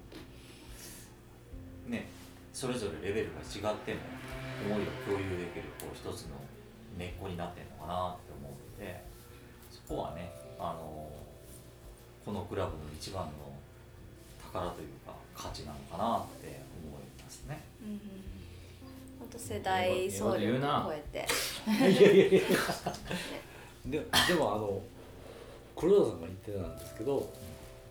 [1.88, 2.08] うね
[2.52, 4.00] それぞれレベルが違っても
[4.66, 6.36] 思いを共有できるこう一つの
[6.96, 9.02] 根っこになってるのかなって思うので
[9.72, 11.10] そこはねあの
[12.24, 13.32] このクラブの一番の
[14.40, 17.60] 宝というか価値なのかなって思いますね。
[17.82, 18.00] うん
[19.18, 21.26] 本当世代総力を超えて。
[21.70, 22.40] いやいやいや。
[23.86, 23.98] で
[24.28, 24.80] でもあの
[25.76, 27.30] 黒田さんが言ってたんですけど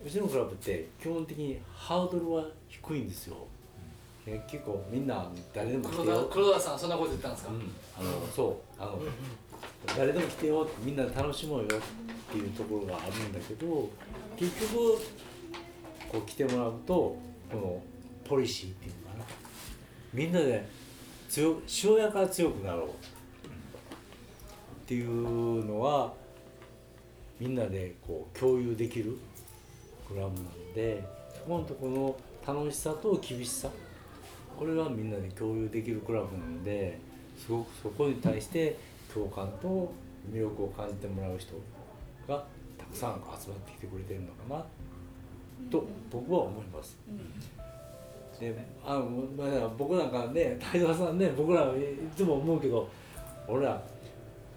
[0.04, 3.36] うちのクラブって基本的にハードルは低いんですよ、
[4.26, 6.02] ね結構みんな誰でも来てよ。
[6.04, 8.82] 黒田黒田さんそんなこと言ったんですか、うん、あのそう。
[8.82, 8.98] あの
[9.96, 13.90] 誰でも来てよみんなで楽しもうよっていうところがあるんだけど
[14.36, 14.98] 結局
[16.10, 17.16] こう来てもらうと
[17.54, 17.82] この
[18.24, 19.24] ポリシーっていうのかな。
[20.12, 20.66] みんなで
[21.28, 22.90] 強塩屋から強くなろうっ
[24.86, 26.12] ていうのは
[27.38, 29.16] みんなでこう共有できる
[30.08, 31.04] クラブなんで
[31.48, 32.16] 本当この
[32.46, 33.70] 楽しさと厳しさ
[34.58, 36.98] これはみんなで共有できるクラブなんで
[37.38, 38.76] すごくそこに対して
[39.12, 39.92] 共感と
[40.30, 41.54] 魅力を感じてもらう人
[42.28, 42.44] が
[42.78, 44.64] たくさん集まってきてくれてるのかな。
[45.70, 46.98] と僕は思います。
[48.40, 48.54] で
[48.84, 49.02] あの
[49.36, 51.66] まあ僕なんかね太蔵さんね僕らい
[52.16, 52.88] つも思うけど
[53.46, 53.80] 俺ら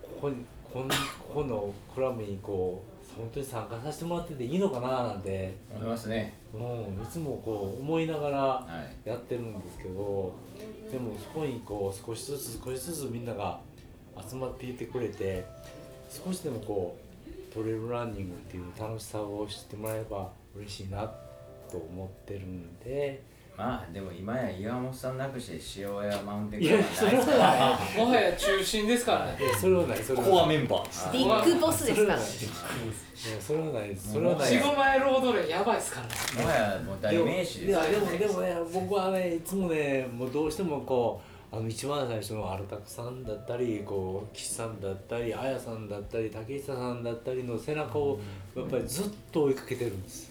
[0.01, 0.95] ここにこんこ
[1.33, 6.35] このクラブにこう本当に参加させてもらってていいのかななんて、思いますね。
[6.53, 8.65] うん、いつもこう思いながらは
[9.05, 9.09] い。
[9.09, 10.33] やってるんですけど
[10.91, 13.59] でもそこにこう少しずつ少しずつみんなが
[14.29, 15.45] 集まっていてくれて
[16.09, 16.97] 少しでもこ
[17.27, 20.29] うトレイルランニングっていう楽しさを知ってもらえば
[20.59, 21.09] 嬉しいな
[21.69, 23.23] と思ってるんで。
[23.57, 28.05] まあでも今や岩本さんなくして塩屋マウンテンいやそれはない。
[28.05, 29.37] もはや中心ですからね。
[29.39, 30.31] いやそれはないそれはない。
[30.31, 31.11] コアメンバー。
[31.11, 34.59] ビッグボスですからそれはないそれはないです。
[34.63, 36.13] 45枚ロードレやばいですからね。
[36.43, 41.19] もはやもう代名詞ですよいやでもでもね僕はねいつもねもうどうしてもこ
[41.51, 48.19] うあの一番最初のアルタクさんだったりこう岸さんだったり綾さんだったり竹下さんだったりの背中を
[48.55, 50.26] やっぱりずっと追いかけてるんです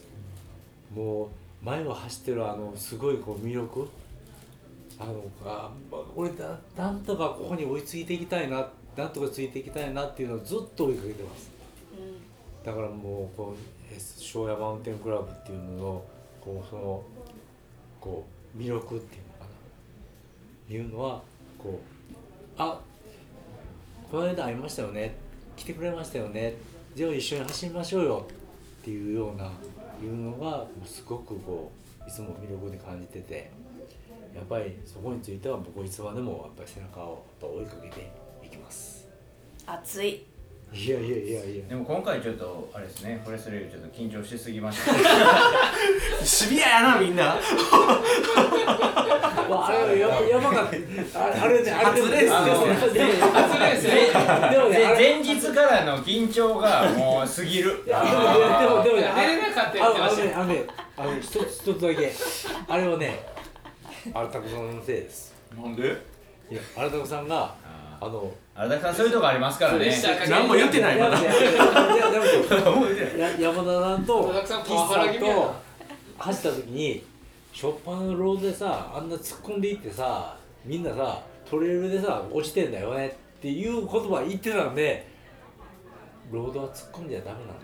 [0.97, 3.89] もう前を走ってるあのすごいこう魅力？
[4.98, 5.70] あのあ
[6.14, 8.66] 俺だなんとかここに追いついていきたいな
[8.97, 11.51] なんとかついていきたいなっていうのをずっと追いかけてます。
[12.64, 16.05] だからもうこうえ庄屋マウンテンクラブっていうのの
[16.40, 17.02] こうその
[18.01, 19.44] こう魅力っていうのか
[20.68, 20.74] な。
[20.74, 21.23] いうのは
[21.59, 22.81] こうあ
[24.10, 25.14] この間会いましたよね。
[25.56, 26.55] 来てくれましたよね。
[26.94, 28.27] じゃあ一緒に走りましょうよ
[28.86, 29.46] っていうような
[30.00, 31.72] いうのがもうすごくこ
[32.06, 33.50] ういつも魅力に感じてて
[34.32, 38.12] やっぱりそこについては僕いつまでもやっぱり背中をやっぱ追いかけて
[38.44, 39.08] いきます。
[39.66, 40.35] 熱い。
[40.72, 41.64] いやいやいやいや。
[41.68, 44.93] でも今回ちょっとあれですねフォレストレールちょっと緊張しすぎました。
[46.24, 47.24] シビアやなみんな。
[49.48, 52.28] わあれやばやばかったあれあれねあれねで。
[52.28, 53.90] も初レースね。
[54.51, 57.84] でもねあれ前日からの緊張がもう過ぎる。
[57.86, 58.16] でもねで
[58.68, 60.30] もでもね寝れなかったって言ってましたよ。
[60.36, 60.64] あのね
[60.97, 62.12] あのねあの一つ一つだけ。
[62.68, 63.24] あれはね
[64.12, 65.34] アルタコさんのせいです。
[65.56, 65.97] なんで？
[66.51, 67.55] いやアルタコさんが
[68.01, 69.94] あの荒田さんそういうとこありますからね。
[70.28, 71.18] 何も言ってないまだ。
[73.38, 75.54] 山田さんと荒田さん岸さんと
[76.18, 77.04] 走った時に
[77.52, 85.06] しょっぱなのロードでさあんな突っ込んでいってさみんなさトレイルでさ落ちてんだよねっていう言葉言ってたんで
[86.30, 87.52] ロードは突っ込んじゃダメなんだ。
[87.52, 87.60] よ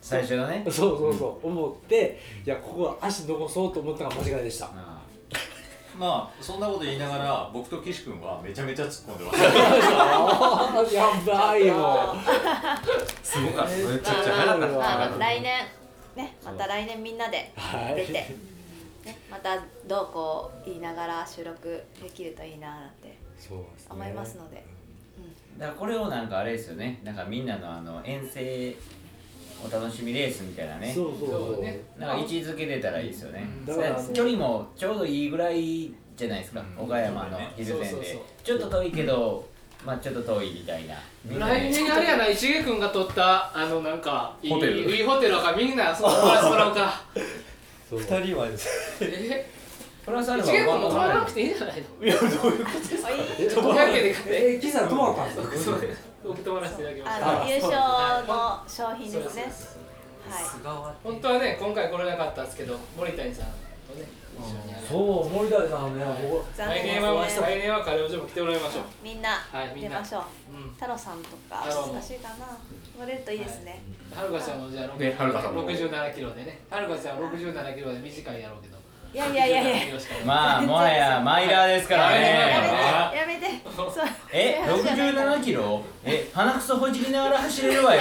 [0.00, 0.64] 最初のね。
[0.66, 4.66] そうそうそう、思っていやここは足伸ばそうと思ったのが間違いでした。
[4.66, 4.91] あ
[5.98, 9.44] まあそんなこと言いながら僕と岸君はめちゃめちゃ突っ込んでました
[10.96, 12.14] やばいよ。
[13.22, 13.76] すごかった。
[13.76, 14.66] めちゃくちゃ早かった。
[14.68, 15.66] まあ来年。
[16.16, 17.94] ねまた来年みんなではい。
[17.96, 18.36] 出て、ね、
[19.30, 23.16] またどうこう言いながら収録できるといいななんて
[23.88, 24.64] 思いますので、
[25.58, 27.00] だからこれをなんかあれですよね。
[27.02, 28.76] なんかみんなのあの遠征
[29.64, 30.92] お楽しみレースみたいなね。
[30.92, 31.54] そうそうそう。
[31.54, 31.80] そうね。
[31.98, 36.84] なんか位置づけれたらいいですよね、だからで距離もちょうどいいぐらいじゃないですか、うん。
[36.84, 38.22] 岡山の蒜山でそうそうそう。
[38.42, 39.48] ちょっと遠いけど、
[39.84, 40.94] まあちょっと遠いみたいな。
[41.38, 44.80] 来で年あれやな石毛君が取ったあのなんかいいホテル。
[44.90, 47.02] いいホテルがみんな その泊まらせてもらおうか。
[47.88, 48.00] そう。
[48.00, 48.68] 二人はです
[49.00, 49.50] え？
[50.04, 51.86] プラスアルファ君も泊まらなくてていいんじゃないの？
[52.02, 55.76] え500円で買ってえキザ泊まったんですか？
[56.24, 59.42] 僕泊まらせていただきましたあの優勝の商品ですね。
[60.28, 60.44] はい。
[61.02, 64.06] 本当はね今回来れなかったんですけど森谷さんとね
[64.38, 64.86] 一緒にやる。
[64.86, 66.04] そう森田さんね
[66.56, 68.84] 来年は来年はカレーお嬢も来てもらいましょう。
[69.02, 69.90] みんなはいみんな。
[69.90, 70.22] 出ましょう。
[70.54, 70.70] うん。
[70.74, 72.58] 太郎さんとか難しいかな。
[72.98, 73.80] 乗れるといいですね、
[74.14, 75.66] はるかちゃんもじゃあねはるかさんも。
[75.68, 76.60] 67キロでね。
[76.70, 78.76] はるかちゃんは67キロで短いやろうけど
[79.14, 79.72] いやいやいやいや。
[79.72, 83.12] 67キロしかまあもはやマイラーですからね。
[83.14, 83.62] やめてやめて。
[83.76, 83.92] そう
[84.32, 85.82] えそういう話じゃないから67キロ？
[86.04, 88.00] え鼻くそほじりながら走れるわよ。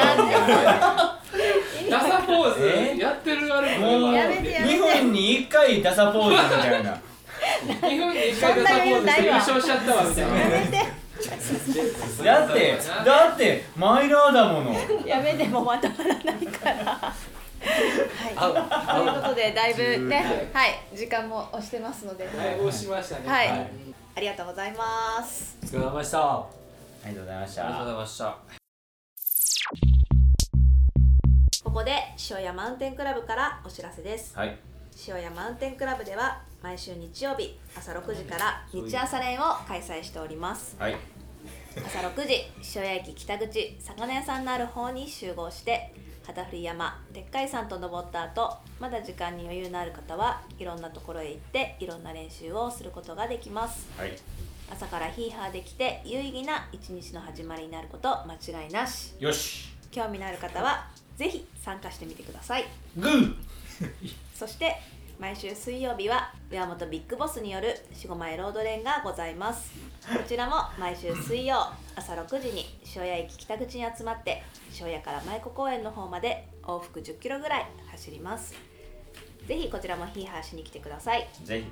[1.90, 2.96] ダサポーえ？
[2.96, 4.74] ズやってるあれもうやめてやめて。
[4.76, 6.98] 2分に1回ダサポーズみたいな。
[7.66, 10.38] 2分に1回ダサポーズして優勝しちゃったわみたいな。
[10.38, 10.78] やめて
[12.24, 14.74] だってだってマイラーだもの。
[15.06, 17.14] やめてもうまとまらないから。
[17.62, 23.28] はい、ということでだいぶね、はい、時間も押してますので、だいぶ押しましたね。
[23.28, 23.50] はい。
[23.86, 25.58] うんありがとうございます。
[25.64, 26.40] お疲れ様でした。
[26.40, 26.48] あ
[27.06, 28.38] りがとうございましありがとうございたました。
[31.64, 31.94] ここで
[32.30, 34.38] 塩屋マウンテンクラブからお知らせです。
[34.38, 34.58] はい。
[35.08, 40.76] 塩屋マウンテンクラブでは毎週日曜日朝6時から日朝練を開催しております。
[40.78, 40.98] はい。
[41.78, 45.94] 朝6時塩屋駅北口魚屋さんのある方に集合して
[46.26, 53.88] 旗振山でっかい山と登った後まだ時間に余裕のある方はいろんなところへ行っていろんな練習をすることができます。
[53.98, 54.12] はい。
[54.72, 59.14] 朝からヒーハーできて有意義な一日の始まりになること間違いなし。
[59.20, 59.70] よし。
[59.92, 60.88] 興味のある方は
[61.18, 62.66] ぜひ参加してみてください。
[62.96, 63.36] グー。
[64.34, 64.78] そして
[65.20, 69.72] 毎週水曜日は岩本ビッグボスによる45枚ロード練がございます。
[70.08, 72.66] こちらも毎週水曜朝6時に
[72.96, 74.44] 塩谷駅北口に集まって
[74.80, 78.54] 塩谷から舞子公園の方まで往復10キロぐらい走ります。
[79.48, 81.28] ぜひこちらもヒーハーしに来てください。
[81.44, 81.66] ぜひ。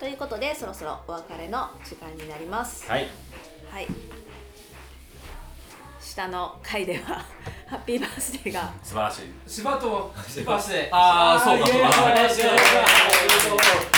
[0.00, 2.88] ということでそろそろお別れの時間になります。
[2.90, 3.06] はい。
[3.70, 3.86] はい。
[6.00, 7.24] 下の階では
[7.68, 8.72] ハッピーバースデーが。
[8.82, 9.22] 素晴らしい。
[9.46, 10.12] 柴と
[10.46, 11.66] バスでああそうか。
[11.66, 12.28] そうかめっ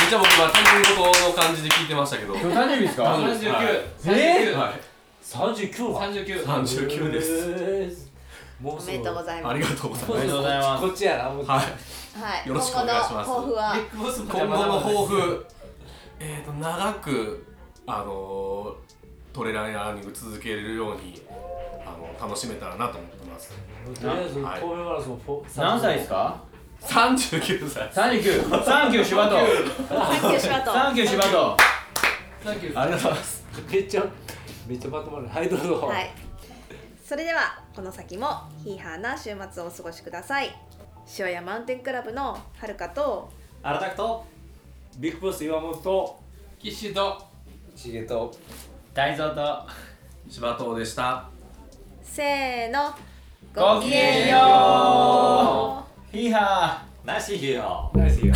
[0.08, 2.34] ちゃ僕は誕生日事の感じで聞いてましたけど。
[2.34, 3.04] 今日誕生日ですか？
[3.16, 4.89] 誕生日39はい
[5.30, 7.22] 39は39 39で
[7.88, 8.10] す。
[8.64, 9.52] おめでとうございます。
[9.52, 10.82] ありがとうございまおめでとうございます。
[10.82, 11.44] こっちやなもう。
[11.44, 11.60] すはい。
[11.60, 11.66] は
[12.44, 12.48] い。
[12.48, 13.30] よろしくお願いします。
[13.30, 13.74] 今後の抱負は？
[13.74, 15.46] ビッグボスも今後の抱負。
[16.18, 17.46] えーと長く
[17.86, 18.74] あの
[19.32, 21.22] トレランやランニング続けれるように
[21.86, 23.52] あの楽しめたらなと思ってます。
[24.00, 26.42] とりあえず神戸はいマラソンフォ何歳ですか
[26.82, 29.36] ？39歳三十九、サンキュー柴戸。
[29.36, 31.56] サンキュー柴戸サンキュー柴戸。
[32.42, 33.44] サンキューありがとうございます。
[33.70, 34.04] めっちゃ
[34.70, 35.26] めっちゃまとまる。
[35.26, 36.10] はいどうぞはい。
[37.04, 38.28] それではこの先も
[38.62, 40.56] ヒーハーな週末をお過ごしください。
[41.18, 43.32] 塩屋マウンテンクラブのはるかと
[43.64, 44.24] 荒拓と
[44.98, 46.20] ビッグボス岩本と
[46.60, 47.20] 岸と
[47.74, 48.32] しげと
[48.94, 49.66] 大蔵と。
[50.28, 51.28] 柴藤でした。
[52.04, 52.94] せーの。
[53.52, 56.16] ごきげんよう。
[56.16, 57.06] ヒーハー。
[57.06, 58.32] なしよナイスよ